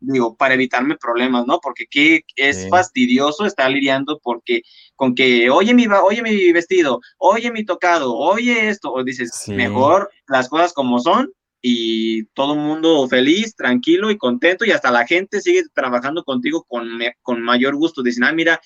digo, 0.00 0.36
para 0.36 0.54
evitarme 0.54 0.96
problemas, 0.96 1.46
¿no? 1.46 1.60
Porque 1.60 1.86
qué 1.90 2.24
es 2.36 2.68
fastidioso 2.68 3.46
estar 3.46 3.70
lidiando 3.70 4.20
porque 4.22 4.62
con 4.94 5.14
que, 5.14 5.48
oye 5.50 5.72
mi, 5.72 5.86
oye 5.86 6.22
mi 6.22 6.52
vestido, 6.52 7.00
oye 7.18 7.50
mi 7.50 7.64
tocado, 7.64 8.14
oye 8.14 8.68
esto, 8.68 8.92
o 8.92 9.02
dices, 9.02 9.48
mejor 9.48 10.10
las 10.28 10.48
cosas 10.48 10.72
como 10.72 10.98
son 11.00 11.32
y 11.62 12.24
todo 12.26 12.54
el 12.54 12.60
mundo 12.60 13.06
feliz, 13.08 13.54
tranquilo 13.54 14.10
y 14.10 14.18
contento 14.18 14.64
y 14.64 14.70
hasta 14.70 14.90
la 14.90 15.06
gente 15.06 15.40
sigue 15.40 15.64
trabajando 15.74 16.24
contigo 16.24 16.64
con, 16.68 16.88
con 17.22 17.42
mayor 17.42 17.76
gusto. 17.76 18.02
Dicen, 18.02 18.24
ah, 18.24 18.32
mira, 18.32 18.60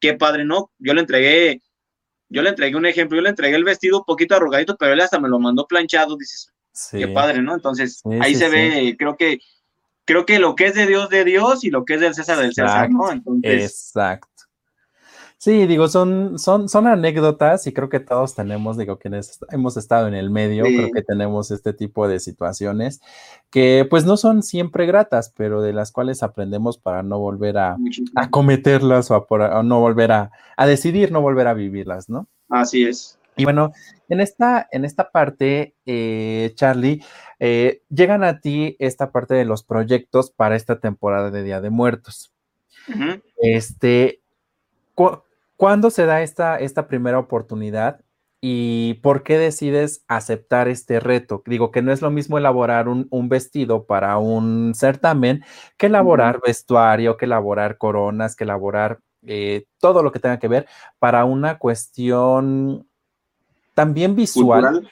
qué 0.00 0.14
padre, 0.14 0.44
¿no? 0.44 0.70
Yo 0.78 0.94
le 0.94 1.00
entregué 1.00 1.62
yo 2.30 2.42
le 2.42 2.50
entregué 2.50 2.76
un 2.76 2.86
ejemplo, 2.86 3.16
yo 3.16 3.22
le 3.22 3.30
entregué 3.30 3.56
el 3.56 3.64
vestido 3.64 3.98
un 3.98 4.04
poquito 4.04 4.36
arrugadito, 4.36 4.76
pero 4.78 4.92
él 4.92 5.00
hasta 5.00 5.18
me 5.18 5.28
lo 5.28 5.40
mandó 5.40 5.66
planchado, 5.66 6.16
dices, 6.16 6.52
qué 6.92 7.08
padre, 7.08 7.42
¿no? 7.42 7.54
Entonces, 7.54 8.00
ahí 8.20 8.36
se 8.36 8.48
ve, 8.48 8.94
creo 8.96 9.16
que, 9.16 9.40
creo 10.04 10.24
que 10.24 10.38
lo 10.38 10.54
que 10.54 10.66
es 10.66 10.74
de 10.74 10.86
Dios 10.86 11.10
de 11.10 11.24
Dios 11.24 11.64
y 11.64 11.70
lo 11.70 11.84
que 11.84 11.94
es 11.94 12.00
del 12.00 12.14
César 12.14 12.38
del 12.38 12.54
César, 12.54 12.88
¿no? 12.88 13.10
Entonces, 13.10 13.64
exacto. 13.64 14.28
Sí, 15.42 15.66
digo, 15.66 15.88
son, 15.88 16.38
son, 16.38 16.68
son 16.68 16.86
anécdotas 16.86 17.66
y 17.66 17.72
creo 17.72 17.88
que 17.88 17.98
todos 17.98 18.34
tenemos, 18.34 18.76
digo, 18.76 18.98
quienes 18.98 19.40
hemos 19.50 19.78
estado 19.78 20.06
en 20.06 20.12
el 20.12 20.28
medio, 20.28 20.64
creo 20.64 20.90
que 20.92 21.00
tenemos 21.00 21.50
este 21.50 21.72
tipo 21.72 22.06
de 22.08 22.20
situaciones 22.20 23.00
que 23.48 23.86
pues 23.88 24.04
no 24.04 24.18
son 24.18 24.42
siempre 24.42 24.84
gratas, 24.84 25.32
pero 25.34 25.62
de 25.62 25.72
las 25.72 25.92
cuales 25.92 26.22
aprendemos 26.22 26.76
para 26.76 27.02
no 27.02 27.18
volver 27.20 27.56
a, 27.56 27.78
cometerlas 28.28 29.10
o, 29.10 29.14
a, 29.16 29.62
no 29.62 29.80
volver 29.80 30.12
a, 30.12 30.30
a 30.58 30.66
decidir 30.66 31.10
no 31.10 31.22
volver 31.22 31.46
a 31.46 31.54
vivirlas, 31.54 32.10
¿no? 32.10 32.28
Así 32.50 32.84
es. 32.84 33.18
Y 33.34 33.44
bueno, 33.44 33.72
en 34.10 34.20
esta, 34.20 34.68
en 34.70 34.84
esta 34.84 35.10
parte, 35.10 35.74
eh, 35.86 36.52
Charlie, 36.54 37.02
eh, 37.38 37.80
llegan 37.88 38.24
a 38.24 38.40
ti 38.40 38.76
esta 38.78 39.10
parte 39.10 39.32
de 39.32 39.46
los 39.46 39.62
proyectos 39.62 40.32
para 40.32 40.54
esta 40.54 40.80
temporada 40.80 41.30
de 41.30 41.42
Día 41.44 41.62
de 41.62 41.70
Muertos. 41.70 42.30
Este, 43.40 44.20
¿cuándo 45.60 45.90
se 45.90 46.06
da 46.06 46.22
esta, 46.22 46.56
esta 46.56 46.88
primera 46.88 47.18
oportunidad 47.18 48.00
y 48.40 48.94
por 49.02 49.22
qué 49.22 49.36
decides 49.36 50.06
aceptar 50.08 50.68
este 50.68 51.00
reto? 51.00 51.42
Digo 51.44 51.70
que 51.70 51.82
no 51.82 51.92
es 51.92 52.00
lo 52.00 52.10
mismo 52.10 52.38
elaborar 52.38 52.88
un, 52.88 53.28
vestido 53.28 53.84
para 53.84 54.16
un 54.16 54.72
certamen 54.74 55.44
que 55.76 55.88
elaborar 55.88 56.40
vestuario, 56.40 57.18
que 57.18 57.26
elaborar 57.26 57.76
coronas, 57.76 58.36
que 58.36 58.44
elaborar 58.44 59.00
eh, 59.26 59.66
todo 59.78 60.02
lo 60.02 60.12
que 60.12 60.18
tenga 60.18 60.38
que 60.38 60.48
ver 60.48 60.66
para 60.98 61.26
una 61.26 61.58
cuestión 61.58 62.88
también 63.74 64.16
visual, 64.16 64.90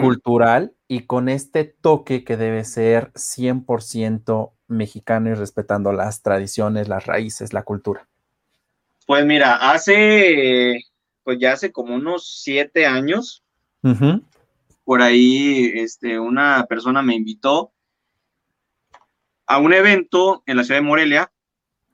cultural, 0.00 0.74
y 0.88 1.06
con 1.06 1.28
este 1.28 1.62
toque 1.62 2.24
que 2.24 2.36
debe 2.36 2.64
ser 2.64 3.12
100% 3.12 4.50
mexicano 4.66 5.30
y 5.30 5.34
respetando 5.34 5.92
las 5.92 6.22
tradiciones, 6.22 6.88
las 6.88 7.06
raíces, 7.06 7.52
la 7.52 7.62
cultura. 7.62 8.08
Pues 9.06 9.24
mira, 9.24 9.70
hace, 9.72 10.80
pues 11.24 11.38
ya 11.40 11.52
hace 11.52 11.72
como 11.72 11.94
unos 11.94 12.42
siete 12.42 12.86
años, 12.86 13.42
por 14.84 15.02
ahí, 15.02 15.72
este, 15.74 16.18
una 16.18 16.66
persona 16.68 17.02
me 17.02 17.14
invitó 17.14 17.72
a 19.46 19.58
un 19.58 19.72
evento 19.72 20.42
en 20.46 20.56
la 20.56 20.64
ciudad 20.64 20.80
de 20.80 20.86
Morelia. 20.86 21.32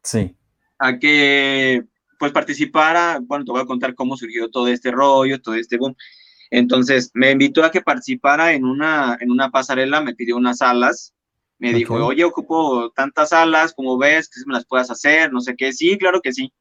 Sí. 0.03 0.35
A 0.79 0.99
que 0.99 1.85
pues 2.19 2.33
participara, 2.33 3.21
bueno, 3.23 3.45
te 3.45 3.53
voy 3.53 3.61
a 3.61 3.67
contar 3.67 3.95
cómo 3.95 4.17
surgió 4.17 4.51
todo 4.51 4.69
este 4.69 4.91
rollo, 4.91 5.41
todo 5.41 5.55
este 5.55 5.79
boom. 5.79 5.95
Entonces, 6.51 7.11
me 7.15 7.31
invitó 7.31 7.63
a 7.65 7.71
que 7.71 7.81
participara 7.81 8.53
en 8.53 8.65
una, 8.65 9.17
en 9.21 9.31
una 9.31 9.51
pasarela, 9.51 10.01
me 10.01 10.15
pidió 10.15 10.37
unas 10.37 10.61
alas, 10.63 11.15
me 11.59 11.73
dijo, 11.73 11.95
oye, 11.95 12.25
ocupo 12.25 12.91
tantas 12.91 13.33
alas, 13.33 13.73
como 13.75 13.99
ves, 13.99 14.29
que 14.29 14.41
me 14.47 14.55
las 14.55 14.65
puedas 14.65 14.91
hacer, 14.91 15.33
no 15.33 15.41
sé 15.41 15.55
qué, 15.57 15.73
sí, 15.73 15.99
claro 15.99 16.21
que 16.21 16.33
sí. 16.33 16.53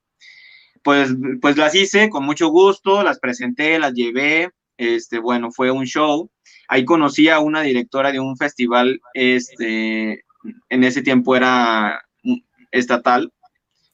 Pues, 0.87 1.09
pues 1.41 1.57
las 1.57 1.75
hice 1.75 2.09
con 2.09 2.23
mucho 2.23 2.47
gusto, 2.47 3.03
las 3.03 3.19
presenté, 3.19 3.77
las 3.77 3.93
llevé, 3.93 4.51
este, 4.77 5.19
bueno, 5.19 5.51
fue 5.51 5.69
un 5.69 5.83
show. 5.83 6.31
Ahí 6.69 6.85
conocí 6.85 7.27
a 7.27 7.41
una 7.41 7.61
directora 7.61 8.13
de 8.13 8.21
un 8.21 8.37
festival, 8.37 9.01
este, 9.13 10.23
en 10.69 10.83
ese 10.85 11.01
tiempo 11.01 11.35
era 11.35 12.01
estatal, 12.71 13.29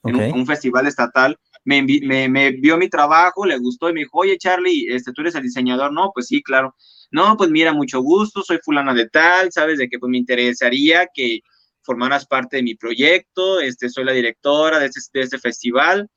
un, 0.04 0.46
festival 0.46 0.86
estatal, 0.86 1.36
me, 1.66 1.82
me, 1.82 2.52
vio 2.52 2.78
mi 2.78 2.90
trabajo, 2.90 3.44
le 3.44 3.58
gustó 3.58 3.90
y 3.90 3.94
me 3.94 4.02
dijo, 4.02 4.20
oye 4.20 4.38
Charlie, 4.38 4.86
este, 4.94 5.14
tú 5.14 5.22
eres 5.22 5.34
el 5.34 5.42
diseñador, 5.42 5.92
no, 5.92 6.12
pues 6.14 6.28
sí, 6.28 6.44
claro. 6.44 6.76
No, 7.10 7.36
pues 7.38 7.50
mira, 7.50 7.74
mucho 7.74 8.02
gusto, 8.02 8.44
soy 8.44 8.60
fulana 8.64 8.94
de 8.94 9.10
tal, 9.10 9.52
sabes 9.52 9.80
de 9.80 9.90
que 9.90 9.98
pues 9.98 10.12
me 10.12 10.20
interesaría 10.20 11.08
que 11.12 11.40
formaras 11.82 12.28
parte 12.28 12.58
de 12.58 12.64
mi 12.64 12.76
proyecto, 12.76 13.62
este, 13.62 13.90
soy 13.90 14.04
la 14.04 14.12
directora 14.12 14.78
de 14.78 14.86
este, 14.86 15.02
de 15.12 15.22
este 15.22 15.40
festival, 15.40 16.08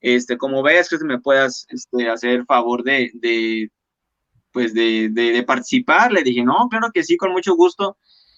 este, 0.00 0.38
como 0.38 0.62
ves, 0.62 0.88
que 0.88 0.98
me 1.04 1.20
puedas 1.20 1.66
este, 1.68 2.08
hacer 2.08 2.44
favor 2.46 2.82
de, 2.82 3.10
de 3.14 3.70
pues 4.52 4.74
de, 4.74 5.08
de, 5.10 5.32
de, 5.32 5.42
participar, 5.44 6.10
le 6.10 6.22
dije, 6.22 6.42
no, 6.42 6.68
claro 6.68 6.90
que 6.92 7.04
sí, 7.04 7.16
con 7.16 7.30
mucho 7.32 7.54
gusto, 7.54 7.96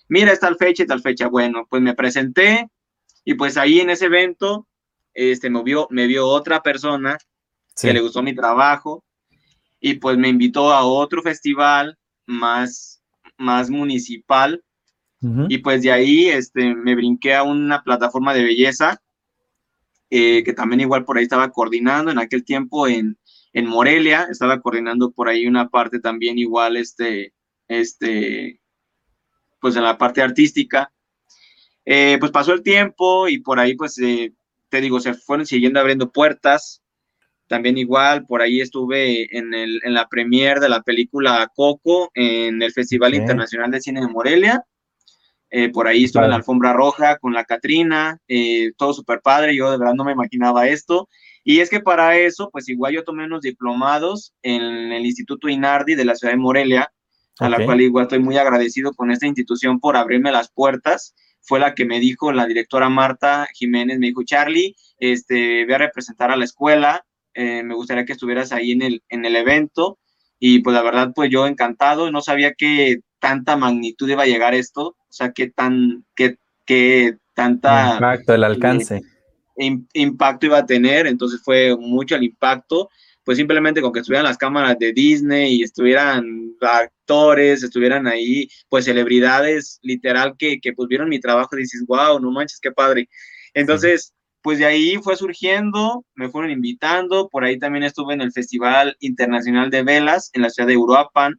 mira, 0.08 0.32
es 0.32 0.40
tal 0.40 0.56
fecha 0.56 0.82
y 0.82 0.86
tal 0.86 1.00
fecha, 1.00 1.28
bueno, 1.28 1.66
pues 1.70 1.80
me 1.80 1.94
presenté 1.94 2.68
y 3.24 3.34
pues 3.34 3.56
ahí 3.56 3.80
en 3.80 3.90
ese 3.90 4.06
evento, 4.06 4.66
este, 5.14 5.48
me 5.48 5.62
vio, 5.62 5.86
me 5.90 6.06
vio 6.06 6.26
otra 6.26 6.62
persona 6.62 7.16
que 7.80 7.92
le 7.92 8.00
gustó 8.00 8.22
mi 8.22 8.34
trabajo 8.34 9.04
y 9.80 9.94
pues 9.94 10.18
me 10.18 10.28
invitó 10.28 10.72
a 10.72 10.84
otro 10.84 11.22
festival 11.22 11.98
más, 12.26 13.02
más 13.38 13.70
municipal 13.70 14.62
y 15.48 15.58
pues 15.58 15.82
de 15.82 15.92
ahí 15.92 16.28
este, 16.28 16.74
me 16.74 16.96
brinqué 16.96 17.32
a 17.34 17.44
una 17.44 17.84
plataforma 17.84 18.34
de 18.34 18.42
belleza 18.42 19.00
eh, 20.14 20.44
que 20.44 20.52
también 20.52 20.82
igual 20.82 21.06
por 21.06 21.16
ahí 21.16 21.22
estaba 21.22 21.50
coordinando 21.50 22.10
en 22.10 22.18
aquel 22.18 22.44
tiempo 22.44 22.86
en, 22.86 23.16
en 23.54 23.66
Morelia, 23.66 24.26
estaba 24.30 24.60
coordinando 24.60 25.10
por 25.10 25.26
ahí 25.26 25.46
una 25.46 25.70
parte 25.70 26.00
también 26.00 26.38
igual 26.38 26.76
este, 26.76 27.32
este, 27.66 28.60
pues 29.58 29.74
en 29.74 29.84
la 29.84 29.96
parte 29.96 30.20
artística. 30.20 30.92
Eh, 31.86 32.18
pues 32.20 32.30
pasó 32.30 32.52
el 32.52 32.62
tiempo 32.62 33.26
y 33.26 33.38
por 33.38 33.58
ahí 33.58 33.74
pues 33.74 33.98
eh, 34.00 34.34
te 34.68 34.82
digo, 34.82 35.00
se 35.00 35.14
fueron 35.14 35.46
siguiendo 35.46 35.80
abriendo 35.80 36.12
puertas. 36.12 36.82
También 37.46 37.78
igual, 37.78 38.26
por 38.26 38.42
ahí 38.42 38.60
estuve 38.60 39.34
en, 39.34 39.54
el, 39.54 39.80
en 39.82 39.94
la 39.94 40.08
premier 40.08 40.60
de 40.60 40.68
la 40.68 40.82
película 40.82 41.50
Coco 41.54 42.10
en 42.12 42.60
el 42.60 42.72
Festival 42.72 43.14
Internacional 43.14 43.70
de 43.70 43.80
Cine 43.80 44.02
de 44.02 44.08
Morelia. 44.08 44.62
Eh, 45.54 45.68
por 45.68 45.86
ahí 45.86 46.04
estuve 46.04 46.24
en 46.24 46.30
la 46.30 46.36
alfombra 46.36 46.72
roja 46.72 47.18
con 47.18 47.34
la 47.34 47.44
Catrina, 47.44 48.18
eh, 48.26 48.72
todo 48.76 48.94
súper 48.94 49.20
padre, 49.20 49.54
yo 49.54 49.70
de 49.70 49.76
verdad 49.76 49.94
no 49.94 50.04
me 50.04 50.12
imaginaba 50.12 50.66
esto. 50.66 51.08
Y 51.44 51.60
es 51.60 51.68
que 51.68 51.80
para 51.80 52.16
eso, 52.16 52.48
pues 52.50 52.68
igual 52.68 52.94
yo 52.94 53.04
tomé 53.04 53.26
unos 53.26 53.42
diplomados 53.42 54.32
en 54.42 54.62
el 54.62 55.04
Instituto 55.04 55.48
Inardi 55.48 55.94
de 55.94 56.04
la 56.04 56.14
ciudad 56.14 56.32
de 56.32 56.38
Morelia, 56.38 56.90
a 57.38 57.48
la 57.48 57.64
cual 57.64 57.80
igual 57.80 58.04
estoy 58.04 58.20
muy 58.20 58.38
agradecido 58.38 58.92
con 58.94 59.10
esta 59.10 59.26
institución 59.26 59.78
por 59.78 59.96
abrirme 59.96 60.32
las 60.32 60.50
puertas 60.50 61.14
fue 61.42 61.58
la 61.60 61.74
que 61.74 61.84
me 61.84 62.00
dijo 62.00 62.32
la 62.32 62.46
directora 62.46 62.88
Marta 62.88 63.48
Jiménez, 63.52 63.98
me 63.98 64.06
dijo, 64.06 64.22
Charlie, 64.22 64.76
este, 64.98 65.64
voy 65.64 65.74
a 65.74 65.78
representar 65.78 66.30
a 66.30 66.36
la 66.36 66.44
escuela, 66.44 67.04
eh, 67.34 67.62
me 67.62 67.74
gustaría 67.74 68.04
que 68.04 68.12
estuvieras 68.12 68.52
ahí 68.52 68.72
en 68.72 68.82
el, 68.82 69.02
en 69.08 69.24
el 69.24 69.36
evento. 69.36 69.98
Y 70.38 70.60
pues 70.60 70.74
la 70.74 70.82
verdad, 70.82 71.12
pues 71.14 71.30
yo 71.30 71.46
encantado, 71.46 72.10
no 72.10 72.20
sabía 72.20 72.54
que 72.54 73.00
tanta 73.22 73.56
magnitud 73.56 74.10
iba 74.10 74.24
a 74.24 74.26
llegar 74.26 74.52
esto, 74.52 74.88
o 74.88 75.12
sea, 75.12 75.32
qué 75.32 75.48
tan, 75.48 76.04
qué, 76.16 76.36
qué 76.66 77.16
tanta... 77.34 77.94
Impacto, 77.94 78.34
el 78.34 78.42
alcance. 78.42 79.00
impacto 79.94 80.46
iba 80.46 80.58
a 80.58 80.66
tener, 80.66 81.06
entonces 81.06 81.40
fue 81.42 81.76
mucho 81.78 82.16
el 82.16 82.24
impacto 82.24 82.88
pues 83.24 83.38
simplemente 83.38 83.80
con 83.80 83.92
que 83.92 84.00
estuvieran 84.00 84.24
las 84.24 84.38
cámaras 84.38 84.76
de 84.78 84.92
Disney 84.92 85.54
y 85.54 85.62
estuvieran 85.62 86.56
actores, 86.60 87.62
estuvieran 87.62 88.06
ahí, 88.06 88.48
pues 88.68 88.84
celebridades, 88.84 89.78
literal, 89.82 90.34
que, 90.36 90.60
que 90.60 90.72
pues 90.72 90.88
vieron 90.88 91.08
mi 91.08 91.20
trabajo 91.20 91.56
y 91.56 91.62
dices, 91.62 91.84
wow, 91.86 92.18
no 92.18 92.30
manches, 92.30 92.58
qué 92.60 92.72
padre. 92.72 93.08
Entonces, 93.54 94.12
pues 94.42 94.58
de 94.58 94.66
ahí 94.66 94.96
fue 94.96 95.16
surgiendo, 95.16 96.04
me 96.14 96.28
fueron 96.28 96.50
invitando, 96.50 97.28
por 97.28 97.44
ahí 97.44 97.58
también 97.58 97.84
estuve 97.84 98.14
en 98.14 98.22
el 98.22 98.32
Festival 98.32 98.96
Internacional 98.98 99.70
de 99.70 99.84
Velas 99.84 100.30
en 100.32 100.42
la 100.42 100.50
ciudad 100.50 100.66
de 100.66 100.76
Uruapan, 100.76 101.34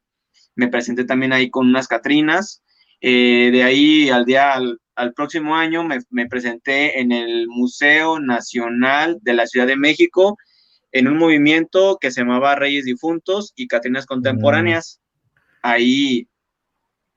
me 0.56 0.68
presenté 0.68 1.06
también 1.06 1.34
ahí 1.34 1.50
con 1.50 1.68
unas 1.68 1.88
Catrinas, 1.88 2.63
eh, 3.02 3.50
de 3.52 3.63
ahí 3.63 4.10
al 4.10 4.24
día, 4.26 4.54
al, 4.54 4.80
al 4.96 5.13
próximo 5.13 5.56
año 5.56 5.84
me, 5.84 6.00
me, 6.10 6.28
presenté 6.28 7.02
en 7.02 7.12
el 7.12 7.48
Museo 7.50 8.20
Nacional 8.20 9.20
de 9.22 9.34
la 9.34 9.46
Ciudad 9.46 9.68
de 9.68 9.76
México, 9.76 10.38
en 10.94 11.08
un 11.08 11.18
movimiento 11.18 11.98
que 12.00 12.12
se 12.12 12.22
llamaba 12.22 12.56
Reyes 12.56 12.86
Difuntos 12.86 13.52
y 13.56 13.68
Catrinas 13.68 14.06
Contemporáneas. 14.06 15.02
Ahí, 15.63 16.30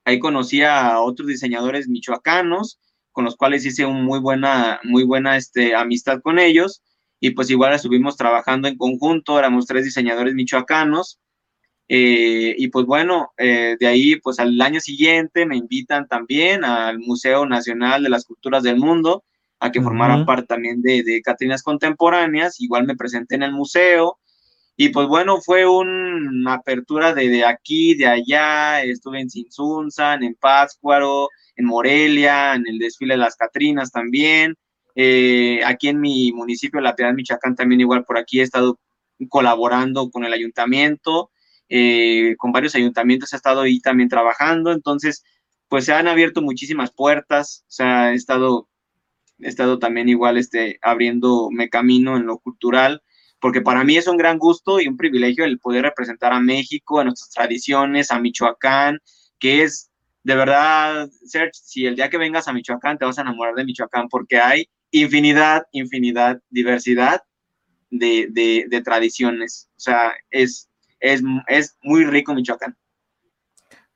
ahí 0.05 0.19
conocí 0.19 0.63
a 0.63 0.99
otros 1.01 1.29
diseñadores 1.29 1.87
michoacanos, 1.87 2.81
con 3.13 3.25
los 3.25 3.37
cuales 3.37 3.65
hice 3.65 3.85
una 3.85 4.03
muy 4.03 4.19
buena, 4.19 4.81
muy 4.83 5.05
buena 5.05 5.37
este, 5.37 5.75
amistad 5.75 6.21
con 6.23 6.39
ellos. 6.39 6.83
Y 7.21 7.31
pues 7.31 7.51
igual 7.51 7.75
estuvimos 7.75 8.17
trabajando 8.17 8.67
en 8.67 8.77
conjunto, 8.77 9.39
éramos 9.39 9.67
tres 9.67 9.85
diseñadores 9.85 10.35
michoacanos. 10.35 11.21
Eh, 11.89 12.55
y 12.59 12.69
pues 12.69 12.85
bueno, 12.87 13.33
eh, 13.39 13.77
de 13.79 13.87
ahí 13.87 14.17
pues 14.17 14.39
al 14.39 14.61
año 14.61 14.81
siguiente 14.81 15.47
me 15.47 15.57
invitan 15.57 16.09
también 16.09 16.65
al 16.65 16.99
Museo 16.99 17.47
Nacional 17.47 18.03
de 18.03 18.09
las 18.09 18.25
Culturas 18.25 18.63
del 18.63 18.79
Mundo, 18.79 19.25
a 19.61 19.71
que 19.71 19.81
formaran 19.81 20.27
parte 20.27 20.47
también 20.47 20.83
de, 20.83 21.03
de 21.03 21.23
Catrinas 21.23 21.63
Contemporáneas. 21.63 22.61
Igual 22.61 22.87
me 22.87 22.97
presenté 22.97 23.37
en 23.37 23.43
el 23.43 23.53
museo. 23.53 24.19
Y 24.77 24.91
pues 24.91 25.09
bueno, 25.09 25.41
fue 25.41 25.67
una 25.67 26.55
apertura 26.55 27.15
de, 27.15 27.29
de, 27.31 27.45
aquí, 27.47 27.95
de 27.95 28.07
allá. 28.07 28.83
Estuve 28.83 29.21
en 29.21 29.31
Sinsunzan, 29.31 30.23
en 30.23 30.35
Pátzcuaro, 30.35 31.31
en 31.57 31.65
Morelia, 31.65 32.55
en 32.55 32.67
el 32.67 32.79
desfile 32.79 33.15
de 33.15 33.19
las 33.19 33.37
Catrinas 33.37 33.91
también. 33.91 34.55
Eh, 34.95 35.61
aquí 35.65 35.89
en 35.89 36.01
mi 36.01 36.33
municipio, 36.33 36.81
La 36.81 36.95
Piedad, 36.95 37.15
Michoacán, 37.15 37.55
también 37.55 37.81
igual 37.81 38.05
por 38.05 38.19
aquí 38.19 38.41
he 38.41 38.43
estado 38.43 38.79
colaborando 39.29 40.11
con 40.11 40.25
el 40.25 40.33
ayuntamiento, 40.33 41.31
eh, 41.69 42.35
con 42.39 42.53
varios 42.53 42.75
ayuntamientos 42.75 43.33
he 43.33 43.37
estado 43.37 43.63
ahí 43.63 43.81
también 43.81 44.09
trabajando. 44.09 44.73
Entonces, 44.73 45.25
pues 45.69 45.85
se 45.85 45.93
han 45.93 46.09
abierto 46.09 46.43
muchísimas 46.43 46.93
puertas. 46.93 47.65
O 47.69 47.73
sea, 47.73 48.13
he 48.13 48.15
estado 48.15 48.69
he 49.41 49.49
estado 49.49 49.79
también 49.79 50.09
igual 50.09 50.39
este, 50.39 50.79
abriéndome 50.83 51.69
camino 51.69 52.17
en 52.17 52.27
lo 52.27 52.39
cultural, 52.39 53.03
porque 53.41 53.61
para 53.61 53.85
mí 53.85 53.97
es 53.97 54.07
un 54.07 54.17
gran 54.17 54.39
gusto 54.39 54.81
y 54.81 54.89
un 54.89 54.97
privilegio 54.97 55.45
el 55.45 55.59
poder 55.59 55.83
representar 55.83 56.33
a 56.33 56.41
México, 56.41 57.01
a 57.01 57.05
nuestras 57.05 57.31
tradiciones, 57.31 58.11
a 58.11 58.19
Michoacán, 58.19 58.99
que 59.39 59.63
es 59.63 59.91
de 60.27 60.35
verdad, 60.35 61.09
Serge, 61.25 61.53
si 61.53 61.87
el 61.87 61.95
día 61.95 62.11
que 62.11 62.19
vengas 62.19 62.49
a 62.49 62.53
Michoacán 62.53 62.99
te 62.99 63.05
vas 63.05 63.17
a 63.17 63.21
enamorar 63.21 63.55
de 63.55 63.65
Michoacán 63.65 64.09
porque 64.09 64.39
hay 64.39 64.69
infinidad, 64.91 65.63
infinidad, 65.71 66.43
diversidad 66.51 67.23
de, 67.91 68.67
de, 68.69 68.81
tradiciones. 68.83 69.69
O 69.77 69.81
sea, 69.81 70.15
es, 70.31 70.69
es, 71.01 71.23
es 71.47 71.77
muy 71.83 72.05
rico 72.05 72.35
Michoacán. 72.35 72.77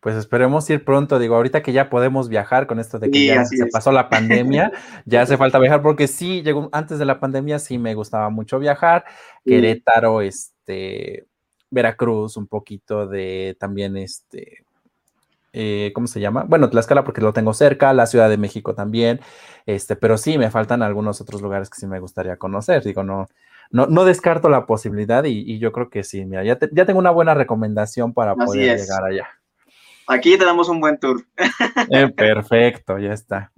Pues 0.01 0.17
esperemos 0.17 0.69
ir 0.71 0.83
pronto, 0.83 1.19
digo, 1.19 1.37
ahorita 1.37 1.63
que 1.63 1.75
ya 1.75 1.91
podemos 1.91 2.31
viajar 2.31 2.67
con 2.67 2.81
esto 2.81 2.99
de 2.99 3.11
que 3.11 3.27
ya 3.27 3.45
se 3.45 3.67
pasó 3.67 3.93
la 3.93 4.09
pandemia, 4.09 4.73
ya 5.05 5.21
hace 5.21 5.37
falta 5.37 5.59
viajar 5.59 5.83
porque 5.83 6.09
sí, 6.09 6.41
llegó 6.41 6.71
antes 6.73 6.99
de 6.99 7.05
la 7.05 7.21
pandemia 7.21 7.59
sí 7.59 7.77
me 7.77 7.95
gustaba 7.95 8.31
mucho 8.31 8.59
viajar, 8.59 9.05
Querétaro, 9.45 10.23
este, 10.23 11.27
Veracruz, 11.71 12.39
un 12.39 12.47
poquito 12.47 13.07
de 13.07 13.59
también 13.61 13.99
este, 13.99 14.65
eh, 15.53 15.93
¿cómo 15.95 16.07
se 16.07 16.19
llama? 16.19 16.45
Bueno, 16.49 16.71
Tlaxcala 16.71 17.05
porque 17.05 17.21
lo 17.21 17.35
tengo 17.35 17.53
cerca, 17.53 17.93
la 17.93 18.07
Ciudad 18.07 18.31
de 18.31 18.39
México 18.39 18.75
también, 18.75 19.21
este, 19.67 19.97
pero 19.97 20.17
sí 20.17 20.39
me 20.39 20.51
faltan 20.51 20.83
algunos 20.83 21.21
otros 21.21 21.43
lugares 21.43 21.69
que 21.69 21.79
sí 21.79 21.87
me 21.87 22.01
gustaría 22.01 22.39
conocer, 22.39 22.83
digo, 22.85 23.05
no, 23.05 23.27
no, 23.71 23.87
no 23.87 24.05
descarto 24.05 24.49
la 24.49 24.67
posibilidad 24.67 25.25
y, 25.25 25.59
yo 25.59 25.73
creo 25.73 25.91
que 25.91 26.03
sí, 26.03 26.25
mira, 26.25 26.45
ya, 26.45 26.59
ya 26.73 26.87
tengo 26.87 26.99
una 26.99 27.11
buena 27.11 27.35
recomendación 27.35 28.13
para 28.13 28.35
poder 28.35 28.79
llegar 28.79 29.05
allá. 29.05 29.29
Aquí 30.07 30.37
te 30.37 30.45
damos 30.45 30.69
un 30.69 30.81
buen 30.81 30.99
tour. 30.99 31.25
Eh, 31.91 32.09
perfecto, 32.09 32.99
ya 32.99 33.13
está. 33.13 33.53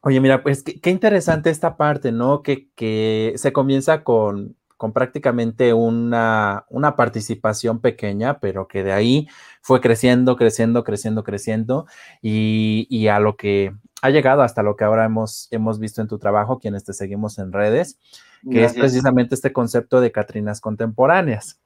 Oye, 0.00 0.20
mira, 0.20 0.42
pues 0.42 0.62
qué, 0.62 0.90
interesante 0.90 1.50
esta 1.50 1.76
parte, 1.76 2.12
¿no? 2.12 2.42
Que, 2.42 2.68
que 2.74 3.32
se 3.36 3.52
comienza 3.52 4.04
con, 4.04 4.56
con 4.82 4.92
prácticamente 4.92 5.72
una, 5.74 6.66
una, 6.68 6.96
participación 6.96 7.78
pequeña, 7.78 8.40
pero 8.40 8.66
que 8.66 8.82
de 8.82 8.90
ahí 8.90 9.28
fue 9.60 9.80
creciendo, 9.80 10.34
creciendo, 10.34 10.82
creciendo, 10.82 11.22
creciendo, 11.22 11.86
y, 12.20 12.88
y, 12.90 13.06
a 13.06 13.20
lo 13.20 13.36
que 13.36 13.76
ha 14.02 14.10
llegado 14.10 14.42
hasta 14.42 14.64
lo 14.64 14.74
que 14.74 14.82
ahora 14.82 15.04
hemos, 15.04 15.46
hemos 15.52 15.78
visto 15.78 16.02
en 16.02 16.08
tu 16.08 16.18
trabajo, 16.18 16.58
quienes 16.58 16.82
te 16.82 16.94
seguimos 16.94 17.38
en 17.38 17.52
redes, 17.52 18.00
que 18.50 18.64
es 18.64 18.72
precisamente 18.72 19.36
este 19.36 19.52
concepto 19.52 20.00
de 20.00 20.10
Catrinas 20.10 20.60
contemporáneas. 20.60 21.60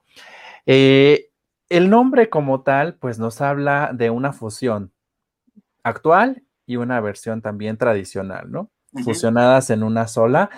Eh, 0.66 1.30
el 1.70 1.88
nombre 1.88 2.28
como 2.28 2.64
tal, 2.64 2.96
pues 2.96 3.18
nos 3.18 3.40
habla 3.40 3.92
de 3.94 4.10
una 4.10 4.34
fusión 4.34 4.92
actual 5.82 6.42
y 6.66 6.76
una 6.76 7.00
versión 7.00 7.40
también 7.40 7.78
tradicional, 7.78 8.52
¿no? 8.52 8.70
Fusionadas 9.04 9.70
en 9.70 9.82
una 9.82 10.08
sola. 10.08 10.50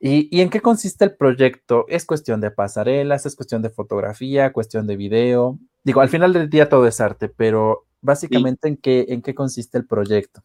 ¿Y, 0.00 0.40
en 0.40 0.50
qué 0.50 0.60
consiste 0.60 1.04
el 1.04 1.16
proyecto? 1.16 1.86
Es 1.88 2.04
cuestión 2.04 2.40
de 2.40 2.50
pasarelas, 2.50 3.26
es 3.26 3.34
cuestión 3.34 3.62
de 3.62 3.70
fotografía, 3.70 4.52
cuestión 4.52 4.86
de 4.86 4.96
video. 4.96 5.58
Digo, 5.84 6.00
al 6.00 6.08
final 6.08 6.32
del 6.32 6.50
día 6.50 6.68
todo 6.68 6.86
es 6.86 7.00
arte, 7.00 7.28
pero 7.28 7.86
básicamente 8.00 8.68
¿en, 8.68 8.76
qué, 8.76 9.06
en 9.08 9.22
qué 9.22 9.34
consiste 9.34 9.78
el 9.78 9.86
proyecto. 9.86 10.42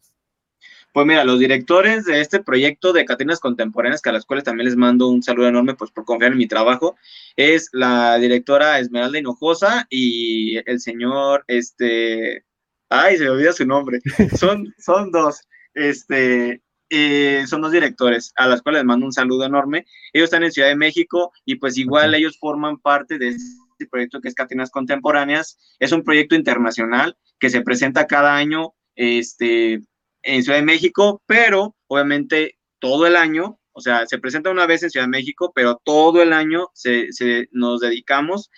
Pues 0.92 1.06
mira, 1.06 1.24
los 1.24 1.38
directores 1.38 2.04
de 2.04 2.20
este 2.20 2.42
proyecto 2.42 2.92
de 2.92 3.06
Catrinas 3.06 3.40
Contemporáneas, 3.40 4.02
que 4.02 4.10
a 4.10 4.12
las 4.12 4.26
cuales 4.26 4.44
también 4.44 4.66
les 4.66 4.76
mando 4.76 5.08
un 5.08 5.22
saludo 5.22 5.48
enorme 5.48 5.74
pues 5.74 5.90
por 5.90 6.04
confiar 6.04 6.32
en 6.32 6.38
mi 6.38 6.46
trabajo, 6.46 6.96
es 7.34 7.70
la 7.72 8.18
directora 8.18 8.78
Esmeralda 8.78 9.18
Hinojosa 9.18 9.86
y 9.88 10.58
el 10.68 10.80
señor, 10.80 11.44
este, 11.46 12.44
ay, 12.90 13.16
se 13.16 13.24
me 13.24 13.30
olvida 13.30 13.54
su 13.54 13.64
nombre, 13.64 14.00
son, 14.38 14.74
son 14.76 15.10
dos, 15.10 15.40
este, 15.72 16.60
eh, 16.94 17.46
son 17.46 17.62
dos 17.62 17.72
directores 17.72 18.34
a 18.36 18.46
las 18.46 18.60
cuales 18.60 18.80
les 18.80 18.86
mando 18.86 19.06
un 19.06 19.14
saludo 19.14 19.46
enorme. 19.46 19.86
Ellos 20.12 20.26
están 20.26 20.44
en 20.44 20.52
Ciudad 20.52 20.68
de 20.68 20.76
México 20.76 21.32
y 21.46 21.54
pues 21.54 21.78
igual 21.78 22.14
ellos 22.14 22.36
forman 22.38 22.76
parte 22.76 23.16
de 23.16 23.28
este 23.30 23.86
proyecto 23.90 24.20
que 24.20 24.28
es 24.28 24.34
Catrinas 24.34 24.70
Contemporáneas. 24.70 25.56
Es 25.78 25.92
un 25.92 26.04
proyecto 26.04 26.34
internacional 26.34 27.16
que 27.38 27.48
se 27.48 27.62
presenta 27.62 28.06
cada 28.06 28.36
año, 28.36 28.74
este, 28.94 29.80
en 30.22 30.42
Ciudad 30.42 30.58
de 30.58 30.66
México, 30.66 31.22
pero 31.24 31.74
obviamente 31.86 32.58
todo 32.78 33.06
el 33.06 33.16
año, 33.16 33.58
o 33.72 33.80
sea, 33.80 34.04
se 34.06 34.18
presenta 34.18 34.50
una 34.50 34.66
vez 34.66 34.82
en 34.82 34.90
Ciudad 34.90 35.06
de 35.06 35.10
México, 35.16 35.50
pero 35.54 35.80
todo 35.82 36.20
el 36.20 36.34
año 36.34 36.68
se, 36.74 37.08
nos 37.52 37.80
dedicamos 37.80 38.50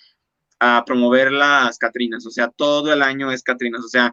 a 0.59 0.83
promover 0.85 1.31
las 1.31 1.79
Catrinas, 1.79 2.27
o 2.27 2.31
sea, 2.33 2.49
todo 2.49 2.92
el 2.92 3.01
año 3.01 3.31
es 3.31 3.44
Catrinas, 3.44 3.85
o 3.85 3.88
sea, 3.88 4.12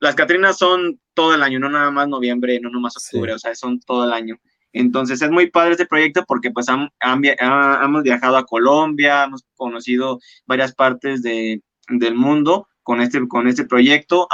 las 0.00 0.14
Catrinas 0.14 0.58
son 0.58 1.00
todo 1.14 1.34
el 1.34 1.42
año, 1.42 1.58
no 1.58 1.70
nada 1.70 1.90
más 1.90 2.08
noviembre, 2.08 2.60
no 2.60 2.68
nada 2.68 2.80
más 2.80 2.96
octubre, 2.96 3.32
o 3.32 3.38
sea, 3.38 3.54
son 3.54 3.80
todo 3.80 4.04
el 4.04 4.12
año. 4.12 4.36
Entonces 4.72 5.22
es 5.22 5.30
muy 5.30 5.50
padre 5.50 5.72
este 5.72 5.86
proyecto 5.86 6.24
porque 6.26 6.50
pues 6.50 6.66
hemos 6.68 8.02
viajado 8.02 8.36
a 8.36 8.44
Colombia, 8.44 9.24
hemos 9.24 9.42
conocido 9.54 10.18
varias 10.44 10.74
partes 10.74 11.22
de, 11.22 11.62
del 11.88 12.14
mundo 12.14 12.68
con 12.82 13.00
este, 13.00 13.26
con 13.26 13.48
este 13.48 13.64
proyecto, 13.64 14.28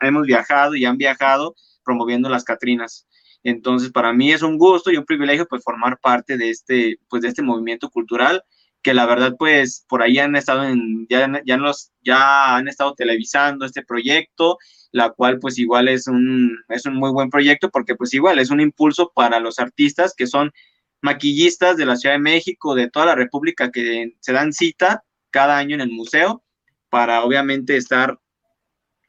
hemos 0.00 0.26
viajado 0.26 0.74
y 0.74 0.84
han 0.84 0.98
viajado 0.98 1.54
promoviendo 1.84 2.28
las 2.28 2.44
Catrinas. 2.44 3.06
Entonces, 3.44 3.90
para 3.92 4.12
mí 4.12 4.32
es 4.32 4.42
un 4.42 4.58
gusto 4.58 4.90
y 4.90 4.96
un 4.96 5.04
privilegio 5.04 5.46
pues 5.46 5.62
formar 5.62 5.98
parte 6.00 6.36
de 6.36 6.50
este, 6.50 6.98
pues, 7.08 7.22
de 7.22 7.28
este 7.28 7.42
movimiento 7.42 7.88
cultural 7.88 8.42
que 8.82 8.94
la 8.94 9.06
verdad 9.06 9.34
pues 9.38 9.84
por 9.88 10.02
ahí 10.02 10.18
han 10.18 10.36
estado 10.36 10.64
en, 10.64 11.06
ya, 11.08 11.42
ya, 11.44 11.56
los, 11.56 11.92
ya 12.02 12.56
han 12.56 12.68
estado 12.68 12.94
televisando 12.94 13.64
este 13.66 13.84
proyecto, 13.84 14.58
la 14.92 15.10
cual 15.10 15.38
pues 15.38 15.58
igual 15.58 15.88
es 15.88 16.06
un, 16.06 16.56
es 16.68 16.86
un 16.86 16.94
muy 16.94 17.10
buen 17.10 17.30
proyecto 17.30 17.70
porque 17.70 17.94
pues 17.96 18.14
igual 18.14 18.38
es 18.38 18.50
un 18.50 18.60
impulso 18.60 19.12
para 19.14 19.40
los 19.40 19.58
artistas 19.58 20.14
que 20.16 20.26
son 20.26 20.52
maquillistas 21.00 21.76
de 21.76 21.86
la 21.86 21.96
Ciudad 21.96 22.14
de 22.14 22.20
México, 22.20 22.74
de 22.74 22.90
toda 22.90 23.06
la 23.06 23.14
República 23.14 23.70
que 23.70 24.14
se 24.20 24.32
dan 24.32 24.52
cita 24.52 25.04
cada 25.30 25.58
año 25.58 25.74
en 25.74 25.80
el 25.80 25.90
museo 25.90 26.42
para 26.88 27.22
obviamente 27.22 27.76
estar 27.76 28.18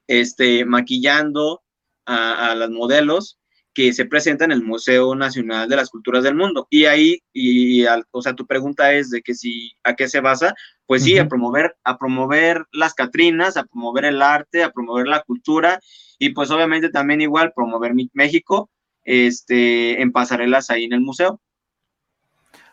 este, 0.07 0.65
maquillando 0.65 1.63
a, 2.05 2.55
las 2.55 2.71
modelos 2.71 3.38
que 3.79 3.93
se 3.93 4.03
presentan 4.03 4.51
en 4.51 4.57
el 4.57 4.65
Museo 4.65 5.15
Nacional 5.15 5.69
de 5.69 5.77
las 5.77 5.89
Culturas 5.89 6.21
del 6.21 6.35
Mundo. 6.35 6.67
Y 6.69 6.83
ahí, 6.83 7.21
y, 7.31 7.85
o 8.11 8.21
sea, 8.21 8.35
tu 8.35 8.45
pregunta 8.45 8.91
es 8.91 9.09
de 9.09 9.21
que 9.21 9.33
si, 9.33 9.71
¿a 9.85 9.95
qué 9.95 10.09
se 10.09 10.19
basa? 10.19 10.53
Pues 10.85 11.05
sí, 11.05 11.17
a 11.17 11.29
promover, 11.29 11.77
a 11.85 11.97
promover 11.97 12.65
las 12.73 12.93
Catrinas, 12.93 13.55
a 13.55 13.63
promover 13.63 14.03
el 14.03 14.21
arte, 14.21 14.63
a 14.63 14.71
promover 14.71 15.07
la 15.07 15.21
cultura 15.21 15.79
y 16.17 16.31
pues 16.31 16.51
obviamente 16.51 16.89
también 16.89 17.21
igual 17.21 17.53
promover 17.55 17.93
México 18.11 18.69
este, 19.05 20.01
en 20.01 20.11
pasarelas 20.11 20.69
ahí 20.69 20.83
en 20.83 20.91
el 20.91 20.99
museo. 20.99 21.39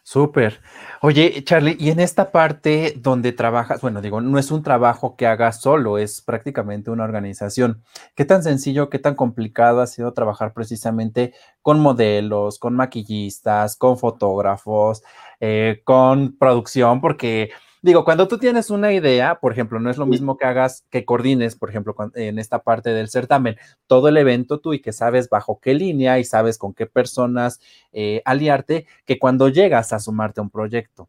Súper. 0.08 0.60
Oye, 1.02 1.42
Charlie, 1.42 1.76
y 1.80 1.90
en 1.90 1.98
esta 1.98 2.30
parte 2.30 2.94
donde 2.96 3.32
trabajas, 3.32 3.80
bueno, 3.80 4.00
digo, 4.00 4.20
no 4.20 4.38
es 4.38 4.52
un 4.52 4.62
trabajo 4.62 5.16
que 5.16 5.26
hagas 5.26 5.60
solo, 5.60 5.98
es 5.98 6.20
prácticamente 6.20 6.92
una 6.92 7.02
organización. 7.02 7.82
¿Qué 8.14 8.24
tan 8.24 8.44
sencillo, 8.44 8.88
qué 8.88 9.00
tan 9.00 9.16
complicado 9.16 9.80
ha 9.80 9.88
sido 9.88 10.12
trabajar 10.12 10.52
precisamente 10.52 11.34
con 11.60 11.80
modelos, 11.80 12.60
con 12.60 12.76
maquillistas, 12.76 13.74
con 13.76 13.98
fotógrafos, 13.98 15.02
eh, 15.40 15.80
con 15.82 16.36
producción? 16.38 17.00
Porque 17.00 17.50
Digo, 17.86 18.04
cuando 18.04 18.26
tú 18.26 18.38
tienes 18.38 18.70
una 18.70 18.92
idea, 18.92 19.38
por 19.38 19.52
ejemplo, 19.52 19.78
no 19.78 19.88
es 19.90 19.96
lo 19.96 20.06
mismo 20.06 20.36
que 20.36 20.44
hagas, 20.44 20.84
que 20.90 21.04
coordines, 21.04 21.54
por 21.54 21.70
ejemplo, 21.70 21.94
en 22.16 22.40
esta 22.40 22.64
parte 22.64 22.90
del 22.90 23.08
certamen, 23.08 23.54
todo 23.86 24.08
el 24.08 24.16
evento 24.16 24.58
tú 24.58 24.74
y 24.74 24.80
que 24.80 24.92
sabes 24.92 25.28
bajo 25.28 25.60
qué 25.60 25.72
línea 25.72 26.18
y 26.18 26.24
sabes 26.24 26.58
con 26.58 26.74
qué 26.74 26.86
personas 26.86 27.60
eh, 27.92 28.22
aliarte, 28.24 28.88
que 29.04 29.20
cuando 29.20 29.48
llegas 29.50 29.92
a 29.92 30.00
sumarte 30.00 30.40
a 30.40 30.42
un 30.42 30.50
proyecto. 30.50 31.08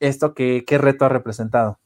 ¿Esto 0.00 0.34
qué, 0.34 0.64
qué 0.66 0.76
reto 0.76 1.04
ha 1.04 1.08
representado? 1.08 1.78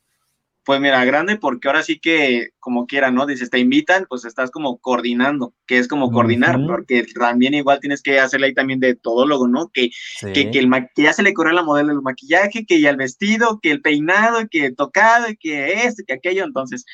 Pues 0.64 0.81
mira, 0.81 1.05
grande 1.05 1.37
porque 1.37 1.66
ahora 1.66 1.83
sí 1.83 1.98
que 1.98 2.51
como 2.61 2.87
quiera, 2.87 3.11
¿no? 3.11 3.27
Dices, 3.27 3.51
te 3.51 3.59
invitan, 3.59 4.07
pues 4.09 4.25
estás 4.25 4.53
como 4.53 4.79
coordinando, 4.79 5.55
que 5.66 5.79
es 5.79 5.88
como 5.88 6.12
coordinar, 6.12 6.61
porque 6.66 7.05
también 7.18 7.55
igual 7.55 7.81
tienes 7.81 8.01
que 8.01 8.20
hacerle 8.20 8.46
ahí 8.46 8.55
también 8.55 8.79
de 8.79 8.94
todólogo, 8.94 9.48
¿no? 9.48 9.70
Que, 9.70 9.90
que, 10.33 10.53
que, 10.53 10.59
el 10.61 10.70
ya 10.96 11.12
se 11.12 11.25
le 11.25 11.35
corre 11.35 11.53
la 11.53 11.64
modelo 11.64 11.90
el 11.90 12.01
maquillaje, 12.01 12.64
que 12.64 12.81
ya 12.81 12.90
el 12.90 12.96
vestido, 12.96 13.59
que 13.61 13.72
el 13.72 13.83
peinado, 13.83 14.46
que 14.48 14.66
el 14.66 14.77
tocado, 14.77 15.27
que 15.40 15.85
esto, 15.85 16.05
que 16.07 16.12
aquello, 16.12 16.44
entonces, 16.44 16.85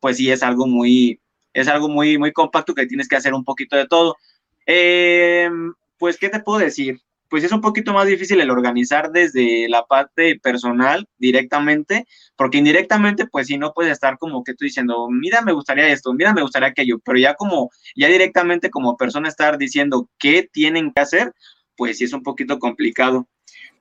pues 0.00 0.16
sí 0.16 0.30
es 0.30 0.42
algo 0.42 0.66
muy, 0.66 1.20
es 1.52 1.68
algo 1.68 1.90
muy, 1.90 2.16
muy 2.16 2.32
compacto 2.32 2.74
que 2.74 2.86
tienes 2.86 3.08
que 3.08 3.16
hacer 3.16 3.34
un 3.34 3.44
poquito 3.44 3.76
de 3.76 3.86
todo. 3.86 4.16
Em, 4.64 5.74
pues, 5.98 6.16
¿qué 6.16 6.30
te 6.30 6.40
puedo 6.40 6.60
decir? 6.60 7.00
Pues 7.28 7.44
es 7.44 7.52
un 7.52 7.60
poquito 7.60 7.92
más 7.92 8.06
difícil 8.06 8.40
el 8.40 8.50
organizar 8.50 9.10
desde 9.12 9.68
la 9.68 9.84
parte 9.84 10.38
personal 10.40 11.06
directamente, 11.18 12.06
porque 12.36 12.58
indirectamente, 12.58 13.26
pues 13.26 13.46
si 13.48 13.58
no 13.58 13.72
puedes 13.72 13.92
estar 13.92 14.18
como 14.18 14.44
que 14.44 14.54
tú 14.54 14.64
diciendo, 14.64 15.08
mira, 15.10 15.42
me 15.42 15.52
gustaría 15.52 15.88
esto, 15.88 16.12
mira, 16.14 16.32
me 16.32 16.42
gustaría 16.42 16.68
aquello, 16.68 16.98
pero 17.04 17.18
ya 17.18 17.34
como, 17.34 17.70
ya 17.94 18.08
directamente 18.08 18.70
como 18.70 18.96
persona 18.96 19.28
estar 19.28 19.58
diciendo 19.58 20.08
qué 20.18 20.48
tienen 20.50 20.92
que 20.92 21.00
hacer, 21.00 21.32
pues 21.76 21.98
sí 21.98 22.04
es 22.04 22.12
un 22.12 22.22
poquito 22.22 22.58
complicado. 22.58 23.28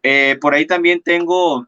Eh, 0.04 0.38
por 0.42 0.54
ahí 0.54 0.66
también 0.66 1.02
tengo, 1.02 1.68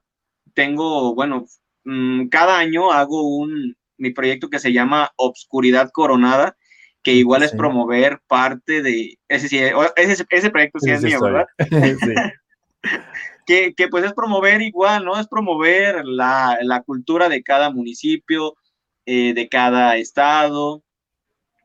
tengo, 0.53 1.15
bueno, 1.15 1.45
mm, 1.85 2.27
cada 2.27 2.57
año 2.59 2.91
hago 2.91 3.21
un, 3.37 3.75
mi 3.97 4.11
proyecto 4.11 4.49
que 4.49 4.59
se 4.59 4.73
llama 4.73 5.11
Obscuridad 5.17 5.89
Coronada, 5.93 6.55
que 7.03 7.13
igual 7.13 7.43
es 7.43 7.53
promover 7.53 8.19
parte 8.27 8.81
de, 8.81 9.17
ese, 9.27 9.73
ese, 9.95 10.25
ese 10.29 10.49
proyecto 10.49 10.79
sí, 10.79 10.91
es 10.91 11.01
mío, 11.01 11.19
¿verdad? 11.21 11.45
sí. 11.69 12.13
que, 13.45 13.73
que, 13.73 13.87
pues 13.87 14.03
es 14.05 14.13
promover 14.13 14.61
igual, 14.61 15.05
¿no? 15.05 15.19
Es 15.19 15.27
promover 15.27 16.05
la, 16.05 16.57
la 16.61 16.81
cultura 16.83 17.29
de 17.29 17.41
cada 17.41 17.71
municipio, 17.71 18.55
eh, 19.05 19.33
de 19.33 19.49
cada 19.49 19.97
estado, 19.97 20.83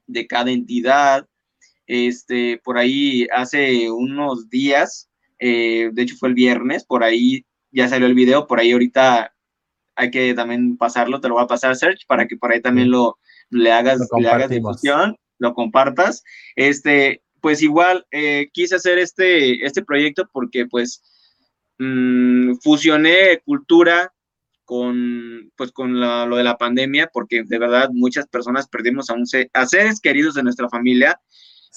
de 0.07 0.27
cada 0.27 0.51
entidad. 0.51 1.27
Este, 1.87 2.61
por 2.65 2.79
ahí 2.79 3.27
hace 3.33 3.91
unos 3.91 4.49
días, 4.49 5.11
eh, 5.39 5.91
de 5.93 6.03
hecho 6.03 6.17
fue 6.17 6.31
el 6.31 6.35
viernes, 6.35 6.85
por 6.85 7.05
ahí 7.05 7.45
ya 7.71 7.89
salió 7.89 8.07
el 8.07 8.15
video, 8.15 8.47
por 8.47 8.61
ahí 8.61 8.73
ahorita 8.73 9.35
hay 9.97 10.11
que 10.11 10.33
también 10.33 10.77
pasarlo, 10.77 11.21
te 11.21 11.29
lo 11.29 11.35
voy 11.35 11.45
a 11.45 11.49
pasar, 11.49 11.77
Search, 11.77 12.07
para 12.07 12.27
que 12.27 12.37
por 12.37 12.53
ahí 12.53 12.63
también 12.63 12.91
lo 12.91 13.19
le 13.51 13.71
hagas, 13.71 14.01
le 14.19 14.29
hagas 14.29 14.49
difusión, 14.49 15.17
lo 15.39 15.55
compartas. 15.55 16.25
Este, 16.57 17.23
pues 17.41 17.63
igual 17.63 18.07
eh, 18.11 18.49
quise 18.53 18.77
hacer 18.77 18.99
este, 18.99 19.65
este 19.65 19.85
proyecto 19.85 20.29
porque 20.33 20.67
pues 20.67 21.03
mmm, 21.79 22.55
fusioné 22.63 23.41
cultura 23.45 24.13
con, 24.65 25.53
pues, 25.57 25.73
con 25.73 26.01
lo 26.01 26.37
de 26.37 26.45
la 26.45 26.57
pandemia, 26.57 27.11
porque 27.13 27.43
de 27.45 27.59
verdad 27.59 27.91
muchas 27.93 28.27
personas 28.27 28.69
perdimos 28.69 29.11
a, 29.11 29.15
un, 29.15 29.25
a 29.53 29.67
seres 29.67 30.01
queridos 30.01 30.35
de 30.35 30.43
nuestra 30.43 30.69
familia, 30.69 31.21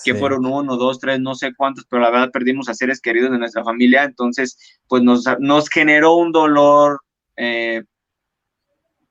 que 0.04 0.14
fueron 0.14 0.46
uno, 0.46 0.78
dos, 0.78 1.00
tres, 1.00 1.20
no 1.20 1.34
sé 1.34 1.54
cuántos, 1.56 1.86
pero 1.90 2.04
la 2.04 2.12
verdad 2.12 2.32
perdimos 2.32 2.70
a 2.70 2.76
seres 2.76 3.02
queridos 3.02 3.32
de 3.32 3.40
nuestra 3.40 3.64
familia, 3.64 4.04
entonces 4.04 4.58
pues 4.88 5.02
nos, 5.02 5.26
nos 5.40 5.70
generó 5.70 6.16
un 6.16 6.32
dolor, 6.32 7.02
eh, 7.36 7.84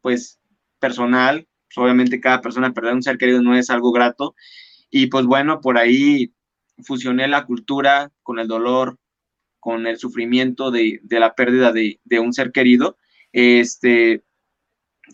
pues 0.01 0.39
personal, 0.79 1.47
pues, 1.77 1.85
obviamente 1.85 2.21
cada 2.21 2.41
persona 2.41 2.73
perder 2.73 2.95
un 2.95 3.03
ser 3.03 3.19
querido 3.19 3.43
no 3.43 3.55
es 3.55 3.71
algo 3.71 3.93
grato, 3.93 4.35
y 4.91 5.09
pues 5.09 5.27
bueno, 5.27 5.61
por 5.61 5.79
ahí 5.79 6.33
fusioné 6.83 7.29
la 7.29 7.45
cultura 7.45 8.11
con 8.23 8.39
el 8.39 8.49
dolor, 8.49 8.99
con 9.61 9.87
el 9.87 9.99
sufrimiento 9.99 10.71
de, 10.71 11.01
de 11.03 11.21
la 11.21 11.35
pérdida 11.35 11.73
de, 11.73 12.01
de, 12.05 12.19
un 12.19 12.33
ser 12.33 12.51
querido, 12.53 12.97
este, 13.33 14.25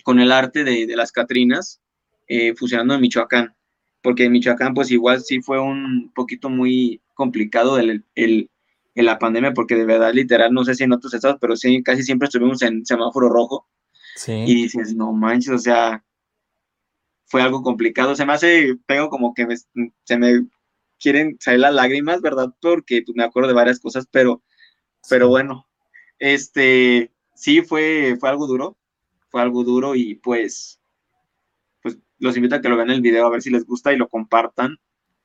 con 0.05 0.21
el 0.21 0.31
arte 0.31 0.63
de, 0.63 0.87
de 0.87 0.97
las 0.97 1.11
Catrinas, 1.11 1.81
eh, 2.29 2.55
fusionando 2.55 2.95
en 2.95 3.01
Michoacán, 3.01 3.57
porque 4.03 4.25
en 4.25 4.33
Michoacán 4.33 4.75
pues 4.75 4.91
igual 4.91 5.21
sí 5.21 5.41
fue 5.43 5.61
un 5.61 6.13
poquito 6.15 6.49
muy 6.49 7.01
complicado 7.15 7.79
el, 7.79 8.05
el, 8.15 8.51
la 8.95 9.19
pandemia, 9.19 9.53
porque 9.53 9.75
de 9.75 9.85
verdad 9.85 10.13
literal, 10.13 10.53
no 10.53 10.65
sé 10.65 10.75
si 10.75 10.85
en 10.85 10.93
otros 10.93 11.15
estados, 11.15 11.39
pero 11.41 11.57
sí, 11.57 11.83
casi 11.83 12.03
siempre 12.03 12.27
estuvimos 12.27 12.63
en 12.63 12.85
semáforo 12.87 13.29
rojo. 13.29 13.67
Sí. 14.15 14.33
Y 14.33 14.55
dices, 14.55 14.95
no 14.95 15.13
manches, 15.13 15.55
o 15.55 15.59
sea, 15.59 16.05
fue 17.33 17.41
algo 17.41 17.63
complicado. 17.63 18.15
Se 18.15 18.27
me 18.27 18.35
hace, 18.35 18.77
tengo 18.87 19.09
como 19.09 19.33
que 19.33 19.47
me, 19.47 19.57
se 19.57 20.19
me 20.19 20.47
quieren 21.01 21.39
salir 21.41 21.61
las 21.61 21.73
lágrimas, 21.73 22.21
¿verdad? 22.21 22.55
Porque 22.61 23.01
pues, 23.01 23.17
me 23.17 23.25
acuerdo 23.25 23.49
de 23.49 23.55
varias 23.55 23.81
cosas, 23.81 24.07
pero, 24.11 24.43
pero 25.09 25.29
bueno, 25.29 25.67
este, 26.19 27.11
sí 27.35 27.63
fue, 27.63 28.19
fue 28.21 28.29
algo 28.29 28.47
duro, 28.47 28.77
fue 29.31 29.41
algo 29.41 29.65
duro 29.65 29.95
y 29.95 30.17
pues, 30.17 30.79
pues 31.83 31.97
los 32.19 32.37
invito 32.37 32.57
a 32.57 32.61
que 32.61 32.69
lo 32.69 32.77
vean 32.77 32.91
el 32.91 33.01
video 33.01 33.25
a 33.25 33.31
ver 33.31 33.41
si 33.41 33.49
les 33.49 33.65
gusta 33.65 33.95
y 33.95 33.97
lo 33.97 34.11
compartan. 34.11 34.77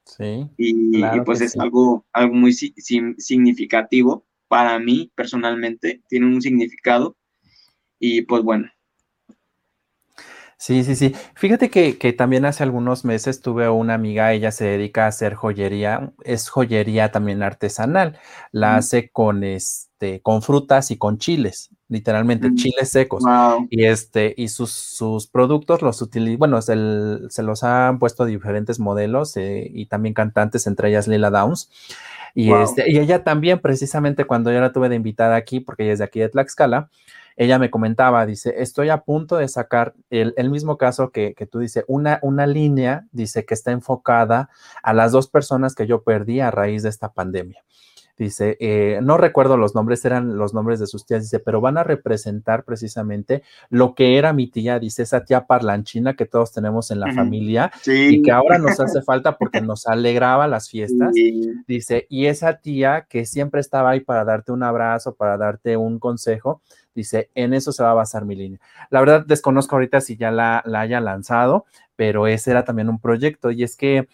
Sí. 0.06 0.48
Y, 0.56 1.02
pues 1.26 1.42
es 1.42 1.60
algo, 1.60 2.06
algo 2.14 2.36
muy 2.36 2.54
significativo 2.54 4.26
para 4.48 4.80
mí 4.80 5.12
personalmente, 5.14 6.02
tiene 6.08 6.28
un 6.28 6.42
significado 6.42 7.18
y 8.00 8.22
pues 8.22 8.44
bueno. 8.44 8.72
Sí, 10.58 10.84
sí, 10.84 10.96
sí. 10.96 11.16
Fíjate 11.36 11.70
que, 11.70 11.98
que, 11.98 12.14
también 12.14 12.46
hace 12.46 12.64
algunos 12.64 13.06
meses 13.06 13.42
tuve 13.42 13.70
una 13.70 13.94
amiga, 13.94 14.34
ella 14.34 14.52
se 14.52 14.66
dedica 14.66 15.06
a 15.06 15.10
hacer 15.10 15.36
joyería, 15.36 16.12
es 16.24 16.50
joyería 16.50 17.12
también 17.12 17.44
artesanal, 17.44 18.18
la 18.52 18.76
hace 18.76 19.10
con 19.12 19.44
este, 19.44 20.22
con 20.22 20.42
frutas 20.42 20.90
y 20.92 20.98
con 20.98 21.20
chiles 21.20 21.70
literalmente, 21.90 22.50
mm. 22.50 22.56
chiles 22.56 22.90
secos. 22.90 23.24
Y 23.70 23.86
este, 23.86 24.34
y 24.38 24.50
sus, 24.50 24.72
sus 24.72 25.28
productos 25.28 25.82
los 25.82 26.02
utilizan, 26.02 26.40
bueno, 26.40 26.62
se, 26.62 26.76
se, 27.30 27.44
los 27.44 27.64
han 27.64 28.00
puesto 28.00 28.26
diferentes 28.26 28.80
modelos 28.80 29.38
eh, 29.38 29.70
y 29.74 29.86
también 29.86 30.14
cantantes, 30.14 30.68
entre 30.68 30.90
ellas 30.90 31.08
Lila 31.08 31.30
Downs. 31.30 31.70
Y, 32.34 32.52
este, 32.54 32.92
y 32.92 33.00
ella 33.00 33.24
también, 33.24 33.60
precisamente 33.60 34.26
cuando 34.26 34.52
yo 34.52 34.60
la 34.60 34.72
tuve 34.72 34.90
de 34.90 34.96
invitada 34.96 35.36
aquí, 35.36 35.60
porque 35.60 35.84
ella 35.84 35.94
es 35.94 36.00
de 36.00 36.06
aquí 36.06 36.20
de 36.20 36.30
Tlaxcala, 36.30 36.90
ella 37.38 37.60
me 37.60 37.70
comentaba, 37.70 38.26
dice, 38.26 38.56
estoy 38.58 38.90
a 38.90 39.04
punto 39.04 39.38
de 39.38 39.48
sacar 39.48 39.94
el, 40.10 40.34
el 40.38 40.50
mismo 40.50 40.78
caso 40.78 41.12
que, 41.12 41.36
que, 41.36 41.46
tú 41.46 41.60
dices, 41.60 41.86
una, 41.88 42.20
una 42.24 42.48
línea, 42.48 43.06
dice, 43.12 43.46
que 43.46 43.54
está 43.54 43.72
enfocada 43.72 44.50
a 44.82 44.94
las 44.94 45.12
dos 45.12 45.30
personas 45.30 45.76
que 45.76 45.88
yo 45.88 46.04
perdí 46.04 46.40
a 46.40 46.52
raíz 46.52 46.84
de 46.84 46.90
esta 46.90 47.14
pandemia. 47.14 47.64
Dice, 48.18 48.58
eh, 48.60 49.00
no 49.04 49.18
recuerdo 49.18 49.58
los 49.58 49.76
nombres, 49.76 50.04
eran 50.04 50.40
los 50.40 50.52
nombres 50.52 50.80
de 50.80 50.88
sus 50.88 51.06
tías, 51.06 51.22
dice, 51.22 51.38
pero 51.38 51.62
van 51.62 51.78
a 51.78 51.84
representar 51.84 52.64
precisamente 52.64 53.44
lo 53.70 53.94
que 53.94 54.18
era 54.18 54.34
mi 54.34 54.48
tía, 54.48 54.80
dice, 54.80 55.04
esa 55.04 55.24
tía 55.24 55.46
parlanchina 55.46 56.16
que 56.16 56.26
todos 56.26 56.52
tenemos 56.52 56.90
en 56.90 57.00
la 57.00 57.14
familia 57.14 57.72
y 57.86 58.24
que 58.24 58.32
ahora 58.32 58.58
nos 58.58 58.80
hace 58.80 59.04
falta 59.04 59.38
porque 59.38 59.62
nos 59.62 59.86
alegraba 59.86 60.48
las 60.48 60.68
fiestas. 60.68 61.14
Dice, 61.68 62.08
y 62.10 62.26
esa 62.26 62.58
tía 62.58 63.06
que 63.08 63.28
siempre 63.28 63.62
estaba 63.62 63.92
ahí 63.92 64.00
para 64.00 64.26
darte 64.26 64.52
un 64.52 64.64
abrazo, 64.64 65.14
para 65.14 65.38
darte 65.38 65.78
un 65.78 66.00
consejo, 66.00 66.64
dice, 66.98 67.30
en 67.36 67.54
eso 67.54 67.72
se 67.72 67.84
va 67.84 67.92
a 67.92 67.94
basar 67.94 68.26
mi 68.26 68.36
línea. 68.36 68.60
La 68.90 69.00
verdad, 69.00 69.24
desconozco 69.26 69.76
ahorita 69.76 70.02
si 70.02 70.18
ya 70.18 70.32
la, 70.32 70.64
la 70.66 70.82
haya 70.82 71.00
lanzado, 71.00 71.66
pero 71.96 72.28
ese 72.28 72.52
era 72.52 72.66
también 72.66 72.90
un 72.90 73.00
proyecto 73.00 73.52
y 73.52 73.64
es 73.64 73.78
que 73.78 74.08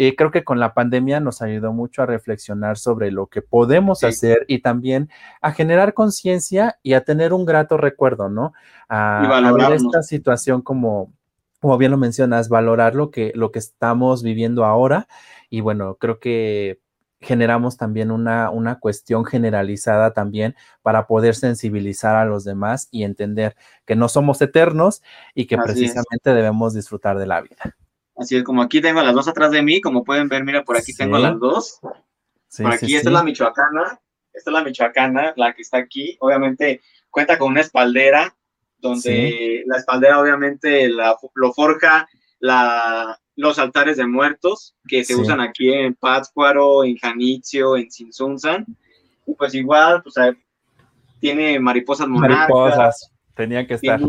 eh, 0.00 0.14
creo 0.14 0.30
que 0.30 0.44
con 0.44 0.60
la 0.60 0.74
pandemia 0.74 1.18
nos 1.18 1.42
ayudó 1.42 1.72
mucho 1.72 2.02
a 2.02 2.06
reflexionar 2.06 2.78
sobre 2.78 3.10
lo 3.10 3.26
que 3.26 3.42
podemos 3.42 4.04
hacer 4.04 4.44
y 4.46 4.60
también 4.60 5.10
a 5.40 5.50
generar 5.50 5.92
conciencia 5.92 6.78
y 6.84 6.92
a 6.92 7.02
tener 7.02 7.32
un 7.32 7.44
grato 7.44 7.76
recuerdo, 7.76 8.28
¿no? 8.28 8.52
A, 8.88 9.52
ver 9.58 9.72
esta 9.72 10.04
situación 10.04 10.62
como, 10.62 11.12
como 11.58 11.76
bien 11.78 11.90
lo 11.90 11.96
mencionas, 11.96 12.48
valorar 12.48 12.94
lo 12.94 13.10
que, 13.10 13.32
lo 13.34 13.50
que 13.50 13.58
estamos 13.58 14.22
viviendo 14.22 14.64
ahora. 14.64 15.08
Y 15.50 15.62
bueno, 15.62 15.96
creo 15.96 16.20
que 16.20 16.78
generamos 17.20 17.76
también 17.76 18.10
una, 18.10 18.50
una 18.50 18.78
cuestión 18.78 19.24
generalizada 19.24 20.12
también 20.12 20.54
para 20.82 21.06
poder 21.06 21.34
sensibilizar 21.34 22.14
a 22.16 22.24
los 22.24 22.44
demás 22.44 22.88
y 22.90 23.02
entender 23.02 23.56
que 23.84 23.96
no 23.96 24.08
somos 24.08 24.40
eternos 24.40 25.02
y 25.34 25.46
que 25.46 25.58
precisamente 25.58 26.32
debemos 26.32 26.74
disfrutar 26.74 27.18
de 27.18 27.26
la 27.26 27.40
vida. 27.40 27.76
Así 28.16 28.36
es, 28.36 28.44
como 28.44 28.62
aquí 28.62 28.80
tengo 28.80 29.02
las 29.02 29.14
dos 29.14 29.28
atrás 29.28 29.50
de 29.50 29.62
mí, 29.62 29.80
como 29.80 30.04
pueden 30.04 30.28
ver, 30.28 30.44
mira, 30.44 30.64
por 30.64 30.76
aquí 30.76 30.94
tengo 30.94 31.18
las 31.18 31.38
dos. 31.38 31.80
por 31.80 32.72
aquí, 32.72 32.96
esta 32.96 33.08
es 33.08 33.12
la 33.12 33.22
michoacana, 33.22 34.00
esta 34.32 34.50
es 34.50 34.54
la 34.54 34.64
michoacana, 34.64 35.32
la 35.36 35.54
que 35.54 35.62
está 35.62 35.78
aquí. 35.78 36.16
Obviamente 36.20 36.80
cuenta 37.10 37.38
con 37.38 37.52
una 37.52 37.60
espaldera, 37.60 38.34
donde 38.78 39.64
la 39.66 39.76
espaldera 39.76 40.20
obviamente 40.20 40.88
la, 40.88 41.16
lo 41.34 41.52
forja 41.52 42.08
la, 42.40 43.20
los 43.38 43.60
altares 43.60 43.96
de 43.96 44.06
muertos 44.06 44.74
que 44.88 45.04
se 45.04 45.14
usan 45.14 45.40
aquí 45.40 45.72
en 45.72 45.94
Pátzcuaro, 45.94 46.82
en 46.82 46.96
Janitzio, 46.96 47.76
en 47.76 47.88
Sinsunzan. 47.88 48.66
Y 49.26 49.34
pues 49.34 49.54
igual, 49.54 50.02
pues 50.02 50.16
tiene 51.20 51.60
mariposas 51.60 52.08
monarcas. 52.08 52.48
Mariposas, 52.50 53.12
tenían 53.36 53.64
que 53.68 53.74
estar 53.74 54.00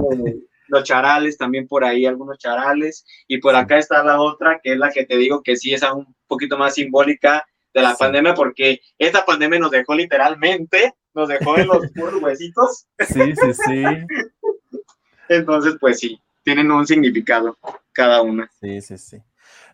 los 0.68 0.84
charales 0.84 1.38
también 1.38 1.68
por 1.68 1.84
ahí, 1.84 2.08
algunos 2.08 2.40
charales, 2.40 3.06
y 3.28 3.38
por 3.38 3.56
acá 3.56 3.78
está 3.78 4.04
la 4.04 4.20
otra, 4.20 4.60
que 4.64 4.74
es 4.74 4.80
la 4.80 4.90
que 4.90 5.06
te 5.06 5.18
digo 5.18 5.44
que 5.44 5.56
sí 5.56 5.74
es 5.74 5.84
un 5.84 6.16
poquito 6.28 6.58
más 6.58 6.74
simbólica 6.74 7.46
de 7.72 7.82
la 7.84 7.96
pandemia, 7.96 8.34
porque 8.34 8.82
esta 8.98 9.26
pandemia 9.26 9.60
nos 9.60 9.72
dejó 9.72 9.94
literalmente, 9.94 10.96
nos 11.14 11.28
dejó 11.28 11.58
en 11.58 11.68
los 11.68 11.92
puros 11.96 12.22
huesitos. 12.22 12.88
Sí, 13.00 13.34
sí, 13.36 13.54
sí. 13.54 13.84
Entonces, 15.28 15.76
pues 15.80 16.00
sí, 16.00 16.20
tienen 16.56 16.72
un 16.72 16.88
significado 16.88 17.58
cada 17.92 18.24
una. 18.24 18.50
Sí, 18.60 18.82
sí, 18.82 18.98
sí. 18.98 19.18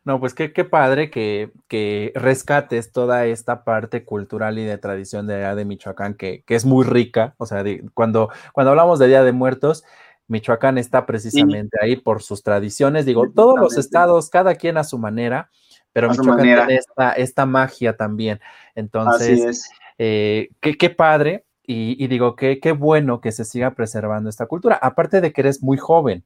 No, 0.04 0.20
pues 0.20 0.34
qué, 0.34 0.52
qué 0.52 0.66
padre 0.66 1.10
que, 1.10 1.52
que, 1.70 2.12
rescates 2.16 2.92
toda 2.92 3.26
esta 3.26 3.64
parte 3.64 4.04
cultural 4.04 4.60
y 4.60 4.66
de 4.66 4.78
tradición 4.78 5.26
de 5.26 5.36
allá 5.36 5.56
de 5.56 5.64
Michoacán, 5.64 6.16
que, 6.16 6.44
que 6.46 6.56
es 6.56 6.66
muy 6.66 6.84
rica. 6.84 7.34
O 7.38 7.46
sea, 7.46 7.64
cuando, 7.94 8.30
cuando 8.52 8.72
hablamos 8.72 9.00
de 9.00 9.08
Día 9.08 9.24
de 9.24 9.32
Muertos, 9.32 9.86
Michoacán 10.28 10.78
está 10.78 11.06
precisamente 11.06 11.78
ahí 11.82 11.96
por 11.96 12.22
sus 12.22 12.44
tradiciones. 12.44 13.06
Digo, 13.06 13.32
todos 13.34 13.58
los 13.58 13.78
estados, 13.78 14.30
cada 14.30 14.56
quien 14.56 14.78
a 14.78 14.84
su 14.84 14.98
manera, 14.98 15.50
pero 15.94 16.10
Michoacán 16.10 16.44
tiene 16.44 16.80
esta, 17.16 17.46
magia 17.46 17.96
también. 17.96 18.42
Entonces, 18.76 19.70
eh, 19.98 20.50
qué, 20.60 20.90
padre. 20.90 21.46
Y, 21.68 22.06
digo, 22.08 22.36
qué, 22.36 22.60
qué 22.60 22.74
bueno 22.74 23.22
que 23.22 23.32
se 23.32 23.46
siga 23.46 23.72
preservando 23.72 24.30
esta 24.30 24.46
cultura. 24.46 24.78
Aparte 24.80 25.22
de 25.22 25.32
que 25.32 25.42
eres 25.42 25.64
muy 25.64 25.78
joven, 25.78 26.26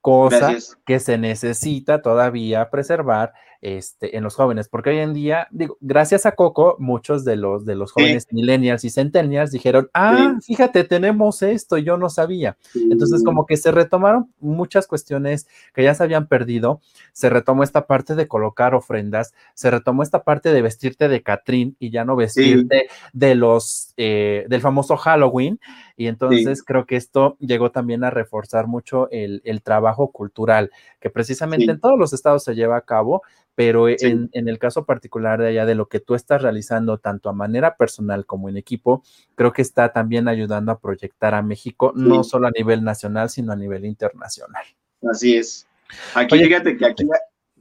cosa 0.00 0.56
que 0.84 0.98
se 1.00 1.18
necesita 1.18 2.02
todavía 2.02 2.70
preservar 2.70 3.32
este, 3.62 4.16
en 4.16 4.24
los 4.24 4.36
jóvenes, 4.36 4.70
porque 4.70 4.88
hoy 4.88 4.98
en 5.00 5.12
día, 5.12 5.46
digo, 5.50 5.76
gracias 5.82 6.24
a 6.24 6.32
Coco, 6.32 6.76
muchos 6.78 7.26
de 7.26 7.36
los, 7.36 7.66
de 7.66 7.74
los 7.74 7.92
jóvenes 7.92 8.26
millennials 8.30 8.84
y 8.84 8.90
centennials 8.90 9.50
dijeron, 9.50 9.90
ah, 9.92 10.36
fíjate, 10.42 10.84
tenemos 10.84 11.42
esto, 11.42 11.76
yo 11.76 11.98
no 11.98 12.08
sabía. 12.08 12.56
Entonces, 12.74 13.22
como 13.22 13.44
que 13.44 13.58
se 13.58 13.70
retomaron 13.70 14.32
muchas 14.40 14.86
cuestiones 14.86 15.46
que 15.74 15.82
ya 15.82 15.94
se 15.94 16.02
habían 16.02 16.26
perdido, 16.26 16.80
se 17.12 17.28
retomó 17.28 17.62
esta 17.62 17.86
parte 17.86 18.14
de 18.14 18.26
colocar 18.26 18.74
ofrendas, 18.74 19.34
se 19.52 19.70
retomó 19.70 20.02
esta 20.02 20.24
parte 20.24 20.54
de 20.54 20.62
vestirte 20.62 21.08
de 21.08 21.22
Catrín 21.22 21.76
y 21.78 21.90
ya 21.90 22.06
no 22.06 22.16
vestirte 22.16 22.88
de 23.12 23.34
los, 23.34 23.92
eh, 23.98 24.46
del 24.48 24.62
famoso 24.62 24.96
Halloween, 24.96 25.60
y 26.00 26.06
entonces 26.06 26.62
creo 26.62 26.86
que 26.86 26.96
esto 26.96 27.36
llegó 27.40 27.72
también 27.72 28.04
a 28.04 28.10
reforzar 28.10 28.66
mucho 28.66 29.10
el, 29.10 29.42
trabajo 29.62 30.10
cultural, 30.10 30.70
que 30.98 31.10
precisamente 31.10 31.70
en 31.70 31.78
todos 31.78 31.98
los 31.98 32.14
estados 32.14 32.42
se 32.42 32.54
lleva 32.54 32.78
a 32.78 32.86
cabo, 32.86 33.20
pero 33.54 33.86
en, 33.86 34.30
el 34.32 34.58
caso 34.58 34.86
particular 34.86 35.42
de 35.42 35.48
allá 35.48 35.66
de 35.66 35.74
lo 35.74 35.90
que 35.90 36.00
tú 36.00 36.14
estás 36.14 36.40
realizando, 36.40 36.96
tanto 36.96 37.28
a 37.28 37.34
manera 37.34 37.76
personal 37.76 38.24
como 38.24 38.48
en 38.48 38.56
equipo, 38.56 39.02
creo 39.34 39.52
que 39.52 39.60
está 39.60 39.92
también 39.92 40.26
ayudando 40.26 40.72
a 40.72 40.80
proyectar 40.80 41.34
a 41.34 41.42
México, 41.42 41.92
no 41.94 42.24
solo 42.24 42.46
a 42.46 42.50
nivel 42.50 42.82
nacional, 42.82 43.28
sino 43.28 43.52
a 43.52 43.56
nivel 43.56 43.84
internacional. 43.84 44.64
Así 45.02 45.36
es. 45.36 45.68
Aquí, 46.14 46.38
fíjate 46.38 46.78
que 46.78 46.86
aquí... 46.86 47.04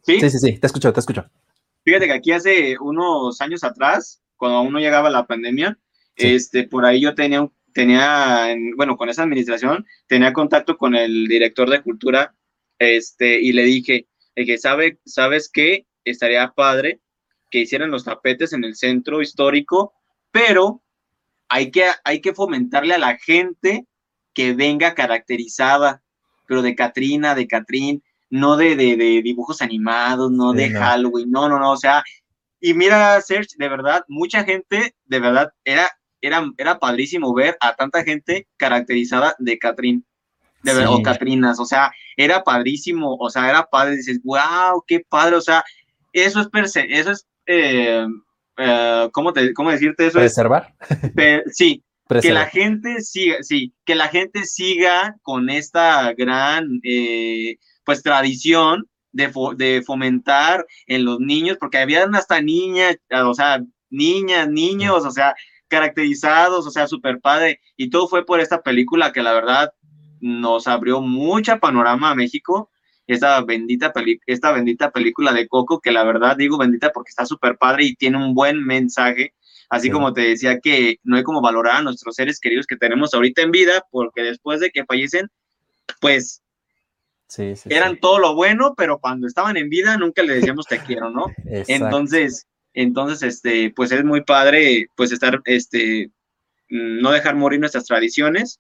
¿sí? 0.03 0.21
¿sí? 0.21 0.29
sí, 0.29 0.57
te 0.57 0.65
escucho, 0.65 0.93
te 0.93 1.01
escucho. 1.01 1.25
Fíjate 1.83 2.05
que 2.05 2.13
aquí 2.13 2.31
hace 2.31 2.77
unos 2.79 3.41
años 3.41 3.65
atrás, 3.65 4.21
cuando 4.37 4.59
aún 4.59 4.71
no 4.71 4.79
llegaba 4.79 5.09
la 5.09 5.27
pandemia, 5.27 5.77
este, 6.15 6.67
por 6.67 6.85
ahí 6.85 7.01
yo 7.01 7.15
tenía 7.15 7.41
un 7.41 7.51
tenía, 7.74 8.55
bueno, 8.76 8.97
con 8.97 9.09
esa 9.09 9.24
administración, 9.24 9.86
tenía 10.07 10.34
contacto 10.34 10.78
con 10.78 10.95
el 10.95 11.28
director 11.28 11.70
de 11.70 11.82
cultura, 11.82 12.36
este, 12.78 13.39
y 13.41 13.51
le 13.51 13.63
dije, 13.63 14.07
que 14.36 14.57
sabe, 14.57 14.99
sabes 15.05 15.49
que 15.51 15.86
estaría 16.05 16.51
padre 16.51 17.01
que 17.49 17.59
hicieran 17.59 17.91
los 17.91 18.05
tapetes 18.05 18.53
en 18.53 18.63
el 18.63 18.76
centro 18.76 19.22
histórico, 19.22 19.93
pero 20.32 20.84
hay 21.49 21.72
que, 21.72 21.86
hay 22.03 22.22
que 22.22 22.34
fomentarle 22.34 22.93
a 22.93 22.99
la 22.99 23.17
gente 23.17 23.86
que 24.34 24.53
venga 24.53 24.93
caracterizada, 24.93 26.03
pero 26.47 26.61
de 26.61 26.76
Catrina, 26.76 27.36
de 27.36 27.47
Catrín, 27.47 28.03
no 28.30 28.55
de, 28.55 28.76
de, 28.76 28.95
dibujos 29.24 29.61
animados, 29.61 30.32
no 30.32 30.53
de 30.53 30.70
Halloween, 30.70 31.32
no, 31.32 31.49
no, 31.49 31.59
no, 31.59 31.72
o 31.72 31.78
sea, 31.78 32.03
y 32.61 32.74
mira, 32.74 33.20
Serge, 33.22 33.55
de 33.57 33.70
verdad, 33.70 34.03
mucha 34.07 34.43
gente, 34.43 34.95
de 35.05 35.20
verdad, 35.20 35.51
era 35.63 35.89
era, 36.22 36.49
era 36.57 36.80
padrísimo 36.80 37.34
ver 37.34 37.57
a 37.59 37.76
tanta 37.76 38.03
gente 38.03 38.47
caracterizada 38.57 39.36
de 39.39 39.57
Catrín, 39.57 40.05
de 40.63 40.74
ver, 40.74 40.88
o 40.88 41.01
Catrinas, 41.01 41.59
o 41.59 41.65
sea, 41.65 41.91
era 42.17 42.43
padrísimo, 42.43 43.15
o 43.15 43.30
sea, 43.30 43.49
era 43.49 43.65
padre, 43.65 43.95
dices, 43.95 44.20
wow, 44.24 44.84
qué 44.86 45.01
padre, 45.07 45.36
o 45.36 45.41
sea, 45.41 45.63
eso 46.11 46.41
es, 46.41 46.76
eso 46.76 47.11
es, 47.11 47.28
eh, 47.45 48.05
eh, 48.57 49.09
¿cómo, 49.13 49.32
te, 49.32 49.53
¿cómo 49.53 49.72
decirte 49.72 50.07
eso? 50.07 50.20
Preservar. 50.20 50.74
sí, 51.51 51.84
que 52.22 52.32
la 52.32 52.47
gente 52.47 53.01
siga, 53.01 53.38
sí, 53.41 53.74
que 53.86 53.95
la 53.95 54.07
gente 54.07 54.45
siga 54.45 55.15
con 55.22 55.49
esta 55.49 56.13
gran, 56.13 56.80
eh, 56.84 57.57
pues, 57.86 58.03
tradición 58.03 58.88
de, 59.11 59.32
de, 59.55 59.82
fomentar 59.84 60.65
en 60.88 61.05
los 61.05 61.20
niños, 61.20 61.57
porque 61.59 61.78
habían 61.78 62.13
hasta 62.15 62.41
niñas, 62.41 62.97
o 63.11 63.34
sea, 63.34 63.63
niñas, 63.89 64.49
niños, 64.49 65.05
o 65.05 65.11
sea, 65.11 65.36
caracterizados, 65.70 66.67
o 66.67 66.72
sea, 66.72 66.88
súper 66.88 67.20
padre. 67.20 67.61
Y 67.78 67.89
todo 67.89 68.07
fue 68.07 68.26
por 68.26 68.39
esta 68.39 68.61
película 68.61 69.13
que 69.13 69.24
la 69.24 69.34
verdad 69.34 69.74
nos 70.20 70.67
abrió 70.67 71.01
mucha 71.01 71.59
panorama 71.59 72.11
a 72.11 72.15
México. 72.15 72.70
Esta 73.07 73.41
bendita, 73.41 73.93
esta 74.28 74.51
bendita 74.51 74.91
película 74.91 75.34
de 75.34 75.47
Coco, 75.47 75.80
que 75.80 75.91
la 75.91 76.03
verdad 76.03 76.36
digo 76.38 76.57
bendita 76.57 76.91
porque 76.91 77.09
está 77.09 77.26
súper 77.26 77.57
padre 77.57 77.86
y 77.86 77.95
tiene 77.95 78.17
un 78.17 78.34
buen 78.34 78.63
mensaje. 78.63 79.34
Así 79.70 79.89
como 79.89 80.13
te 80.13 80.22
decía 80.22 80.59
que 80.59 80.97
no 81.03 81.15
hay 81.15 81.24
como 81.24 81.41
valorar 81.41 81.78
a 81.78 81.82
nuestros 81.84 82.15
seres 82.15 82.39
queridos 82.39 82.65
que 82.65 82.76
tenemos 82.76 83.13
ahorita 83.13 83.43
en 83.43 83.51
vida, 83.51 83.86
porque 83.91 84.24
después 84.24 84.59
de 84.59 84.72
que 84.72 84.84
fallecen, 84.84 85.28
pues 86.01 86.41
eran 87.65 87.99
todo 87.99 88.17
lo 88.17 88.36
bueno, 88.36 88.74
pero 88.76 88.99
cuando 88.99 89.28
estaban 89.28 89.57
en 89.57 89.70
vida 89.70 89.95
nunca 89.97 90.24
le 90.24 90.36
decíamos 90.36 90.65
te 90.65 90.80
quiero, 90.80 91.11
¿no? 91.11 91.26
Entonces, 91.45 92.47
entonces, 92.74 93.24
este, 93.24 93.72
pues 93.76 93.91
es 93.91 94.03
muy 94.03 94.24
padre, 94.24 94.88
pues 94.95 95.11
estar, 95.11 95.41
este, 95.45 96.11
no 96.70 97.11
dejar 97.11 97.36
morir 97.36 97.59
nuestras 97.59 97.86
tradiciones. 97.86 98.59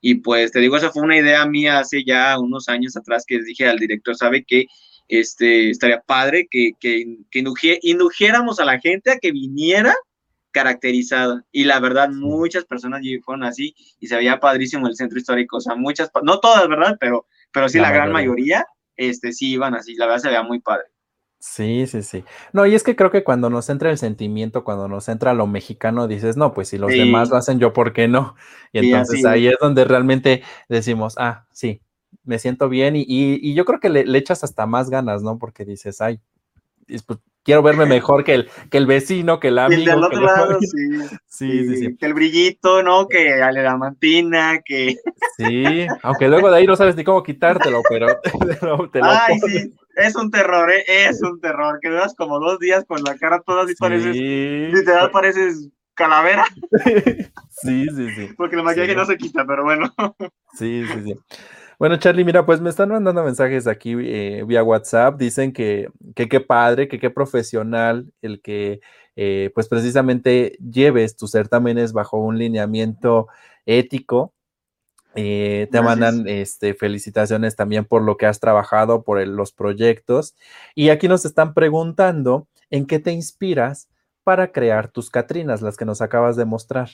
Y 0.00 0.16
pues 0.16 0.52
te 0.52 0.60
digo, 0.60 0.76
esa 0.76 0.90
fue 0.90 1.02
una 1.02 1.18
idea 1.18 1.44
mía 1.46 1.80
hace 1.80 2.04
ya 2.04 2.38
unos 2.38 2.68
años 2.68 2.96
atrás 2.96 3.24
que 3.26 3.42
dije 3.42 3.68
al 3.68 3.78
director, 3.78 4.14
sabe 4.16 4.44
que 4.44 4.66
este, 5.08 5.70
estaría 5.70 6.00
padre 6.00 6.46
que, 6.50 6.72
que, 6.78 7.04
que 7.30 7.78
indujéramos 7.82 8.60
a 8.60 8.64
la 8.64 8.78
gente 8.78 9.10
a 9.10 9.18
que 9.18 9.32
viniera 9.32 9.94
caracterizada. 10.52 11.44
Y 11.52 11.64
la 11.64 11.80
verdad, 11.80 12.10
muchas 12.10 12.64
personas 12.64 13.02
fueron 13.24 13.44
así 13.44 13.74
y 13.98 14.06
se 14.06 14.16
veía 14.16 14.40
padrísimo 14.40 14.86
el 14.86 14.96
centro 14.96 15.18
histórico. 15.18 15.56
O 15.56 15.60
sea, 15.60 15.74
muchas, 15.74 16.10
no 16.22 16.40
todas, 16.40 16.68
¿verdad? 16.68 16.96
Pero, 17.00 17.26
pero 17.52 17.68
sí 17.68 17.78
la, 17.78 17.90
gran 17.90 18.12
mayoría, 18.12 18.66
este, 18.96 19.32
sí 19.32 19.52
iban 19.52 19.74
así. 19.74 19.94
La 19.94 20.06
verdad 20.06 20.22
se 20.22 20.28
veía 20.28 20.42
muy 20.42 20.60
padre. 20.60 20.86
Sí, 21.40 21.86
sí, 21.86 22.02
sí. 22.02 22.24
No, 22.52 22.66
y 22.66 22.74
es 22.74 22.82
que 22.82 22.96
creo 22.96 23.12
que 23.12 23.22
cuando 23.22 23.48
nos 23.48 23.70
entra 23.70 23.90
el 23.90 23.98
sentimiento, 23.98 24.64
cuando 24.64 24.88
nos 24.88 25.08
entra 25.08 25.34
lo 25.34 25.46
mexicano, 25.46 26.08
dices, 26.08 26.36
no, 26.36 26.52
pues 26.52 26.68
si 26.68 26.78
los 26.78 26.90
demás 26.90 27.30
lo 27.30 27.36
hacen, 27.36 27.60
yo, 27.60 27.72
¿por 27.72 27.92
qué 27.92 28.08
no? 28.08 28.34
Y 28.72 28.78
entonces 28.80 29.24
ahí 29.24 29.46
es 29.46 29.56
donde 29.60 29.84
realmente 29.84 30.42
decimos, 30.68 31.14
ah, 31.16 31.46
sí, 31.52 31.80
me 32.24 32.40
siento 32.40 32.68
bien 32.68 32.96
y, 32.96 33.04
y, 33.06 33.54
yo 33.54 33.64
creo 33.64 33.78
que 33.78 33.88
le, 33.88 34.18
echas 34.18 34.42
hasta 34.42 34.66
más 34.66 34.90
ganas, 34.90 35.22
¿no? 35.22 35.38
Porque 35.38 35.64
dices, 35.64 36.00
ay, 36.00 36.20
pues, 37.06 37.20
quiero 37.44 37.62
verme 37.62 37.86
mejor 37.86 38.24
que 38.24 38.34
el, 38.34 38.50
que 38.68 38.78
el 38.78 38.86
vecino, 38.86 39.38
que 39.38 39.48
el 39.48 39.58
amigo. 39.60 39.92
del 39.92 40.04
otro 40.04 40.20
lado, 40.20 40.58
sí. 40.60 41.18
Sí, 41.26 41.68
sí, 41.68 41.76
sí. 41.76 41.96
Que 41.96 42.06
el 42.06 42.14
brillito, 42.14 42.82
¿no? 42.82 43.06
Que 43.06 43.36
la 43.36 43.76
mantina, 43.76 44.60
que... 44.64 44.96
Sí, 45.36 45.86
aunque 46.02 46.26
luego 46.26 46.50
de 46.50 46.56
ahí 46.56 46.66
no 46.66 46.74
sabes 46.74 46.96
ni 46.96 47.04
cómo 47.04 47.22
quitártelo, 47.22 47.80
pero 47.88 48.08
te 48.90 48.98
lo, 49.00 49.04
Ay, 49.04 49.38
sí 49.38 49.72
es 49.98 50.16
un 50.16 50.30
terror, 50.30 50.70
¿eh? 50.70 50.84
es 50.86 51.22
un 51.22 51.40
terror. 51.40 51.78
Que 51.80 51.88
duras 51.88 52.14
como 52.16 52.38
dos 52.38 52.58
días 52.58 52.84
con 52.86 53.02
la 53.02 53.16
cara 53.16 53.40
toda 53.40 53.64
así, 53.64 53.74
pareces, 53.74 54.16
literal 54.16 55.10
pareces 55.10 55.68
calavera. 55.94 56.44
Sí, 57.60 57.86
sí, 57.92 58.08
sí. 58.14 58.28
Porque 58.36 58.54
el 58.54 58.62
maquillaje 58.62 58.94
no 58.94 59.04
se 59.04 59.16
quita, 59.16 59.44
pero 59.44 59.64
bueno. 59.64 59.92
Sí, 60.56 60.84
sí, 60.86 61.02
sí. 61.04 61.14
Bueno, 61.76 61.96
Charlie, 61.96 62.24
mira, 62.24 62.46
pues 62.46 62.60
me 62.60 62.70
están 62.70 62.90
mandando 62.90 63.24
mensajes 63.24 63.66
aquí 63.66 63.96
eh, 63.98 64.44
vía 64.46 64.62
WhatsApp. 64.62 65.18
Dicen 65.18 65.52
que 65.52 65.88
qué 66.14 66.40
padre, 66.40 66.86
que 66.86 67.00
qué 67.00 67.10
profesional 67.10 68.12
el 68.22 68.40
que, 68.40 68.80
eh, 69.16 69.50
pues 69.56 69.68
precisamente 69.68 70.56
lleves 70.60 71.16
tus 71.16 71.32
certámenes 71.32 71.92
bajo 71.92 72.18
un 72.18 72.38
lineamiento 72.38 73.26
ético 73.66 74.34
eh, 75.14 75.68
te 75.72 75.80
mandan 75.80 76.28
este, 76.28 76.74
felicitaciones 76.74 77.56
también 77.56 77.84
por 77.84 78.02
lo 78.02 78.16
que 78.16 78.26
has 78.26 78.40
trabajado, 78.40 79.02
por 79.02 79.26
los 79.26 79.52
proyectos. 79.52 80.34
Y 80.74 80.90
aquí 80.90 81.08
nos 81.08 81.24
están 81.24 81.54
preguntando 81.54 82.46
en 82.70 82.86
qué 82.86 82.98
te 82.98 83.12
inspiras 83.12 83.88
para 84.22 84.52
crear 84.52 84.88
tus 84.88 85.10
Catrinas, 85.10 85.62
las 85.62 85.76
que 85.76 85.84
nos 85.84 86.02
acabas 86.02 86.36
de 86.36 86.44
mostrar. 86.44 86.90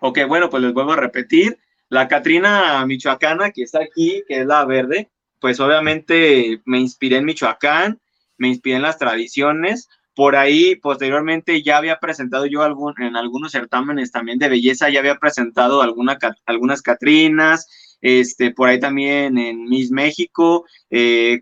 Ok, 0.00 0.20
bueno, 0.26 0.50
pues 0.50 0.62
les 0.62 0.72
vuelvo 0.72 0.92
a 0.92 0.96
repetir. 0.96 1.58
La 1.88 2.08
Catrina 2.08 2.84
michoacana 2.86 3.50
que 3.50 3.62
está 3.62 3.80
aquí, 3.82 4.24
que 4.26 4.40
es 4.40 4.46
la 4.46 4.64
verde, 4.64 5.10
pues 5.38 5.60
obviamente 5.60 6.62
me 6.64 6.80
inspiré 6.80 7.18
en 7.18 7.26
Michoacán, 7.26 8.00
me 8.38 8.48
inspiré 8.48 8.76
en 8.76 8.82
las 8.82 8.98
tradiciones, 8.98 9.88
por 10.14 10.36
ahí, 10.36 10.76
posteriormente, 10.76 11.62
ya 11.62 11.78
había 11.78 11.98
presentado 11.98 12.46
yo 12.46 12.62
algún, 12.62 12.94
en 13.00 13.16
algunos 13.16 13.52
certámenes 13.52 14.12
también 14.12 14.38
de 14.38 14.48
belleza, 14.48 14.88
ya 14.88 15.00
había 15.00 15.16
presentado 15.16 15.82
alguna, 15.82 16.18
algunas 16.46 16.82
Catrinas, 16.82 17.96
este, 18.00 18.52
por 18.52 18.68
ahí 18.68 18.78
también 18.78 19.38
en 19.38 19.64
Miss 19.64 19.90
México, 19.90 20.66
eh, 20.90 21.40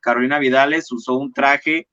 Carolina 0.00 0.38
Vidales 0.38 0.90
usó 0.92 1.16
un 1.16 1.32
traje 1.32 1.88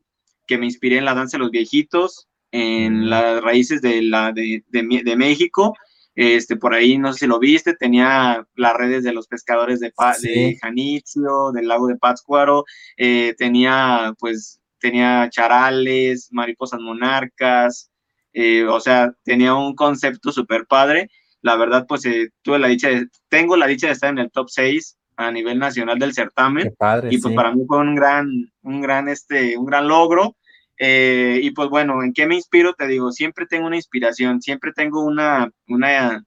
que 0.47 0.57
me 0.57 0.65
inspiré 0.65 0.97
en 0.97 1.05
la 1.05 1.15
danza 1.15 1.38
de 1.38 1.43
los 1.43 1.51
viejitos, 1.51 2.27
en 2.51 3.09
las 3.09 3.41
raíces 3.41 3.82
de, 3.82 4.01
la, 4.01 4.32
de, 4.32 4.63
de, 4.67 5.15
México. 5.15 5.73
Este, 6.13 6.55
por 6.57 6.73
ahí, 6.73 6.97
no 6.97 7.13
sé 7.13 7.19
si 7.19 7.27
lo 7.27 7.39
viste, 7.39 7.73
tenía 7.73 8.45
las 8.55 8.73
redes 8.75 9.03
de 9.03 9.13
los 9.13 9.27
pescadores 9.27 9.79
de, 9.79 9.93
de 10.21 10.57
Janitzio, 10.61 11.51
del 11.53 11.67
lago 11.67 11.88
de 11.88 11.95
Pátzcuaro, 11.95 12.65
eh, 12.97 13.34
tenía 13.38 14.13
pues 14.19 14.61
tenía 14.82 15.29
charales, 15.29 16.27
mariposas 16.32 16.82
monarcas, 16.82 17.91
eh, 18.34 18.65
o 18.65 18.79
sea, 18.79 19.13
tenía 19.23 19.53
un 19.53 19.75
concepto 19.75 20.32
súper 20.32 20.65
padre. 20.65 21.09
La 21.41 21.55
verdad, 21.55 21.86
pues 21.88 22.05
eh, 22.05 22.32
tuve 22.41 22.59
la 22.59 22.67
dicha 22.67 22.89
de, 22.89 23.07
tengo 23.29 23.55
la 23.55 23.67
dicha 23.67 23.88
de 23.88 23.93
estar 23.93 24.09
en 24.09 24.19
el 24.19 24.32
top 24.32 24.49
6 24.49 24.97
a 25.17 25.32
nivel 25.32 25.59
nacional 25.59 25.99
del 25.99 26.13
certamen. 26.13 26.73
y 27.09 27.17
pues 27.19 27.36
para 27.36 27.53
mí 27.53 27.63
fue 27.67 27.77
un 27.77 27.95
gran, 27.95 28.27
un 28.63 28.82
gran, 28.82 29.07
este, 29.07 29.57
un 29.57 29.65
gran 29.65 29.88
logro. 29.88 30.36
Eh, 30.77 31.39
y 31.43 31.51
pues 31.51 31.69
bueno, 31.69 32.01
¿en 32.03 32.11
qué 32.11 32.25
me 32.25 32.36
inspiro? 32.36 32.73
Te 32.73 32.88
digo, 32.88 33.11
siempre 33.11 33.45
tengo 33.45 33.67
una 33.67 33.75
inspiración, 33.75 34.41
siempre 34.41 34.73
tengo 34.73 35.03
una, 35.05 35.51
una, 35.67 36.23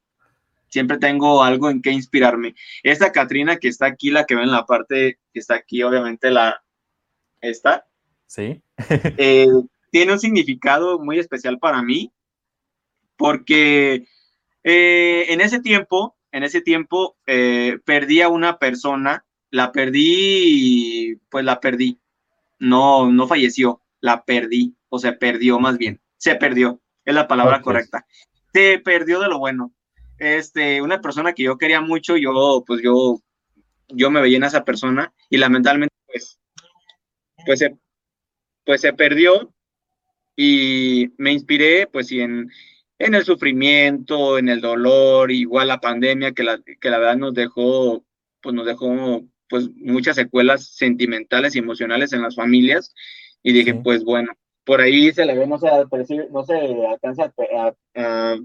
siempre 0.68 0.98
tengo 0.98 1.42
algo 1.42 1.70
en 1.70 1.82
qué 1.82 1.90
inspirarme. 1.90 2.54
Esta 2.84 3.10
Catrina 3.10 3.56
que 3.56 3.66
está 3.66 3.86
aquí, 3.86 4.10
la 4.10 4.24
que 4.26 4.36
ven 4.36 4.44
en 4.44 4.52
la 4.52 4.64
parte 4.64 5.18
que 5.32 5.40
está 5.40 5.56
aquí, 5.56 5.82
obviamente 5.82 6.30
la, 6.30 6.62
esta, 7.40 7.84
Sí. 8.34 8.60
Eh, 9.16 9.46
tiene 9.92 10.12
un 10.12 10.18
significado 10.18 10.98
muy 10.98 11.20
especial 11.20 11.60
para 11.60 11.80
mí, 11.82 12.12
porque 13.16 14.08
eh, 14.64 15.26
en 15.28 15.40
ese 15.40 15.60
tiempo, 15.60 16.16
en 16.32 16.42
ese 16.42 16.60
tiempo, 16.60 17.16
eh, 17.26 17.78
perdí 17.84 18.22
a 18.22 18.28
una 18.28 18.58
persona, 18.58 19.24
la 19.50 19.70
perdí, 19.70 21.20
pues 21.30 21.44
la 21.44 21.60
perdí, 21.60 22.00
no, 22.58 23.08
no 23.12 23.28
falleció, 23.28 23.82
la 24.00 24.24
perdí, 24.24 24.74
o 24.88 24.98
se 24.98 25.12
perdió 25.12 25.60
más 25.60 25.78
bien, 25.78 26.00
se 26.16 26.34
perdió, 26.34 26.80
es 27.04 27.14
la 27.14 27.28
palabra 27.28 27.62
correcta, 27.62 28.04
se 28.52 28.80
perdió 28.80 29.20
de 29.20 29.28
lo 29.28 29.38
bueno. 29.38 29.72
Este, 30.18 30.82
una 30.82 31.00
persona 31.00 31.34
que 31.34 31.44
yo 31.44 31.56
quería 31.56 31.80
mucho, 31.80 32.16
yo, 32.16 32.64
pues 32.66 32.80
yo, 32.82 33.20
yo 33.88 34.10
me 34.10 34.20
veía 34.20 34.38
en 34.38 34.44
esa 34.44 34.64
persona 34.64 35.12
y 35.30 35.36
lamentablemente, 35.36 35.94
pues, 36.06 36.40
pues 37.46 37.58
se, 37.60 37.76
pues 38.64 38.80
se 38.80 38.92
perdió 38.92 39.52
y 40.36 41.12
me 41.18 41.32
inspiré, 41.32 41.86
pues, 41.86 42.10
y 42.10 42.20
en, 42.20 42.50
en 42.98 43.14
el 43.14 43.24
sufrimiento, 43.24 44.38
en 44.38 44.48
el 44.48 44.60
dolor, 44.60 45.30
igual 45.30 45.68
la 45.68 45.80
pandemia 45.80 46.32
que 46.32 46.42
la, 46.42 46.60
que 46.80 46.90
la 46.90 46.98
verdad 46.98 47.16
nos 47.16 47.34
dejó, 47.34 48.04
pues 48.40 48.54
nos 48.54 48.66
dejó 48.66 49.22
pues 49.48 49.70
muchas 49.76 50.16
secuelas 50.16 50.74
sentimentales 50.74 51.54
y 51.54 51.58
emocionales 51.58 52.12
en 52.12 52.22
las 52.22 52.34
familias. 52.34 52.94
Y 53.42 53.52
dije, 53.52 53.74
pues 53.74 54.04
bueno, 54.04 54.32
por 54.64 54.80
ahí 54.80 55.12
se 55.12 55.26
le 55.26 55.36
ve, 55.36 55.46
no 55.46 55.58
se, 55.58 55.68
no 56.30 56.44
se 56.44 56.54
alcanza 56.88 57.32
a, 57.94 58.36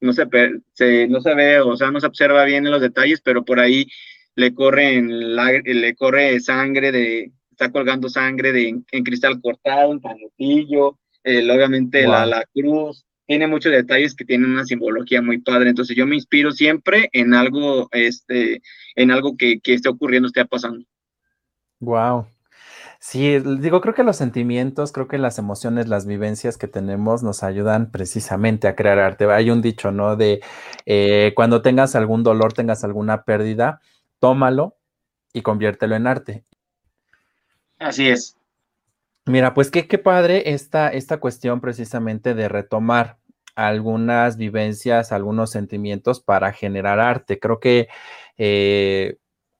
no 0.00 0.12
se, 0.12 0.26
se, 0.72 1.08
no 1.08 1.20
se 1.20 1.34
ve, 1.34 1.60
o 1.60 1.76
sea, 1.76 1.90
no 1.90 2.00
se 2.00 2.06
observa 2.06 2.44
bien 2.44 2.66
en 2.66 2.72
los 2.72 2.82
detalles, 2.82 3.22
pero 3.22 3.44
por 3.44 3.58
ahí 3.58 3.86
le 4.34 4.54
corre, 4.54 5.00
le 5.00 5.94
corre 5.94 6.40
sangre 6.40 6.92
de, 6.92 7.32
está 7.54 7.72
colgando 7.72 8.08
sangre 8.08 8.52
de, 8.52 8.68
en, 8.68 9.04
cristal 9.04 9.40
cortado, 9.40 9.92
en 9.92 10.00
canutillo, 10.00 10.98
obviamente 11.24 12.06
la, 12.06 12.26
la 12.26 12.44
cruz, 12.52 13.04
tiene 13.26 13.46
muchos 13.46 13.72
detalles 13.72 14.14
que 14.14 14.24
tienen 14.24 14.50
una 14.50 14.64
simbología 14.64 15.22
muy 15.22 15.38
padre. 15.38 15.70
Entonces 15.70 15.96
yo 15.96 16.06
me 16.06 16.16
inspiro 16.16 16.52
siempre 16.52 17.08
en 17.12 17.34
algo, 17.34 17.88
este, 17.92 18.60
en 18.96 19.10
algo 19.10 19.36
que, 19.36 19.60
que 19.60 19.74
esté 19.74 19.88
ocurriendo, 19.88 20.26
esté 20.26 20.44
pasando. 20.44 20.84
Wow. 21.80 22.26
Sí, 23.00 23.38
digo, 23.38 23.82
creo 23.82 23.94
que 23.94 24.02
los 24.02 24.16
sentimientos, 24.16 24.90
creo 24.90 25.08
que 25.08 25.18
las 25.18 25.38
emociones, 25.38 25.88
las 25.88 26.06
vivencias 26.06 26.56
que 26.56 26.68
tenemos 26.68 27.22
nos 27.22 27.42
ayudan 27.42 27.90
precisamente 27.90 28.66
a 28.66 28.74
crear 28.76 28.98
arte. 28.98 29.30
Hay 29.30 29.50
un 29.50 29.60
dicho, 29.60 29.90
¿no? 29.90 30.16
De 30.16 30.40
eh, 30.86 31.32
cuando 31.36 31.60
tengas 31.60 31.96
algún 31.96 32.22
dolor, 32.22 32.54
tengas 32.54 32.82
alguna 32.82 33.24
pérdida, 33.24 33.82
tómalo 34.20 34.76
y 35.34 35.42
conviértelo 35.42 35.96
en 35.96 36.06
arte. 36.06 36.44
Así 37.84 38.08
es. 38.08 38.38
Mira, 39.26 39.52
pues 39.52 39.70
qué, 39.70 39.86
qué 39.86 39.98
padre 39.98 40.54
esta, 40.54 40.88
esta 40.88 41.18
cuestión 41.18 41.60
precisamente 41.60 42.34
de 42.34 42.48
retomar 42.48 43.18
algunas 43.56 44.38
vivencias, 44.38 45.12
algunos 45.12 45.50
sentimientos 45.50 46.20
para 46.20 46.52
generar 46.52 46.98
arte. 46.98 47.38
Creo 47.38 47.60
que, 47.60 47.88
eh, 48.38 49.18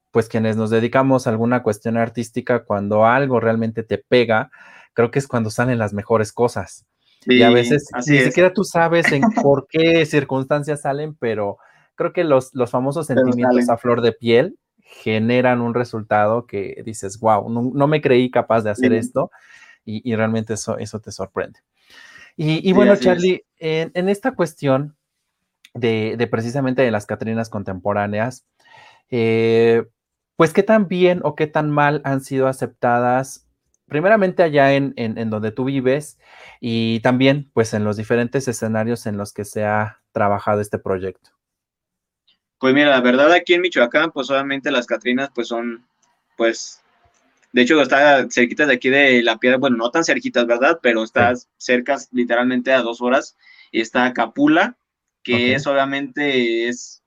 pues 0.09 0.27
quienes 0.27 0.57
nos 0.57 0.71
dedicamos 0.71 1.27
a 1.27 1.29
alguna 1.29 1.61
cuestión 1.61 1.97
artística, 1.97 2.63
cuando 2.63 3.05
algo 3.05 3.39
realmente 3.39 3.83
te 3.83 3.99
pega, 3.99 4.49
creo 4.93 5.11
que 5.11 5.19
es 5.19 5.27
cuando 5.27 5.51
salen 5.51 5.77
las 5.77 5.93
mejores 5.93 6.33
cosas. 6.33 6.85
y 7.27 7.43
a 7.43 7.51
veces 7.51 7.89
ni 8.07 8.19
siquiera 8.19 8.53
tú 8.53 8.63
sabes 8.63 9.11
en 9.11 9.21
por 9.41 9.67
qué 9.67 10.05
circunstancias 10.07 10.81
salen, 10.81 11.15
pero 11.15 11.57
creo 11.93 12.11
que 12.11 12.23
los, 12.23 12.55
los 12.55 12.71
famosos 12.71 13.05
sentimientos 13.05 13.69
a 13.69 13.77
flor 13.77 14.01
de 14.01 14.13
piel 14.13 14.57
generan 15.01 15.61
un 15.61 15.73
resultado 15.73 16.45
que 16.45 16.81
dices, 16.85 17.19
wow, 17.19 17.49
no, 17.49 17.87
me 17.87 18.01
creí 18.01 18.31
capaz 18.31 18.61
de 18.61 18.69
hacer 18.69 18.93
esto 18.93 19.29
y, 19.83 20.15
realmente 20.15 20.53
eso, 20.53 20.77
eso 20.77 20.99
te 20.99 21.11
sorprende. 21.11 21.59
Y, 22.37 22.71
bueno, 22.73 22.95
Charlie, 22.95 23.45
en, 23.59 24.09
esta 24.09 24.35
cuestión 24.35 24.95
de, 25.73 26.27
precisamente 26.31 26.81
de 26.81 26.91
las 26.91 27.05
Catrinas 27.05 27.49
contemporáneas, 27.49 28.45
eh, 29.09 29.85
pues 30.35 30.53
qué 30.53 30.63
tan 30.63 30.87
bien 30.87 31.21
o 31.23 31.35
qué 31.35 31.47
tan 31.47 31.69
mal 31.69 32.01
han 32.03 32.21
sido 32.21 32.47
aceptadas, 32.47 33.47
primeramente 33.87 34.43
allá 34.43 34.73
en, 34.73 34.93
en, 34.97 35.29
donde 35.29 35.51
tú 35.51 35.65
vives 35.65 36.17
y 36.59 36.99
también 37.01 37.51
pues 37.53 37.73
en 37.73 37.83
los 37.83 37.97
diferentes 37.97 38.47
escenarios 38.47 39.05
en 39.05 39.17
los 39.17 39.31
que 39.31 39.45
se 39.45 39.65
ha 39.65 40.01
trabajado 40.11 40.61
este 40.61 40.79
proyecto. 40.79 41.34
Pues 42.59 42.73
mira, 42.73 42.89
la 42.89 43.01
verdad 43.01 43.31
aquí 43.31 43.53
en 43.53 43.61
Michoacán, 43.61 44.11
pues 44.11 44.29
obviamente 44.29 44.71
las 44.71 44.85
Catrinas 44.85 45.29
pues 45.33 45.47
son 45.47 45.85
pues 46.37 46.81
de 47.55 47.61
hecho, 47.61 47.81
está 47.81 48.27
cerquita 48.29 48.65
de 48.65 48.73
aquí 48.73 48.89
de 48.89 49.23
la 49.23 49.37
piedra, 49.37 49.57
bueno, 49.57 49.77
no 49.77 49.89
tan 49.89 50.03
cerquitas, 50.03 50.45
¿verdad? 50.45 50.77
Pero 50.81 51.05
está 51.05 51.33
cerca 51.55 51.97
literalmente 52.11 52.73
a 52.73 52.81
dos 52.81 53.01
horas. 53.01 53.37
Y 53.71 53.79
está 53.79 54.11
Capula, 54.11 54.75
que 55.23 55.53
es 55.53 55.65
obviamente 55.65 56.67
es 56.67 57.01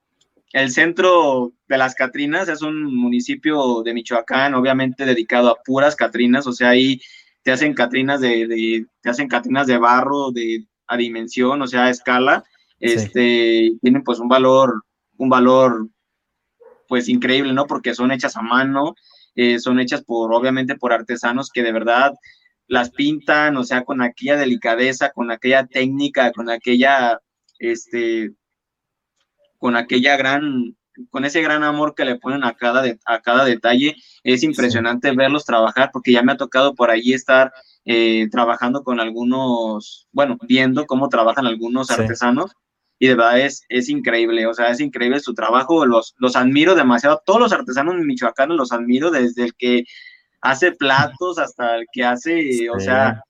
el 0.55 0.71
centro 0.71 1.53
de 1.69 1.77
las 1.77 1.95
Catrinas, 1.95 2.49
es 2.49 2.63
un 2.63 2.95
municipio 2.95 3.83
de 3.83 3.93
Michoacán, 3.93 4.55
obviamente 4.55 5.05
dedicado 5.05 5.51
a 5.51 5.63
puras 5.63 5.95
Catrinas, 5.95 6.47
o 6.47 6.53
sea, 6.53 6.71
ahí 6.71 6.99
te 7.43 7.53
hacen 7.53 7.75
Catrinas 7.75 8.23
de, 8.23 8.87
te 9.03 9.11
hacen 9.11 9.29
Catrinas 9.29 9.67
de 9.67 9.77
barro, 9.77 10.31
de 10.31 10.65
a 10.87 10.97
dimensión, 10.97 11.61
o 11.61 11.67
sea, 11.67 11.85
a 11.85 11.91
escala, 11.91 12.43
este, 12.81 13.73
tienen 13.83 14.03
pues 14.03 14.19
un 14.19 14.29
valor, 14.29 14.83
un 15.19 15.29
valor 15.29 15.89
pues 16.89 17.09
increíble, 17.09 17.53
¿no? 17.53 17.67
Porque 17.67 17.95
son 17.95 18.11
hechas 18.11 18.37
a 18.37 18.43
mano, 18.43 18.95
eh, 19.35 19.59
son 19.59 19.79
hechas 19.79 20.03
por, 20.03 20.33
obviamente, 20.33 20.77
por 20.77 20.93
artesanos 20.93 21.51
que 21.51 21.63
de 21.63 21.73
verdad 21.73 22.15
las 22.67 22.91
pintan, 22.91 23.57
o 23.57 23.65
sea, 23.65 23.85
con 23.85 24.03
aquella 24.03 24.37
delicadeza, 24.37 25.11
con 25.11 25.31
aquella 25.31 25.67
técnica, 25.67 26.33
con 26.33 26.51
aquella, 26.51 27.21
este, 27.59 28.33
con 29.59 29.77
aquella 29.77 30.17
gran, 30.17 30.77
con 31.11 31.25
ese 31.25 31.43
gran 31.43 31.63
amor 31.63 31.95
que 31.95 32.05
le 32.05 32.17
ponen 32.17 32.45
a 32.45 32.55
cada, 32.55 32.85
a 33.07 33.21
cada 33.21 33.45
detalle. 33.45 33.97
Es 34.23 34.43
impresionante 34.43 35.13
verlos 35.13 35.45
trabajar 35.45 35.91
porque 35.93 36.13
ya 36.13 36.23
me 36.23 36.33
ha 36.33 36.37
tocado 36.37 36.75
por 36.75 36.91
ahí 36.91 37.13
estar 37.13 37.53
eh, 37.85 38.29
trabajando 38.31 38.83
con 38.83 39.01
algunos, 39.01 40.09
bueno, 40.13 40.39
viendo 40.43 40.87
cómo 40.87 41.09
trabajan 41.09 41.47
algunos 41.47 41.91
artesanos 41.91 42.53
y 42.99 43.07
de 43.07 43.15
verdad 43.15 43.41
es, 43.41 43.65
es 43.69 43.89
increíble, 43.89 44.47
o 44.47 44.55
sea, 44.55 44.71
es 44.71 44.81
increíble 44.81 45.21
su 45.21 45.35
trabajo, 45.35 45.87
los, 45.87 46.15
los 46.19 46.35
admiro 46.35 46.75
demasiado, 46.75 47.23
todos 47.25 47.41
los 47.41 47.53
artesanos 47.53 47.95
michoacanos 47.97 48.57
los 48.57 48.73
admiro, 48.73 49.11
desde 49.11 49.45
el 49.45 49.55
que 49.55 49.85
hace 50.41 50.73
platos 50.73 51.39
hasta 51.39 51.77
el 51.77 51.87
que 51.93 52.05
hace, 52.05 52.69
o 52.71 52.81
sea, 52.81 53.23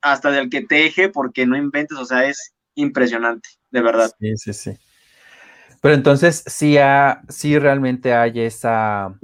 hasta 0.00 0.30
del 0.30 0.50
que 0.50 0.62
teje, 0.62 1.08
porque 1.08 1.46
no 1.46 1.56
inventes, 1.56 1.96
o 1.98 2.04
sea, 2.04 2.24
es 2.24 2.54
impresionante, 2.74 3.48
de 3.70 3.80
verdad. 3.80 4.10
Sí, 4.18 4.36
sí, 4.36 4.52
sí. 4.52 4.78
Pero 5.80 5.94
entonces 5.94 6.42
sí, 6.46 6.76
sí 7.28 7.58
realmente 7.58 8.12
hay 8.12 8.40
esa 8.40 9.14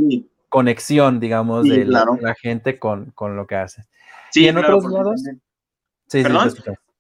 conexión, 0.49 1.19
digamos, 1.19 1.65
de 1.65 1.85
la, 1.85 2.07
gente 2.41 2.79
con, 2.79 3.11
con, 3.13 3.37
lo 3.37 3.47
que 3.47 3.57
hace. 3.57 3.85
Sí, 4.31 4.45
¿Y 4.45 4.49
en 4.49 4.59
otros 4.59 4.85
lados? 4.85 5.23
Sí, 6.07 6.23
¿Perdón? 6.23 6.53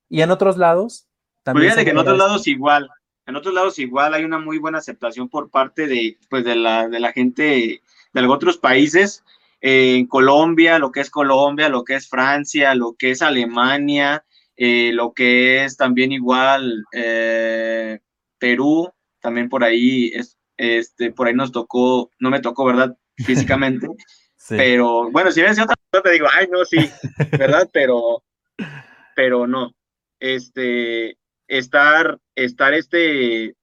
¿Y 0.08 0.22
en 0.22 0.30
otros 0.30 0.56
lados? 0.56 1.06
Pues 1.45 1.74
que 1.74 1.90
en 1.90 1.99
otros 1.99 2.18
lados 2.18 2.47
igual, 2.47 2.88
en 3.26 3.36
otros 3.36 3.55
lados 3.55 3.78
igual 3.78 4.14
hay 4.14 4.24
una 4.24 4.38
muy 4.38 4.59
buena 4.59 4.78
aceptación 4.78 5.28
por 5.28 5.51
parte 5.51 5.86
de, 5.86 6.18
pues 6.28 6.45
de 6.45 6.55
la, 6.55 6.88
de 6.88 7.01
la 7.01 7.12
gente 7.12 7.82
de 8.12 8.26
otros 8.26 8.59
países, 8.59 9.24
eh, 9.61 9.97
en 9.97 10.07
Colombia, 10.07 10.78
lo 10.78 10.90
que 10.90 11.01
es 11.01 11.11
Colombia, 11.11 11.68
lo 11.68 11.84
que 11.84 11.95
es 11.95 12.09
Francia, 12.09 12.74
lo 12.74 12.95
que 12.95 13.12
es 13.12 13.22
Alemania, 13.22 14.24
eh, 14.57 14.90
lo 14.93 15.12
que 15.12 15.64
es 15.64 15.76
también 15.76 16.12
igual 16.12 16.84
eh, 16.93 18.01
Perú, 18.38 18.93
también 19.20 19.49
por 19.49 19.64
ahí, 19.64 20.11
es, 20.14 20.36
este, 20.57 21.12
por 21.12 21.28
ahí 21.28 21.34
nos 21.34 21.53
tocó, 21.53 22.11
no 22.18 22.28
me 22.28 22.40
tocó, 22.40 22.64
¿verdad? 22.64 22.97
Físicamente, 23.16 23.88
pero 24.49 25.11
bueno, 25.11 25.30
si 25.30 25.43
ves 25.43 25.61
otra 25.61 25.76
cosa 25.90 26.03
te 26.03 26.12
digo, 26.12 26.26
ay, 26.32 26.49
no, 26.51 26.64
sí, 26.64 26.78
¿verdad? 27.38 27.68
Pero, 27.72 28.24
pero 29.14 29.47
no, 29.47 29.72
este, 30.18 31.16
estar, 31.53 32.18
estar 32.34 32.72
este, 32.72 33.55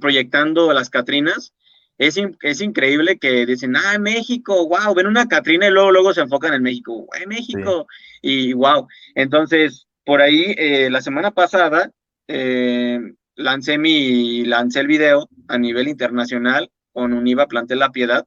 proyectando 0.00 0.72
las 0.72 0.88
Catrinas, 0.88 1.52
es, 1.98 2.18
es, 2.40 2.60
increíble 2.62 3.18
que 3.18 3.44
dicen, 3.44 3.76
ah, 3.76 3.98
México, 3.98 4.66
wow, 4.66 4.94
ven 4.94 5.06
una 5.06 5.28
Catrina 5.28 5.66
y 5.66 5.70
luego, 5.70 5.92
luego 5.92 6.14
se 6.14 6.22
enfocan 6.22 6.54
en 6.54 6.62
México, 6.62 7.06
en 7.20 7.28
México, 7.28 7.86
y 8.22 8.54
wow. 8.54 8.88
Entonces, 9.14 9.86
por 10.06 10.22
ahí, 10.22 10.54
eh, 10.56 10.88
la 10.88 11.02
semana 11.02 11.32
pasada, 11.32 11.90
eh, 12.26 12.98
lancé 13.34 13.76
mi, 13.76 14.46
lancé 14.46 14.80
el 14.80 14.86
video 14.86 15.28
a 15.48 15.58
nivel 15.58 15.88
internacional 15.88 16.70
con 16.92 17.12
Univa 17.12 17.46
Planté 17.46 17.76
la 17.76 17.92
Piedad. 17.92 18.26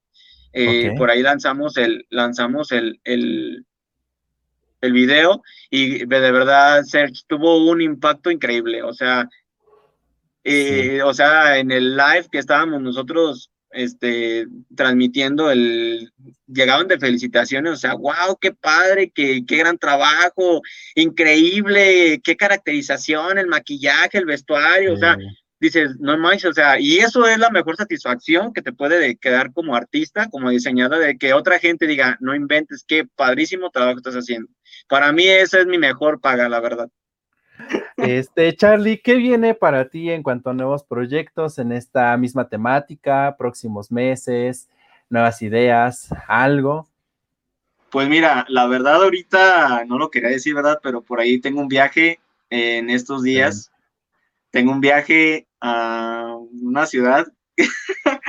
Eh, 0.56 0.94
por 0.96 1.10
ahí 1.10 1.24
lanzamos 1.24 1.78
el, 1.78 2.06
lanzamos 2.12 2.72
el, 2.72 3.00
el, 3.04 3.66
el 4.84 4.92
video 4.92 5.42
y 5.70 6.06
de 6.06 6.32
verdad 6.32 6.84
Serge 6.84 7.24
tuvo 7.28 7.66
un 7.70 7.82
impacto 7.82 8.30
increíble, 8.30 8.84
o 8.84 8.94
sea, 8.94 9.30
eh, 10.44 11.02
o 11.04 11.14
sea, 11.14 11.58
en 11.58 11.72
el 11.72 11.96
live 11.96 12.28
que 12.30 12.40
estábamos 12.40 12.82
nosotros 12.82 13.50
este, 13.72 14.46
transmitiendo 14.76 15.50
el, 15.50 16.12
llegaban 16.48 16.90
de 16.90 17.00
felicitaciones, 17.00 17.72
o 17.72 17.78
sea, 17.78 17.96
wow, 17.96 18.38
qué 18.40 18.52
padre, 18.52 19.10
qué, 19.10 19.46
qué 19.48 19.58
gran 19.58 19.78
trabajo, 19.78 20.62
increíble, 20.96 22.20
qué 22.22 22.36
caracterización, 22.36 23.38
el 23.38 23.48
maquillaje, 23.48 24.18
el 24.18 24.26
vestuario, 24.26 24.94
o 24.94 24.98
sea, 24.98 25.18
dices, 25.62 25.92
no 26.00 26.18
manches, 26.18 26.52
o 26.52 26.54
sea, 26.54 26.78
y 26.78 26.98
eso 26.98 27.26
es 27.26 27.40
la 27.40 27.50
mejor 27.50 27.78
satisfacción 27.78 28.52
que 28.54 28.62
te 28.62 28.74
puede 28.74 29.16
quedar 29.16 29.54
como 29.54 29.78
artista, 29.78 30.30
como 30.30 30.50
diseñador, 30.50 31.00
de 31.00 31.18
que 31.18 31.34
otra 31.34 31.58
gente 31.58 31.88
diga, 31.88 32.18
no 32.20 32.36
inventes, 32.36 32.84
qué 32.86 33.06
padrísimo 33.16 33.70
trabajo 33.70 33.98
estás 33.98 34.16
haciendo. 34.16 34.50
Para 34.88 35.12
mí 35.12 35.28
esa 35.28 35.60
es 35.60 35.66
mi 35.66 35.78
mejor 35.78 36.20
paga, 36.20 36.50
la 36.50 36.60
verdad. 36.60 36.90
Este, 37.98 38.56
Charlie, 38.56 39.02
¿qué 39.02 39.16
viene 39.16 39.54
para 39.54 39.90
ti 39.90 40.10
en 40.10 40.24
cuanto 40.24 40.50
a 40.50 40.54
nuevos 40.54 40.84
proyectos 40.84 41.60
en 41.60 41.72
esta 41.72 42.16
misma 42.18 42.50
temática, 42.50 43.36
próximos 43.38 43.92
meses, 43.92 44.70
nuevas 45.10 45.42
ideas, 45.42 46.10
algo? 46.28 46.88
Pues 47.90 48.10
mira, 48.10 48.46
la 48.50 48.66
verdad 48.66 49.04
ahorita 49.04 49.86
no 49.86 50.00
lo 50.00 50.10
quería 50.10 50.30
decir, 50.30 50.56
¿verdad? 50.56 50.80
Pero 50.82 51.02
por 51.02 51.20
ahí 51.20 51.40
tengo 51.40 51.62
un 51.62 51.68
viaje 51.68 52.20
en 52.50 52.90
estos 52.90 53.24
días. 53.24 53.72
Tengo 54.50 54.72
un 54.72 54.82
viaje 54.82 55.48
a 55.62 56.36
una 56.62 56.86
ciudad. 56.86 57.28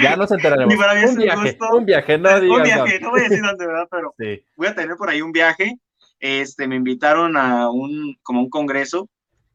Ya 0.02 0.16
nos 0.16 0.30
enteraremos. 0.30 0.74
un, 1.08 1.16
viaje, 1.16 1.58
un 1.72 1.84
viaje, 1.86 2.18
no 2.18 2.28
digas, 2.40 2.58
Un 2.58 2.62
viaje, 2.62 3.00
no. 3.00 3.10
voy 3.10 3.20
a 3.20 3.22
decir 3.24 3.42
dónde, 3.42 3.66
¿verdad? 3.66 3.88
Pero 3.90 4.14
voy 4.56 4.66
a 4.66 4.74
tener 4.74 4.96
por 4.96 5.08
ahí 5.08 5.22
un 5.22 5.32
viaje. 5.32 5.78
Este, 6.20 6.66
me 6.68 6.76
invitaron 6.76 7.36
a 7.36 7.70
un, 7.70 8.16
como 8.22 8.40
un 8.40 8.50
congreso 8.50 9.08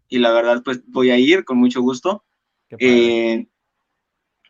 y 0.08 0.20
la 0.20 0.32
verdad, 0.32 0.62
pues 0.64 0.82
voy 0.88 1.12
a 1.12 1.18
ir 1.18 1.46
con 1.46 1.58
mucho 1.58 1.82
gusto. 1.82 2.24
Eh, 2.78 3.48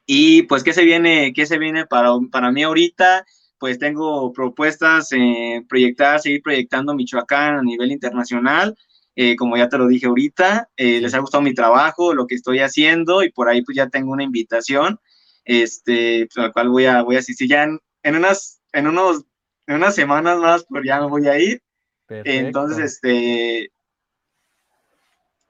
y 0.05 0.43
pues, 0.43 0.63
¿qué 0.63 0.73
se 0.73 0.83
viene, 0.83 1.33
qué 1.33 1.45
se 1.45 1.57
viene 1.59 1.85
para, 1.85 2.11
para 2.31 2.51
mí 2.51 2.63
ahorita? 2.63 3.25
Pues 3.59 3.77
tengo 3.77 4.33
propuestas, 4.33 5.11
eh, 5.11 5.63
proyectar, 5.67 6.19
seguir 6.19 6.41
proyectando 6.41 6.95
Michoacán 6.95 7.55
a 7.55 7.61
nivel 7.61 7.91
internacional. 7.91 8.75
Eh, 9.15 9.35
como 9.35 9.57
ya 9.57 9.67
te 9.67 9.77
lo 9.77 9.87
dije 9.87 10.05
ahorita, 10.05 10.69
eh, 10.77 11.01
les 11.01 11.13
ha 11.13 11.19
gustado 11.19 11.41
mi 11.41 11.53
trabajo, 11.53 12.13
lo 12.13 12.25
que 12.25 12.35
estoy 12.35 12.59
haciendo 12.59 13.21
y 13.21 13.31
por 13.31 13.49
ahí 13.49 13.61
pues 13.63 13.75
ya 13.75 13.89
tengo 13.89 14.13
una 14.13 14.23
invitación, 14.23 14.97
este, 15.43 16.25
pues, 16.27 16.37
a 16.37 16.47
la 16.47 16.53
cual 16.53 16.69
voy 16.69 16.85
a, 16.85 17.01
voy 17.01 17.17
a 17.17 17.19
asistir 17.19 17.49
ya 17.49 17.63
en, 17.63 17.79
en, 18.03 18.15
unas, 18.15 18.61
en 18.71 18.87
unos, 18.87 19.25
en 19.67 19.75
unas 19.75 19.93
semanas 19.93 20.39
más, 20.39 20.65
pues 20.69 20.83
ya 20.85 21.01
me 21.01 21.07
voy 21.07 21.27
a 21.27 21.37
ir. 21.37 21.61
Entonces, 22.09 22.93
este, 22.93 23.71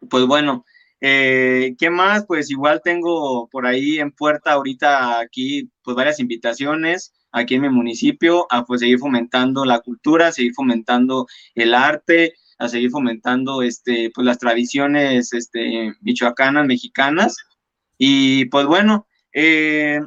pues 0.09 0.25
bueno, 0.25 0.65
eh, 1.01 1.75
¿qué 1.77 1.89
más? 1.89 2.25
Pues 2.25 2.51
igual 2.51 2.81
tengo 2.83 3.47
por 3.49 3.65
ahí 3.65 3.99
en 3.99 4.11
puerta 4.11 4.53
ahorita 4.53 5.19
aquí 5.19 5.69
pues 5.81 5.95
varias 5.95 6.19
invitaciones 6.19 7.13
aquí 7.31 7.55
en 7.55 7.61
mi 7.61 7.69
municipio 7.69 8.47
a 8.49 8.65
pues 8.65 8.81
seguir 8.81 8.99
fomentando 8.99 9.65
la 9.65 9.79
cultura, 9.79 10.31
seguir 10.31 10.53
fomentando 10.53 11.27
el 11.55 11.73
arte, 11.73 12.33
a 12.57 12.67
seguir 12.67 12.89
fomentando 12.89 13.61
este 13.61 14.11
pues 14.13 14.25
las 14.25 14.39
tradiciones 14.39 15.33
este 15.33 15.93
michoacanas, 16.01 16.65
mexicanas 16.65 17.37
y 17.97 18.45
pues 18.45 18.65
bueno, 18.65 19.07
eh, 19.33 20.01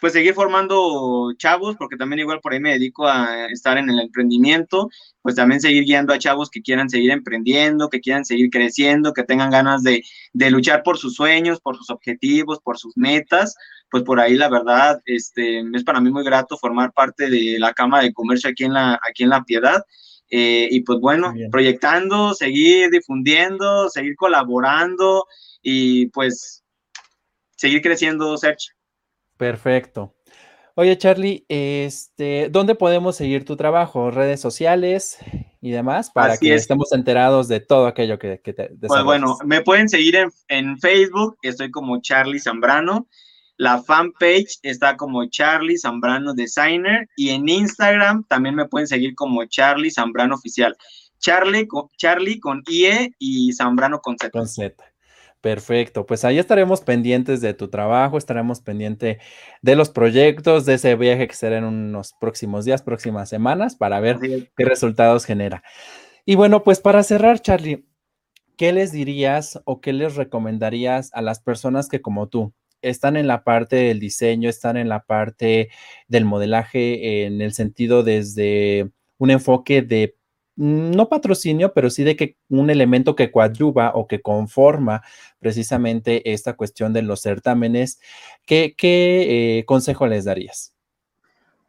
pues 0.00 0.12
seguir 0.12 0.34
formando 0.34 1.32
chavos, 1.36 1.76
porque 1.76 1.96
también 1.96 2.20
igual 2.20 2.40
por 2.40 2.52
ahí 2.52 2.60
me 2.60 2.72
dedico 2.72 3.06
a 3.06 3.46
estar 3.46 3.76
en 3.76 3.90
el 3.90 4.00
emprendimiento, 4.00 4.88
pues 5.22 5.34
también 5.34 5.60
seguir 5.60 5.84
guiando 5.84 6.14
a 6.14 6.18
chavos 6.18 6.50
que 6.50 6.62
quieran 6.62 6.88
seguir 6.88 7.10
emprendiendo, 7.10 7.90
que 7.90 8.00
quieran 8.00 8.24
seguir 8.24 8.50
creciendo, 8.50 9.12
que 9.12 9.24
tengan 9.24 9.50
ganas 9.50 9.82
de, 9.82 10.02
luchar 10.50 10.82
por 10.82 10.98
sus 10.98 11.14
sueños, 11.14 11.60
por 11.60 11.76
sus 11.76 11.90
objetivos, 11.90 12.60
por 12.60 12.78
sus 12.78 12.96
metas, 12.96 13.54
pues 13.90 14.02
por 14.02 14.20
ahí 14.20 14.34
la 14.34 14.48
verdad, 14.48 15.00
este, 15.04 15.62
es 15.74 15.84
para 15.84 16.00
mí 16.00 16.10
muy 16.10 16.24
grato 16.24 16.56
formar 16.56 16.92
parte 16.92 17.28
de 17.28 17.58
la 17.58 17.74
Cámara 17.74 18.04
de 18.04 18.12
Comercio 18.12 18.50
aquí 18.50 18.64
en 18.64 18.72
la, 18.72 18.98
aquí 19.08 19.24
en 19.24 19.30
la 19.30 19.44
Piedad. 19.44 19.84
Eh, 20.32 20.68
y 20.70 20.80
pues 20.82 21.00
bueno, 21.00 21.34
proyectando, 21.50 22.34
seguir 22.34 22.88
difundiendo, 22.90 23.88
seguir 23.88 24.14
colaborando 24.14 25.26
y 25.60 26.06
pues 26.06 26.62
seguir 27.56 27.82
creciendo, 27.82 28.36
Sergio. 28.36 28.72
Perfecto. 29.40 30.14
Oye, 30.74 30.98
Charlie, 30.98 31.46
este, 31.48 32.50
¿dónde 32.50 32.74
podemos 32.74 33.16
seguir 33.16 33.46
tu 33.46 33.56
trabajo? 33.56 34.10
¿Redes 34.10 34.38
sociales 34.38 35.16
y 35.62 35.70
demás? 35.70 36.10
Para 36.10 36.36
que 36.36 36.54
estemos 36.54 36.92
enterados 36.92 37.48
de 37.48 37.60
todo 37.60 37.86
aquello 37.86 38.18
que, 38.18 38.38
te 38.38 38.70
Pues 38.86 39.02
bueno, 39.02 39.38
me 39.46 39.62
pueden 39.62 39.88
seguir 39.88 40.16
en, 40.16 40.30
en, 40.48 40.78
Facebook, 40.78 41.38
estoy 41.40 41.70
como 41.70 42.02
Charlie 42.02 42.38
Zambrano. 42.38 43.08
La 43.56 43.82
fanpage 43.82 44.58
está 44.62 44.98
como 44.98 45.24
Charlie 45.24 45.78
Zambrano 45.78 46.34
Designer 46.34 47.08
y 47.16 47.30
en 47.30 47.48
Instagram 47.48 48.24
también 48.28 48.54
me 48.54 48.68
pueden 48.68 48.88
seguir 48.88 49.14
como 49.14 49.46
Charlie 49.46 49.90
Zambrano 49.90 50.34
Oficial. 50.34 50.76
Charlie 51.18 51.66
con, 51.66 51.88
Charlie 51.96 52.40
con 52.40 52.62
IE 52.68 53.14
y 53.18 53.54
Zambrano 53.54 54.00
con 54.00 54.18
Z. 54.18 54.30
Con 54.32 54.46
Z. 54.46 54.89
Perfecto, 55.40 56.04
pues 56.04 56.26
ahí 56.26 56.38
estaremos 56.38 56.82
pendientes 56.82 57.40
de 57.40 57.54
tu 57.54 57.68
trabajo, 57.68 58.18
estaremos 58.18 58.60
pendientes 58.60 59.16
de 59.62 59.74
los 59.74 59.88
proyectos, 59.88 60.66
de 60.66 60.74
ese 60.74 60.94
viaje 60.96 61.26
que 61.28 61.34
será 61.34 61.56
en 61.56 61.64
unos 61.64 62.12
próximos 62.20 62.66
días, 62.66 62.82
próximas 62.82 63.30
semanas, 63.30 63.74
para 63.74 64.00
ver 64.00 64.18
qué 64.20 64.64
resultados 64.66 65.24
genera. 65.24 65.62
Y 66.26 66.34
bueno, 66.34 66.62
pues 66.62 66.80
para 66.80 67.02
cerrar, 67.02 67.40
Charlie, 67.40 67.86
¿qué 68.58 68.74
les 68.74 68.92
dirías 68.92 69.58
o 69.64 69.80
qué 69.80 69.94
les 69.94 70.16
recomendarías 70.16 71.10
a 71.14 71.22
las 71.22 71.40
personas 71.40 71.88
que 71.88 72.02
como 72.02 72.28
tú 72.28 72.52
están 72.82 73.16
en 73.16 73.26
la 73.26 73.42
parte 73.42 73.76
del 73.76 73.98
diseño, 73.98 74.50
están 74.50 74.76
en 74.76 74.90
la 74.90 75.04
parte 75.04 75.70
del 76.06 76.26
modelaje, 76.26 77.24
en 77.24 77.40
el 77.40 77.54
sentido 77.54 78.02
desde 78.02 78.90
un 79.16 79.30
enfoque 79.30 79.80
de 79.80 80.16
no 80.60 81.08
patrocinio, 81.08 81.72
pero 81.72 81.88
sí 81.88 82.04
de 82.04 82.16
que 82.16 82.36
un 82.50 82.68
elemento 82.68 83.16
que 83.16 83.30
coadyuva 83.30 83.92
o 83.94 84.06
que 84.06 84.20
conforma 84.20 85.02
precisamente 85.38 86.34
esta 86.34 86.52
cuestión 86.52 86.92
de 86.92 87.00
los 87.00 87.22
certámenes, 87.22 87.98
¿qué, 88.44 88.74
eh, 88.82 89.64
consejo 89.64 90.06
les 90.06 90.26
darías? 90.26 90.74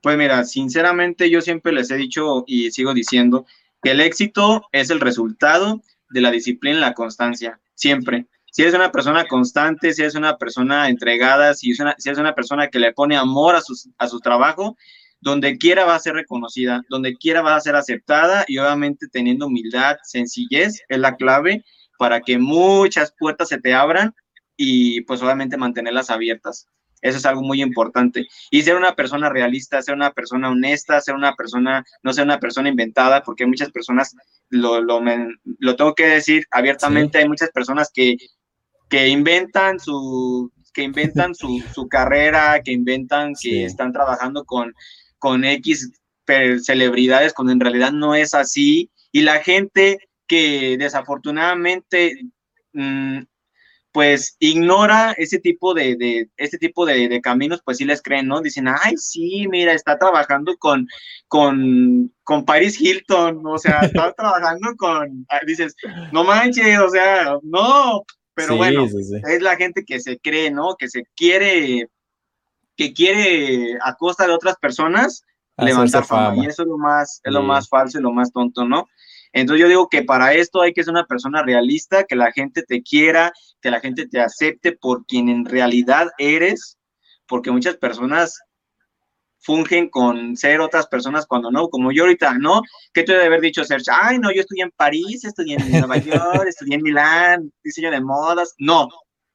Pues 0.01 0.17
mira, 0.17 0.43
sinceramente 0.43 1.29
yo 1.29 1.39
siempre 1.39 1.71
les 1.71 1.89
he 1.89 1.95
dicho 1.95 2.43
y 2.45 2.69
sigo 2.71 2.93
diciendo 2.93 3.45
que 3.81 3.91
el 3.91 4.01
éxito 4.01 4.67
es 4.73 4.89
el 4.89 4.99
resultado 4.99 5.81
de 6.09 6.19
la 6.19 6.29
disciplina 6.29 6.77
y 6.77 6.81
la 6.81 6.93
constancia, 6.93 7.61
siempre. 7.75 8.25
Si 8.51 8.63
eres 8.63 8.73
una 8.73 8.91
persona 8.91 9.25
constante, 9.25 9.93
si 9.93 10.01
eres 10.01 10.15
una 10.15 10.37
persona 10.37 10.89
entregada, 10.89 11.53
si, 11.53 11.71
una, 11.81 11.95
si 11.97 12.09
eres 12.09 12.19
una 12.19 12.35
persona 12.35 12.67
que 12.67 12.79
le 12.79 12.91
pone 12.91 13.15
amor 13.15 13.55
a, 13.55 13.61
a 13.99 14.07
su 14.09 14.19
trabajo, 14.19 14.75
donde 15.21 15.57
quiera 15.57 15.85
va 15.85 15.95
a 15.95 15.99
ser 15.99 16.15
reconocida, 16.15 16.81
donde 16.89 17.15
quiera 17.15 17.41
va 17.41 17.55
a 17.55 17.61
ser 17.61 17.75
aceptada 17.75 18.43
y 18.47 18.57
obviamente 18.57 19.07
teniendo 19.07 19.47
humildad, 19.47 19.97
sencillez 20.03 20.81
es 20.89 20.99
la 20.99 21.15
clave 21.15 21.63
para 21.97 22.21
que 22.21 22.39
muchas 22.39 23.13
puertas 23.17 23.49
se 23.49 23.59
te 23.59 23.73
abran 23.73 24.13
y 24.57 25.01
pues 25.01 25.21
obviamente 25.21 25.57
mantenerlas 25.57 26.09
abiertas. 26.09 26.67
Eso 27.01 27.17
es 27.17 27.25
algo 27.25 27.41
muy 27.41 27.61
importante. 27.61 28.27
Y 28.51 28.61
ser 28.61 28.75
una 28.75 28.95
persona 28.95 29.29
realista, 29.29 29.81
ser 29.81 29.95
una 29.95 30.11
persona 30.11 30.49
honesta, 30.49 31.01
ser 31.01 31.15
una 31.15 31.35
persona, 31.35 31.83
no 32.03 32.13
ser 32.13 32.25
una 32.25 32.39
persona 32.39 32.69
inventada, 32.69 33.23
porque 33.23 33.43
hay 33.43 33.49
muchas 33.49 33.71
personas, 33.71 34.15
lo, 34.49 34.81
lo, 34.81 35.01
lo 35.59 35.75
tengo 35.75 35.95
que 35.95 36.05
decir 36.05 36.45
abiertamente, 36.51 37.17
hay 37.17 37.27
muchas 37.27 37.49
personas 37.49 37.89
que, 37.93 38.17
que 38.89 39.07
inventan 39.07 39.79
su 39.79 40.51
que 40.73 40.83
inventan 40.83 41.35
su, 41.35 41.61
su 41.73 41.89
carrera, 41.89 42.61
que 42.63 42.71
inventan 42.71 43.33
que 43.39 43.65
están 43.65 43.91
trabajando 43.91 44.45
con 44.45 44.73
con 45.21 45.45
X 45.45 45.91
celebridades 46.61 47.33
cuando 47.33 47.53
en 47.53 47.59
realidad 47.59 47.91
no 47.91 48.15
es 48.15 48.33
así 48.33 48.89
y 49.11 49.21
la 49.21 49.39
gente 49.39 49.99
que 50.27 50.77
desafortunadamente 50.77 52.21
mm, 52.73 53.19
pues 53.91 54.37
ignora 54.39 55.13
ese 55.17 55.39
tipo 55.39 55.73
de, 55.73 55.95
de 55.97 56.29
este 56.37 56.57
tipo 56.57 56.85
de, 56.85 57.19
caminos, 57.21 57.61
pues 57.63 57.77
sí 57.77 57.85
les 57.85 58.01
creen, 58.01 58.27
¿no? 58.27 58.41
Dicen, 58.41 58.67
ay, 58.67 58.95
sí, 58.95 59.47
mira, 59.49 59.73
está 59.73 59.99
trabajando 59.99 60.55
con, 60.57 60.87
con, 61.27 62.13
con 62.23 62.45
Paris 62.45 62.79
Hilton, 62.79 63.45
o 63.45 63.57
sea, 63.57 63.81
está 63.81 64.13
trabajando 64.17 64.73
con, 64.77 65.25
ah, 65.29 65.41
dices, 65.45 65.75
no 66.13 66.23
manches, 66.23 66.79
o 66.79 66.89
sea, 66.89 67.37
no, 67.43 68.03
pero 68.33 68.55
bueno, 68.55 68.85
es 68.85 69.41
la 69.41 69.57
gente 69.57 69.83
que 69.85 69.99
se 69.99 70.17
cree, 70.19 70.49
¿no? 70.51 70.75
Que 70.79 70.87
se 70.87 71.03
quiere 71.15 71.89
que 72.75 72.93
quiere 72.93 73.77
a 73.83 73.95
costa 73.95 74.25
de 74.25 74.33
otras 74.33 74.55
personas 74.57 75.23
levantar 75.57 76.05
fama. 76.05 76.43
Y 76.43 76.47
eso 76.47 76.63
es 76.63 76.67
lo 76.67 76.77
más, 76.77 77.21
es 77.23 77.31
lo 77.31 77.43
más 77.43 77.69
falso 77.69 77.99
y 77.99 78.01
lo 78.01 78.11
más 78.11 78.31
tonto, 78.31 78.65
¿no? 78.65 78.87
Entonces 79.33 79.61
yo 79.61 79.67
digo 79.67 79.87
que 79.87 80.03
para 80.03 80.33
esto 80.33 80.61
hay 80.61 80.73
que 80.73 80.83
ser 80.83 80.91
una 80.91 81.05
persona 81.05 81.41
realista, 81.41 82.03
que 82.03 82.15
la 82.15 82.31
gente 82.31 82.63
te 82.63 82.81
quiera, 82.81 83.31
que 83.61 83.71
la 83.71 83.79
gente 83.79 84.07
te 84.07 84.19
acepte 84.19 84.73
por 84.73 85.05
quien 85.05 85.29
en 85.29 85.45
realidad 85.45 86.09
eres, 86.17 86.77
porque 87.27 87.51
muchas 87.51 87.77
personas 87.77 88.39
fungen 89.39 89.89
con 89.89 90.35
ser 90.35 90.59
otras 90.59 90.85
personas 90.87 91.25
cuando 91.25 91.49
no, 91.49 91.69
como 91.69 91.91
yo 91.91 92.03
ahorita, 92.03 92.37
¿no? 92.37 92.61
¿Qué 92.93 93.03
te 93.03 93.13
debe 93.13 93.25
haber 93.25 93.41
dicho 93.41 93.63
Sergio? 93.63 93.93
Ay, 93.99 94.19
no, 94.19 94.31
yo 94.31 94.41
estudié 94.41 94.63
en 94.63 94.71
París, 94.71 95.23
estudié 95.23 95.55
en 95.55 95.71
Nueva 95.71 95.97
York, 95.97 96.45
estudié 96.47 96.75
en 96.75 96.83
Milán, 96.83 97.53
diseño 97.63 97.89
de 97.89 98.01
modas. 98.01 98.53
No, 98.59 98.87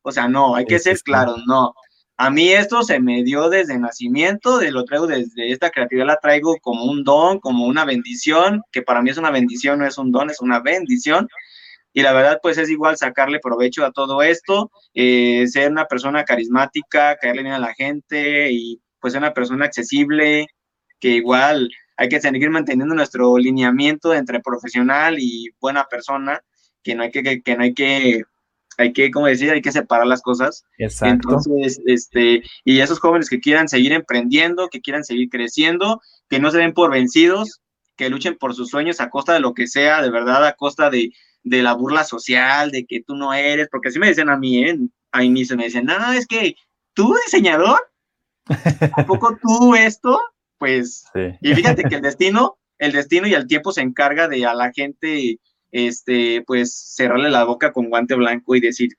o 0.03 0.13
sea, 0.13 0.29
no, 0.29 0.55
hay 0.55 0.67
que 0.67 0.79
ser 0.79 1.01
claro, 1.01 1.37
no 1.47 1.75
a 2.19 2.31
mí 2.31 2.51
esto 2.51 2.83
se 2.83 2.99
me 2.99 3.23
dio 3.25 3.51
desde 3.51 3.79
nacimiento, 3.79 4.59
de 4.59 4.71
lo 4.71 4.85
traigo 4.85 5.07
desde 5.07 5.53
esta 5.53 5.71
creatividad, 5.71 6.07
la 6.07 6.17
traigo 6.17 6.57
como 6.63 6.85
un 6.85 7.05
don, 7.05 7.41
como 7.41 7.67
una 7.67 7.85
bendición, 7.85 8.63
que 8.73 8.83
para 8.83 9.03
mí 9.03 9.11
es 9.11 9.19
una 9.19 9.31
bendición, 9.31 9.81
no 9.81 9.87
es 9.87 9.99
un 9.99 10.13
don, 10.13 10.31
es 10.31 10.41
una 10.41 10.61
bendición. 10.61 11.29
Y 11.93 12.03
la 12.03 12.13
verdad, 12.13 12.41
pues 12.43 12.59
es 12.59 12.71
igual 12.71 12.97
sacarle 12.97 13.39
provecho 13.41 13.85
a 13.85 13.93
todo 13.93 14.23
esto, 14.23 14.71
eh, 14.95 15.47
ser 15.49 15.71
una 15.71 15.87
persona 15.87 16.25
carismática, 16.25 17.17
caerle 17.17 17.43
bien 17.43 17.55
a 17.55 17.59
la 17.59 17.75
gente 17.75 18.51
y 18.51 18.81
pues 19.01 19.13
ser 19.13 19.21
una 19.23 19.35
persona 19.35 19.67
accesible, 19.67 20.47
que 21.01 21.09
igual 21.11 21.71
hay 21.97 22.09
que 22.09 22.21
seguir 22.21 22.51
manteniendo 22.51 22.95
nuestro 22.95 23.37
lineamiento 23.39 24.15
entre 24.15 24.41
profesional 24.41 25.17
y 25.19 25.51
buena 25.61 25.85
persona, 25.85 26.41
que 26.83 26.95
no 26.95 27.03
hay 27.03 27.11
que, 27.11 27.43
que 27.43 27.57
no 27.57 27.63
hay 27.65 27.75
que 27.75 28.25
hay 28.79 28.93
que, 28.93 29.11
como 29.11 29.27
decir, 29.27 29.51
hay 29.51 29.63
que 29.63 29.73
separar 29.73 30.07
las 30.07 30.23
cosas. 30.23 30.65
Exacto. 30.79 31.29
Entonces, 31.29 31.81
este, 31.87 32.43
y 32.65 32.81
esos 32.81 32.99
jóvenes 32.99 33.31
que 33.31 33.41
quieran 33.41 33.69
seguir 33.69 33.93
emprendiendo, 33.93 34.69
que 34.69 34.81
quieran 34.81 35.05
seguir 35.05 35.29
creciendo, 35.29 36.01
que 36.29 36.39
no 36.39 36.51
se 36.51 36.59
den 36.59 36.75
por 36.75 36.91
vencidos, 36.91 37.61
que 37.97 38.11
luchen 38.11 38.37
por 38.37 38.55
sus 38.55 38.71
sueños 38.71 39.01
a 39.01 39.11
costa 39.11 39.33
de 39.33 39.41
lo 39.41 39.55
que 39.55 39.67
sea, 39.67 40.03
de 40.03 40.11
verdad, 40.11 40.47
a 40.47 40.53
costa 40.55 40.91
de, 40.91 41.11
de 41.43 41.63
la 41.63 41.75
burla 41.75 42.05
social, 42.05 42.71
de 42.71 42.85
que 42.85 43.03
tú 43.03 43.17
no 43.17 43.33
eres, 43.33 43.69
porque 43.71 43.89
así 43.89 43.99
me 43.99 44.09
dicen 44.09 44.29
a 44.29 44.37
mí, 44.37 44.65
¿eh? 44.65 44.79
a 45.13 45.25
inicio 45.25 45.57
me 45.57 45.65
dicen, 45.65 45.87
no, 45.87 46.13
es 46.13 46.27
que 46.27 46.57
tú 46.93 47.17
diseñador, 47.25 47.79
¿a 48.47 49.07
poco 49.07 49.39
tú 49.41 49.75
esto? 49.75 50.21
Pues, 50.59 51.05
y 51.41 51.55
fíjate 51.55 51.85
que 51.85 51.97
el 51.97 52.03
destino, 52.03 52.59
el 52.79 52.93
destino 52.93 53.27
y 53.27 53.35
el 53.35 53.47
tiempo 53.47 53.73
se 53.73 53.83
encarga 53.83 54.27
de 54.29 54.45
a 54.47 54.55
la 54.55 54.73
gente 54.73 55.39
este, 55.71 56.43
pues 56.47 56.95
cerrarle 56.95 57.31
la 57.31 57.45
boca 57.45 57.73
con 57.73 57.89
guante 57.89 58.15
blanco 58.15 58.55
y 58.55 58.61
decir, 58.61 58.97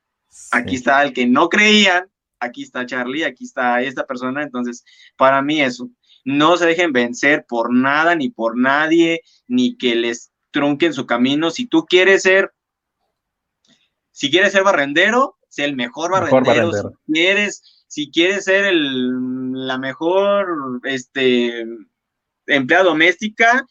aquí 0.52 0.76
está 0.76 1.04
el 1.04 1.14
que 1.14 1.26
no 1.26 1.50
creían, 1.50 2.10
aquí 2.40 2.64
está 2.64 2.86
Charlie, 2.86 3.24
aquí 3.24 3.46
está 3.46 3.82
esta 3.82 4.06
persona, 4.06 4.44
entonces, 4.44 4.84
para 5.16 5.42
mí 5.42 5.62
eso, 5.62 5.90
no 6.24 6.58
se 6.58 6.66
dejen 6.66 6.92
vencer 6.92 7.46
por 7.48 7.74
nada 7.74 8.16
ni 8.16 8.30
por 8.30 8.58
nadie, 8.58 9.22
ni 9.48 9.78
que 9.78 9.96
les 9.96 10.32
trunquen 10.52 10.94
su 10.94 11.06
camino, 11.06 11.52
si 11.52 11.66
tú 11.68 11.86
quieres 11.86 12.24
ser, 12.24 12.52
si 14.12 14.30
quieres 14.30 14.52
ser 14.52 14.64
barrendero, 14.64 15.38
sé 15.48 15.66
el 15.66 15.76
mejor 15.76 16.12
barrendero, 16.12 16.72
Si, 16.72 17.14
quieres, 17.14 17.86
si 17.88 18.12
quieres 18.12 18.46
ser 18.46 18.66
el, 18.66 19.68
la 19.68 19.78
mejor, 19.78 20.82
este, 20.84 21.64
empleada 22.46 22.86
doméstica, 22.86 23.66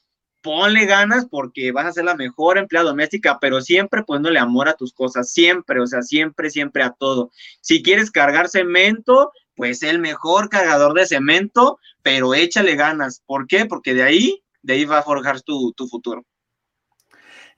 ponle 0.47 0.87
ganas 0.87 1.27
porque 1.29 1.73
vas 1.73 1.87
a 1.87 1.93
ser 1.93 2.05
la 2.05 2.15
mejor 2.15 2.57
empleada 2.57 2.91
doméstica, 2.91 3.39
pero 3.41 3.61
siempre 3.61 4.05
poniéndole 4.05 4.39
amor 4.39 4.69
a 4.69 4.75
tus 4.75 4.93
cosas, 4.93 5.33
siempre, 5.33 5.81
o 5.81 5.89
sea, 5.89 6.03
siempre, 6.03 6.51
siempre 6.51 6.85
a 6.85 6.91
todo. 6.91 7.33
Si 7.61 7.83
quieres 7.83 8.13
cargar 8.13 8.49
cemento, 8.49 9.33
pues 9.57 9.83
el 9.83 9.99
mejor 9.99 10.49
cargador 10.49 10.95
de 10.95 11.05
cemento, 11.05 11.81
pero 12.01 12.33
échale 12.33 12.77
ganas. 12.77 13.25
¿Por 13.27 13.49
qué? 13.49 13.67
Porque 13.67 13.93
de 13.93 14.05
ahí, 14.05 14.45
de 14.63 14.75
ahí 14.75 14.85
va 14.85 14.99
a 14.99 15.03
forjar 15.03 15.41
tu, 15.41 15.73
tu 15.73 15.89
futuro. 15.89 16.25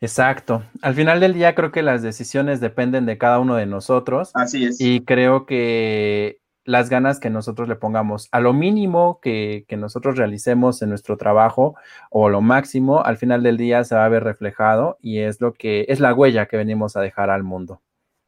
Exacto. 0.00 0.62
Al 0.80 0.94
final 0.94 1.20
del 1.20 1.34
día 1.34 1.54
creo 1.54 1.70
que 1.70 1.82
las 1.82 2.02
decisiones 2.02 2.58
dependen 2.60 3.04
de 3.04 3.18
cada 3.18 3.38
uno 3.38 3.54
de 3.56 3.66
nosotros. 3.66 4.30
Así 4.32 4.64
es. 4.64 4.80
Y 4.80 5.04
creo 5.04 5.44
que 5.44 6.40
las 6.68 6.90
ganas 6.90 7.18
que 7.18 7.30
nosotros 7.30 7.66
le 7.66 7.76
pongamos 7.76 8.28
a 8.30 8.40
lo 8.40 8.52
mínimo 8.52 9.20
que, 9.22 9.64
nosotros 9.78 10.18
realicemos 10.18 10.82
en 10.82 10.90
nuestro 10.90 11.16
trabajo 11.16 11.76
o 12.10 12.28
lo 12.28 12.42
máximo, 12.42 13.02
al 13.02 13.16
final 13.16 13.42
del 13.42 13.56
día 13.56 13.84
se 13.84 13.94
va 13.94 14.04
a 14.04 14.08
ver 14.10 14.22
reflejado 14.22 14.98
y 15.00 15.20
es 15.20 15.40
lo 15.40 15.54
que 15.54 15.86
es 15.88 15.98
la 15.98 16.12
huella 16.12 16.44
que 16.44 16.58
venimos 16.58 16.94
a 16.94 17.00
dejar 17.00 17.30
al 17.30 17.42
mundo. 17.42 17.80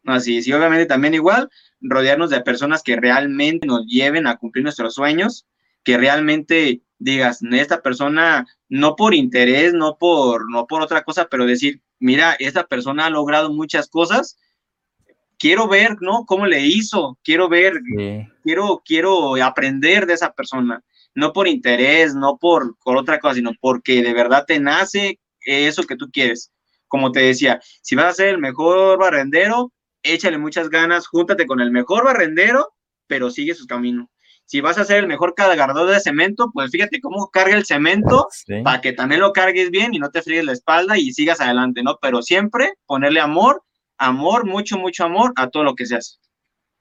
Así 0.07 0.39
es, 0.39 0.49
y 0.49 0.55
obviamente 0.55 0.87
también 0.87 1.13
igual 1.13 1.51
rodearnos 1.83 2.31
de 2.31 2.41
personas 2.41 2.83
que 2.83 2.97
realmente 2.97 3.67
nos 3.67 3.85
lleven 3.85 4.27
a 4.27 4.39
cumplir 4.39 4.63
nuestros 4.63 4.95
sueños, 4.95 5.47
que 5.85 5.99
realmente 5.99 6.81
digas, 6.99 7.41
esta 7.43 7.83
persona, 7.83 8.47
no 8.71 8.97
por 8.97 9.13
interés, 9.13 9.75
no 9.75 9.99
por, 9.99 10.51
no 10.51 10.67
por 10.67 10.81
otra 10.81 11.03
cosa, 11.03 11.29
pero 11.31 11.45
decir, 11.45 11.83
mira, 11.99 12.37
esta 12.39 12.67
persona 12.67 13.05
ha 13.05 13.11
logrado 13.11 13.53
muchas 13.53 13.91
cosas 13.91 14.39
quiero 15.41 15.67
ver, 15.67 15.97
¿no? 16.01 16.25
¿Cómo 16.27 16.47
le 16.47 16.61
hizo? 16.61 17.19
Quiero 17.25 17.49
ver, 17.49 17.81
quiero, 18.45 18.83
quiero 18.85 19.43
aprender 19.43 20.07
de 20.07 20.13
esa 20.13 20.33
persona, 20.33 20.85
no 21.15 21.33
por 21.33 21.49
interés, 21.49 22.15
no 22.15 22.37
por, 22.39 22.77
por 22.85 22.99
otra 22.99 23.19
cosa, 23.19 23.35
sino 23.35 23.53
porque 23.61 24.03
de 24.03 24.13
verdad 24.13 24.45
te 24.47 24.61
nace 24.61 25.19
eso 25.41 25.83
que 25.85 25.97
tú 25.97 26.11
quieres. 26.13 26.53
Como 26.87 27.11
te 27.11 27.21
decía, 27.21 27.61
si 27.83 27.97
vas 27.97 28.07
a 28.07 28.15
ser 28.15 28.29
el 28.29 28.39
mejor 28.39 28.99
barrendero, 28.99 29.73
échale 30.03 30.39
muchas 30.39 30.69
ganas, 30.69 31.07
júntate 31.07 31.47
con 31.47 31.61
el 31.61 31.71
mejor 31.71 32.05
barrendero, 32.05 32.75
pero 33.07 33.31
sigue 33.31 33.55
su 33.55 33.67
camino. 33.67 34.11
Si 34.45 34.61
vas 34.61 34.79
a 34.79 34.85
ser 34.85 34.99
el 34.99 35.07
mejor 35.07 35.35
cargador 35.35 35.89
de 35.89 36.01
cemento, 36.01 36.51
pues 36.53 36.73
fíjate 36.73 37.01
cómo 37.01 37.31
carga 37.31 37.55
el 37.55 37.65
cemento 37.65 38.27
para 38.65 38.81
que 38.81 38.93
también 38.93 39.21
lo 39.21 39.33
cargues 39.33 39.71
bien 39.71 39.95
y 39.95 40.01
no 40.01 40.11
te 40.11 40.23
fríes 40.23 40.45
la 40.45 40.53
espalda 40.53 40.99
y 40.99 41.13
sigas 41.13 41.41
adelante, 41.41 41.85
¿no? 41.85 41.99
Pero 42.03 42.21
siempre 42.21 42.75
ponerle 42.85 43.21
amor 43.21 43.63
amor, 44.01 44.47
mucho, 44.47 44.79
mucho 44.79 45.05
amor 45.05 45.33
a 45.37 45.49
todo 45.49 45.63
lo 45.63 45.77
que 45.77 45.87
se 45.87 45.97
hace. 45.97 46.17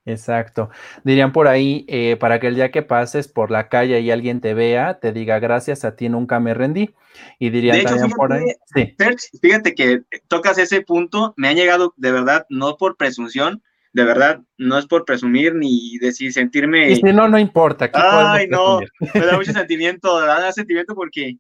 Exacto. 0.06 0.70
Dirían 1.04 1.32
por 1.32 1.48
ahí, 1.48 1.86
eh, 1.88 2.18
para 2.18 2.40
que 2.40 2.48
el 2.48 2.56
día 2.56 2.72
que 2.72 2.82
pases 2.82 3.28
por 3.28 3.52
la 3.52 3.70
calle 3.70 4.00
y 4.00 4.10
alguien 4.10 4.42
te 4.42 4.54
vea, 4.54 5.00
te 5.00 5.12
diga 5.12 5.40
gracias 5.40 5.86
a 5.86 5.96
ti 5.96 6.10
nunca 6.10 6.40
me 6.40 6.54
rendí. 6.54 6.96
Y 7.38 7.50
dirían 7.50 7.84
también 7.84 8.12
por 8.12 8.34
ahí. 8.34 8.46
Sí. 8.74 8.96
fíjate 9.42 9.76
que 9.76 10.02
tocas 10.28 10.58
ese 10.58 10.82
punto, 10.82 11.34
me 11.38 11.50
ha 11.50 11.54
llegado 11.54 11.94
de 11.98 12.12
verdad, 12.12 12.46
no 12.50 12.78
por 12.78 12.98
presunción, 12.98 13.62
de 13.92 14.04
verdad, 14.04 14.42
no 14.58 14.78
es 14.78 14.86
por 14.86 15.04
presumir 15.04 15.56
ni 15.56 15.98
decir 15.98 16.32
sentirme. 16.32 16.90
Y 16.92 16.96
si 16.96 17.02
no, 17.04 17.28
no 17.28 17.38
importa. 17.38 17.90
Ay, 17.94 18.48
no, 18.48 18.80
me 19.14 19.26
da 19.26 19.38
mucho 19.38 19.52
sentimiento, 19.52 20.20
da 20.22 20.52
sentimiento 20.52 20.96
porque 20.96 21.38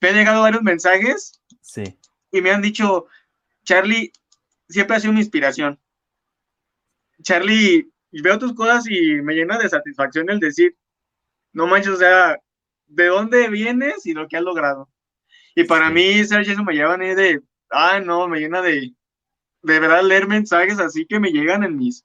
me 0.00 0.08
han 0.08 0.14
llegado 0.14 0.42
varios 0.42 0.62
mensajes. 0.62 1.40
Sí. 1.60 1.84
Y 2.30 2.40
me 2.40 2.50
han 2.50 2.62
dicho, 2.62 3.06
Charlie, 3.64 4.12
siempre 4.72 4.96
ha 4.96 5.00
sido 5.00 5.12
una 5.12 5.20
inspiración. 5.20 5.78
Charlie, 7.22 7.88
veo 8.10 8.38
tus 8.38 8.54
cosas 8.54 8.84
y 8.88 9.22
me 9.22 9.34
llena 9.34 9.58
de 9.58 9.68
satisfacción 9.68 10.28
el 10.30 10.40
decir, 10.40 10.76
no 11.52 11.66
manches, 11.66 11.92
o 11.92 11.96
sea, 11.96 12.38
¿de 12.86 13.06
dónde 13.06 13.48
vienes 13.48 14.06
y 14.06 14.12
lo 14.12 14.28
que 14.28 14.36
has 14.36 14.42
logrado? 14.42 14.88
Y 15.54 15.64
para 15.64 15.90
mí, 15.90 16.24
Sergio, 16.24 16.52
eso 16.52 16.64
me 16.64 16.74
lleva 16.74 16.96
de, 16.96 17.40
ah, 17.70 18.00
no, 18.00 18.28
me 18.28 18.40
llena 18.40 18.62
de, 18.62 18.94
de 19.62 19.80
verdad 19.80 20.02
leer 20.02 20.26
mensajes 20.26 20.78
así 20.78 21.06
que 21.06 21.20
me 21.20 21.30
llegan 21.30 21.62
en 21.62 21.76
mis, 21.76 22.04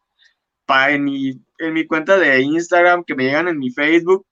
pa, 0.66 0.92
en 0.92 1.06
mi, 1.06 1.42
en 1.60 1.74
mi 1.74 1.88
cuenta 1.88 2.18
de 2.18 2.42
Instagram, 2.42 3.04
que 3.04 3.16
me 3.16 3.24
llegan 3.24 3.48
en 3.48 3.58
mi 3.58 3.72
Facebook. 3.72 4.26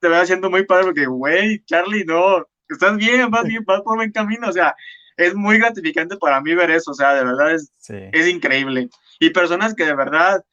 Te 0.00 0.08
voy 0.08 0.18
haciendo 0.18 0.50
muy 0.50 0.64
padre 0.64 0.84
porque, 0.84 1.06
güey, 1.06 1.62
Charlie, 1.64 2.04
no, 2.04 2.46
estás 2.68 2.96
bien, 2.96 3.30
vas 3.30 3.44
bien, 3.44 3.64
vas 3.66 3.82
por 3.82 3.96
buen 3.96 4.12
camino, 4.12 4.48
o 4.48 4.52
sea, 4.52 4.74
es 5.20 5.34
muy 5.34 5.58
gratificante 5.58 6.16
para 6.16 6.40
mí 6.40 6.54
ver 6.54 6.70
eso, 6.70 6.90
o 6.90 6.94
sea, 6.94 7.14
de 7.14 7.24
verdad 7.24 7.54
es, 7.54 7.72
es 7.88 8.28
increíble. 8.28 8.88
Y 9.18 9.30
personas 9.30 9.74
que 9.74 9.84
de 9.84 9.94
verdad, 9.94 10.44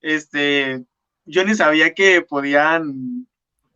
este, 0.00 0.84
yo 1.24 1.44
ni 1.44 1.54
sabía 1.54 1.94
que 1.94 2.22
podían 2.22 3.26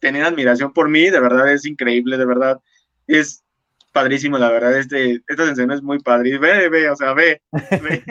tener 0.01 0.25
admiración 0.25 0.73
por 0.73 0.89
mí, 0.89 1.11
de 1.11 1.21
verdad 1.21 1.53
es 1.53 1.65
increíble, 1.67 2.17
de 2.19 2.27
verdad, 2.27 2.61
es 3.07 3.45
padrísimo, 3.93 4.39
la 4.39 4.51
verdad, 4.51 4.79
este, 4.79 5.23
esta 5.29 5.45
sensación 5.45 5.73
es 5.73 5.83
muy 5.83 5.99
padre. 5.99 6.39
ve, 6.39 6.69
ve, 6.69 6.91
o 6.91 6.97
sea, 6.97 7.13
ve, 7.13 7.43
ve. 7.53 8.03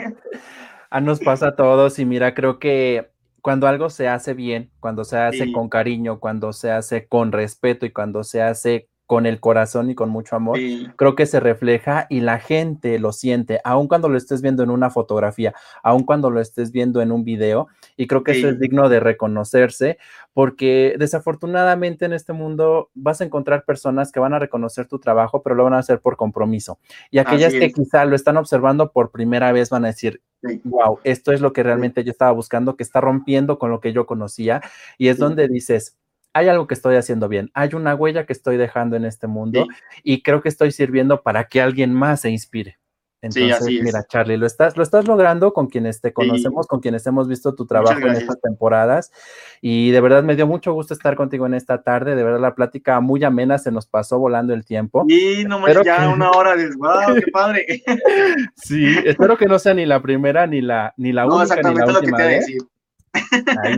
a 0.90 1.00
nos 1.00 1.20
pasa 1.20 1.48
a 1.48 1.56
todos 1.56 1.98
y 1.98 2.04
mira, 2.04 2.34
creo 2.34 2.58
que 2.58 3.10
cuando 3.40 3.66
algo 3.66 3.88
se 3.88 4.08
hace 4.08 4.34
bien, 4.34 4.70
cuando 4.80 5.04
se 5.04 5.16
hace 5.16 5.50
con 5.52 5.68
cariño, 5.68 6.20
cuando 6.20 6.52
se 6.52 6.70
hace 6.70 7.06
con 7.06 7.32
respeto 7.32 7.86
y 7.86 7.90
cuando 7.90 8.22
se 8.22 8.42
hace 8.42 8.89
con 9.10 9.26
el 9.26 9.40
corazón 9.40 9.90
y 9.90 9.96
con 9.96 10.08
mucho 10.08 10.36
amor, 10.36 10.56
creo 10.94 11.16
que 11.16 11.26
se 11.26 11.40
refleja 11.40 12.06
y 12.08 12.20
la 12.20 12.38
gente 12.38 12.96
lo 13.00 13.10
siente, 13.10 13.60
aun 13.64 13.88
cuando 13.88 14.08
lo 14.08 14.16
estés 14.16 14.40
viendo 14.40 14.62
en 14.62 14.70
una 14.70 14.88
fotografía, 14.88 15.52
aun 15.82 16.04
cuando 16.04 16.30
lo 16.30 16.40
estés 16.40 16.70
viendo 16.70 17.02
en 17.02 17.10
un 17.10 17.24
video, 17.24 17.66
y 17.96 18.06
creo 18.06 18.22
que 18.22 18.38
eso 18.38 18.48
es 18.48 18.60
digno 18.60 18.88
de 18.88 19.00
reconocerse, 19.00 19.98
porque 20.32 20.94
desafortunadamente 20.96 22.04
en 22.04 22.12
este 22.12 22.32
mundo 22.32 22.90
vas 22.94 23.20
a 23.20 23.24
encontrar 23.24 23.64
personas 23.64 24.12
que 24.12 24.20
van 24.20 24.32
a 24.32 24.38
reconocer 24.38 24.86
tu 24.86 25.00
trabajo, 25.00 25.42
pero 25.42 25.56
lo 25.56 25.64
van 25.64 25.74
a 25.74 25.78
hacer 25.78 25.98
por 25.98 26.16
compromiso. 26.16 26.78
Y 27.10 27.18
aquellas 27.18 27.52
que 27.52 27.72
quizá 27.72 28.04
lo 28.04 28.14
están 28.14 28.36
observando 28.36 28.92
por 28.92 29.10
primera 29.10 29.50
vez 29.50 29.70
van 29.70 29.86
a 29.86 29.88
decir, 29.88 30.22
wow, 30.62 31.00
esto 31.02 31.32
es 31.32 31.40
lo 31.40 31.52
que 31.52 31.64
realmente 31.64 32.04
yo 32.04 32.12
estaba 32.12 32.30
buscando, 32.30 32.76
que 32.76 32.84
está 32.84 33.00
rompiendo 33.00 33.58
con 33.58 33.72
lo 33.72 33.80
que 33.80 33.92
yo 33.92 34.06
conocía, 34.06 34.60
y 34.98 35.08
es 35.08 35.18
donde 35.18 35.48
dices, 35.48 35.96
hay 36.32 36.48
algo 36.48 36.66
que 36.66 36.74
estoy 36.74 36.96
haciendo 36.96 37.28
bien, 37.28 37.50
hay 37.54 37.70
una 37.74 37.94
huella 37.94 38.26
que 38.26 38.32
estoy 38.32 38.56
dejando 38.56 38.96
en 38.96 39.04
este 39.04 39.26
mundo 39.26 39.66
y 40.02 40.22
creo 40.22 40.42
que 40.42 40.48
estoy 40.48 40.72
sirviendo 40.72 41.22
para 41.22 41.44
que 41.44 41.60
alguien 41.60 41.92
más 41.92 42.20
se 42.20 42.30
inspire. 42.30 42.78
Entonces, 43.22 43.82
mira, 43.82 44.02
Charlie, 44.08 44.38
lo 44.38 44.46
estás, 44.46 44.78
lo 44.78 44.82
estás 44.82 45.06
logrando 45.06 45.52
con 45.52 45.66
quienes 45.66 46.00
te 46.00 46.12
conocemos, 46.14 46.66
con 46.66 46.80
quienes 46.80 47.06
hemos 47.06 47.28
visto 47.28 47.54
tu 47.54 47.66
trabajo 47.66 48.00
en 48.00 48.14
estas 48.14 48.40
temporadas. 48.40 49.12
Y 49.60 49.90
de 49.90 50.00
verdad 50.00 50.22
me 50.22 50.36
dio 50.36 50.46
mucho 50.46 50.72
gusto 50.72 50.94
estar 50.94 51.16
contigo 51.16 51.44
en 51.44 51.52
esta 51.52 51.82
tarde. 51.82 52.16
De 52.16 52.24
verdad, 52.24 52.40
la 52.40 52.54
plática 52.54 52.98
muy 53.00 53.22
amena, 53.22 53.58
se 53.58 53.70
nos 53.70 53.86
pasó 53.86 54.18
volando 54.18 54.54
el 54.54 54.64
tiempo. 54.64 55.04
Y 55.06 55.44
no 55.44 55.58
más 55.58 55.76
ya 55.84 56.08
una 56.08 56.30
hora 56.36 56.56
de 56.56 56.70
wow, 56.76 57.14
qué 57.14 57.30
padre. 57.30 57.66
sí, 58.56 58.96
espero 59.04 59.36
que 59.36 59.46
no 59.46 59.58
sea 59.58 59.74
ni 59.74 59.84
la 59.84 60.00
primera 60.00 60.46
ni 60.46 60.62
la, 60.62 60.94
ni 60.96 61.12
la 61.12 61.26
única. 61.26 61.56
Ni 61.56 61.62
la 61.62 61.70
última, 61.70 61.92
lo 61.92 62.00
que 62.00 62.12
te 62.12 62.22
decir. 62.22 62.62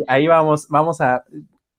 Ahí, 0.06 0.28
vamos, 0.28 0.68
vamos 0.68 1.00
a, 1.00 1.24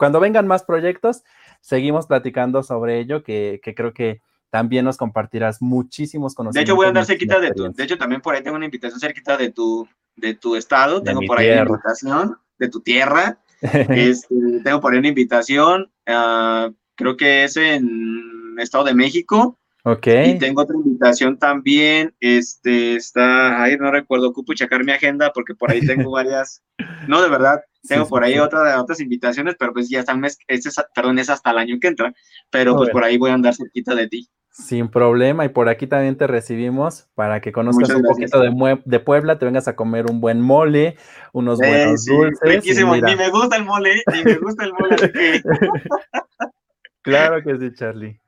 cuando 0.03 0.19
vengan 0.19 0.47
más 0.47 0.65
proyectos, 0.65 1.23
seguimos 1.61 2.07
platicando 2.07 2.61
sobre 2.61 2.99
ello, 2.99 3.23
que, 3.23 3.61
creo 3.63 3.93
que 3.93 4.21
también 4.49 4.83
nos 4.83 4.97
compartirás 4.97 5.61
muchísimos 5.61 6.35
conocimientos. 6.35 6.67
De 6.67 6.71
hecho, 6.71 6.75
voy 6.75 6.87
a 6.87 6.89
andar 6.89 7.05
cerquita 7.05 7.39
de 7.39 7.51
tu, 7.51 7.71
de 7.71 7.83
hecho, 7.85 7.97
también 7.97 8.19
por 8.19 8.35
ahí 8.35 8.43
tengo 8.43 8.57
una 8.57 8.65
invitación 8.65 8.99
cerquita 8.99 9.37
de 9.37 9.51
tu, 9.51 9.87
de 10.17 10.33
tu 10.33 10.57
estado, 10.57 11.01
tengo 11.01 11.21
por 11.25 11.39
ahí 11.39 11.51
una 11.51 11.61
invitación 11.61 12.37
de 12.59 12.67
tu 12.67 12.81
tierra, 12.81 13.39
este, 13.61 14.35
tengo 14.61 14.81
por 14.81 14.91
ahí 14.91 14.99
una 14.99 15.07
invitación, 15.07 15.89
ah, 16.05 16.69
creo 16.95 17.15
que 17.15 17.45
es 17.45 17.55
en 17.55 18.55
Estado 18.57 18.83
de 18.83 18.93
México, 18.93 19.57
Ok. 19.85 20.07
Y 20.25 20.39
tengo 20.39 20.61
otra 20.61 20.77
invitación 20.77 21.37
también, 21.37 22.15
este, 22.21 22.95
está, 22.95 23.61
ahí 23.61 23.75
no 23.77 23.91
recuerdo, 23.91 24.29
ocupo 24.29 24.53
checar 24.53 24.85
mi 24.85 24.93
agenda 24.93 25.31
porque 25.33 25.55
por 25.55 25.71
ahí 25.71 25.81
tengo 25.85 26.11
varias, 26.11 26.63
no, 27.07 27.21
de 27.21 27.29
verdad, 27.29 27.61
tengo 27.87 28.07
por 28.07 28.23
ahí 28.23 28.39
otra, 28.39 28.81
otras 28.81 29.01
invitaciones, 29.01 29.55
pero 29.59 29.73
pues 29.73 29.89
ya 29.89 29.99
están, 29.99 30.21
mes, 30.21 30.37
este 30.47 30.69
es, 30.69 30.75
perdón, 30.95 31.19
es 31.19 31.29
hasta 31.29 31.51
el 31.51 31.57
año 31.57 31.77
que 31.81 31.87
entra, 31.87 32.13
pero 32.49 32.77
pues 32.77 32.91
por 32.91 33.03
ahí 33.03 33.17
voy 33.17 33.31
a 33.31 33.33
andar 33.33 33.55
cerquita 33.55 33.93
de 33.93 34.07
ti. 34.07 34.29
Sin 34.51 34.87
problema, 34.87 35.43
y 35.43 35.49
por 35.49 35.67
aquí 35.67 35.87
también 35.87 36.15
te 36.15 36.27
recibimos 36.27 37.09
para 37.15 37.41
que 37.41 37.51
conozcas 37.51 37.89
un 37.89 38.03
poquito 38.03 38.39
de, 38.39 38.79
de, 38.85 38.99
Puebla, 38.99 39.37
te 39.37 39.45
vengas 39.45 39.67
a 39.67 39.75
comer 39.75 40.05
un 40.09 40.21
buen 40.21 40.39
mole, 40.39 40.95
unos 41.33 41.57
buenos 41.57 42.05
dulces. 42.05 42.39
Riquísimo, 42.41 42.95
ni 42.95 43.15
me 43.15 43.29
gusta 43.31 43.57
el 43.57 43.65
mole, 43.65 44.01
ni 44.13 44.23
me 44.23 44.37
gusta 44.37 44.63
el 44.63 44.73
mole. 44.73 44.95
claro 47.01 47.43
que 47.43 47.57
sí, 47.57 47.73
Charlie. 47.73 48.22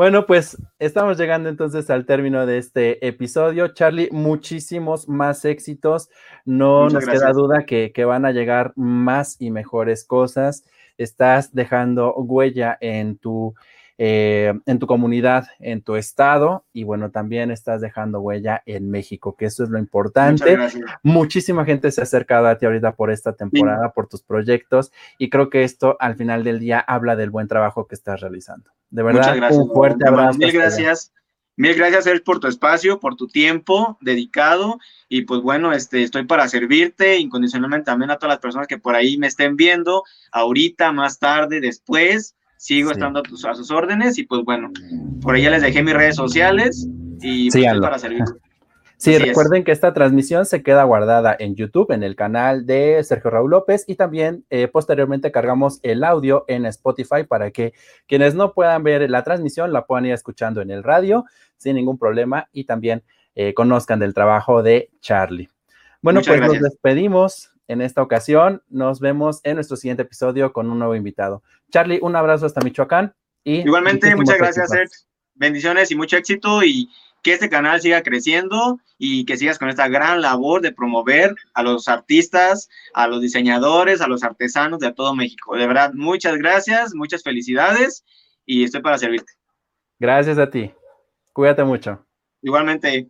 Bueno, 0.00 0.24
pues 0.24 0.56
estamos 0.78 1.18
llegando 1.18 1.50
entonces 1.50 1.90
al 1.90 2.06
término 2.06 2.46
de 2.46 2.56
este 2.56 3.06
episodio. 3.06 3.74
Charlie, 3.74 4.08
muchísimos 4.10 5.06
más 5.10 5.44
éxitos. 5.44 6.08
No 6.46 6.88
nos 6.88 7.04
queda 7.04 7.32
duda 7.32 7.66
que, 7.66 7.92
que, 7.92 8.06
van 8.06 8.24
a 8.24 8.32
llegar 8.32 8.72
más 8.76 9.36
y 9.38 9.50
mejores 9.50 10.06
cosas. 10.06 10.64
Estás 10.96 11.54
dejando 11.54 12.14
huella 12.14 12.78
en 12.80 13.18
tu 13.18 13.54
eh, 14.02 14.54
en 14.64 14.78
tu 14.78 14.86
comunidad, 14.86 15.48
en 15.58 15.82
tu 15.82 15.94
estado 15.94 16.64
y 16.72 16.84
bueno, 16.84 17.10
también 17.10 17.50
estás 17.50 17.82
dejando 17.82 18.20
huella 18.20 18.62
en 18.64 18.90
México, 18.90 19.36
que 19.36 19.44
eso 19.44 19.62
es 19.62 19.68
lo 19.68 19.78
importante. 19.78 20.56
Muchísima 21.02 21.66
gente 21.66 21.90
se 21.90 22.00
ha 22.00 22.04
acercado 22.04 22.46
a 22.46 22.56
ti 22.56 22.64
ahorita 22.64 22.92
por 22.92 23.10
esta 23.10 23.34
temporada, 23.34 23.92
por 23.92 24.08
tus 24.08 24.22
proyectos 24.22 24.90
y 25.18 25.28
creo 25.28 25.50
que 25.50 25.64
esto 25.64 25.98
al 26.00 26.16
final 26.16 26.44
del 26.44 26.60
día 26.60 26.80
habla 26.80 27.14
del 27.14 27.28
buen 27.28 27.46
trabajo 27.46 27.86
que 27.86 27.94
estás 27.94 28.22
realizando. 28.22 28.70
De 28.88 29.02
verdad, 29.02 29.36
un 29.52 29.70
fuerte 29.70 30.08
abrazo. 30.08 30.38
Mil 30.38 30.52
gracias. 30.52 31.12
Mil 31.56 31.74
gracias, 31.74 32.04
Sergio, 32.04 32.24
por 32.24 32.40
tu 32.40 32.48
espacio, 32.48 33.00
por 33.00 33.16
tu 33.16 33.26
tiempo 33.26 33.98
dedicado. 34.00 34.78
Y 35.10 35.26
pues 35.26 35.42
bueno, 35.42 35.74
este, 35.74 36.02
estoy 36.02 36.24
para 36.24 36.48
servirte 36.48 37.18
incondicionalmente 37.18 37.84
también 37.84 38.10
a 38.10 38.16
todas 38.16 38.36
las 38.36 38.40
personas 38.40 38.66
que 38.66 38.78
por 38.78 38.94
ahí 38.94 39.18
me 39.18 39.26
estén 39.26 39.56
viendo, 39.56 40.04
ahorita, 40.32 40.90
más 40.90 41.18
tarde, 41.18 41.60
después 41.60 42.34
sigo 42.60 42.90
estando 42.90 43.20
a, 43.20 43.22
tus, 43.22 43.42
a 43.46 43.54
sus 43.54 43.70
órdenes 43.70 44.18
y 44.18 44.24
pues 44.24 44.42
bueno, 44.44 44.70
por 45.22 45.34
ahí 45.34 45.44
ya 45.44 45.50
les 45.50 45.62
dejé 45.62 45.82
mis 45.82 45.94
redes 45.94 46.14
sociales 46.14 46.86
y 47.22 47.50
pues, 47.50 47.80
para 47.80 47.98
servir. 47.98 48.22
Sí, 48.98 49.16
recuerden 49.16 49.64
que 49.64 49.72
esta 49.72 49.94
transmisión 49.94 50.44
se 50.44 50.62
queda 50.62 50.84
guardada 50.84 51.34
en 51.38 51.54
YouTube, 51.54 51.90
en 51.90 52.02
el 52.02 52.16
canal 52.16 52.66
de 52.66 53.02
Sergio 53.02 53.30
Raúl 53.30 53.52
López 53.52 53.84
y 53.86 53.94
también 53.94 54.44
eh, 54.50 54.68
posteriormente 54.68 55.32
cargamos 55.32 55.80
el 55.82 56.04
audio 56.04 56.44
en 56.48 56.66
Spotify 56.66 57.24
para 57.26 57.50
que 57.50 57.72
quienes 58.06 58.34
no 58.34 58.52
puedan 58.52 58.82
ver 58.82 59.08
la 59.08 59.24
transmisión 59.24 59.72
la 59.72 59.86
puedan 59.86 60.04
ir 60.04 60.12
escuchando 60.12 60.60
en 60.60 60.70
el 60.70 60.82
radio 60.82 61.24
sin 61.56 61.76
ningún 61.76 61.96
problema 61.96 62.50
y 62.52 62.64
también 62.64 63.02
eh, 63.34 63.54
conozcan 63.54 64.00
del 64.00 64.12
trabajo 64.12 64.62
de 64.62 64.90
Charlie. 65.00 65.48
Bueno, 66.02 66.20
pues 66.20 66.38
nos 66.38 66.60
despedimos 66.60 67.52
en 67.70 67.80
esta 67.80 68.02
ocasión. 68.02 68.62
Nos 68.68 69.00
vemos 69.00 69.40
en 69.44 69.54
nuestro 69.54 69.76
siguiente 69.76 70.02
episodio 70.02 70.52
con 70.52 70.70
un 70.70 70.78
nuevo 70.78 70.96
invitado. 70.96 71.42
Charlie, 71.70 72.00
un 72.02 72.16
abrazo 72.16 72.46
hasta 72.46 72.60
Michoacán. 72.62 73.14
Y 73.44 73.60
Igualmente, 73.60 74.14
muchas 74.16 74.38
gracias, 74.38 74.72
Ed. 74.74 74.88
Bendiciones 75.34 75.90
y 75.90 75.94
mucho 75.94 76.16
éxito 76.16 76.62
y 76.64 76.90
que 77.22 77.32
este 77.32 77.48
canal 77.48 77.80
siga 77.80 78.02
creciendo 78.02 78.80
y 78.98 79.24
que 79.24 79.36
sigas 79.36 79.58
con 79.58 79.68
esta 79.68 79.88
gran 79.88 80.20
labor 80.20 80.62
de 80.62 80.72
promover 80.72 81.34
a 81.54 81.62
los 81.62 81.86
artistas, 81.88 82.68
a 82.92 83.06
los 83.06 83.20
diseñadores, 83.20 84.00
a 84.00 84.08
los 84.08 84.24
artesanos 84.24 84.80
de 84.80 84.92
todo 84.92 85.14
México. 85.14 85.56
De 85.56 85.66
verdad, 85.66 85.92
muchas 85.94 86.36
gracias, 86.36 86.94
muchas 86.94 87.22
felicidades 87.22 88.04
y 88.44 88.64
estoy 88.64 88.82
para 88.82 88.98
servirte. 88.98 89.32
Gracias 89.98 90.38
a 90.38 90.50
ti. 90.50 90.72
Cuídate 91.32 91.62
mucho. 91.62 92.04
Igualmente. 92.42 93.08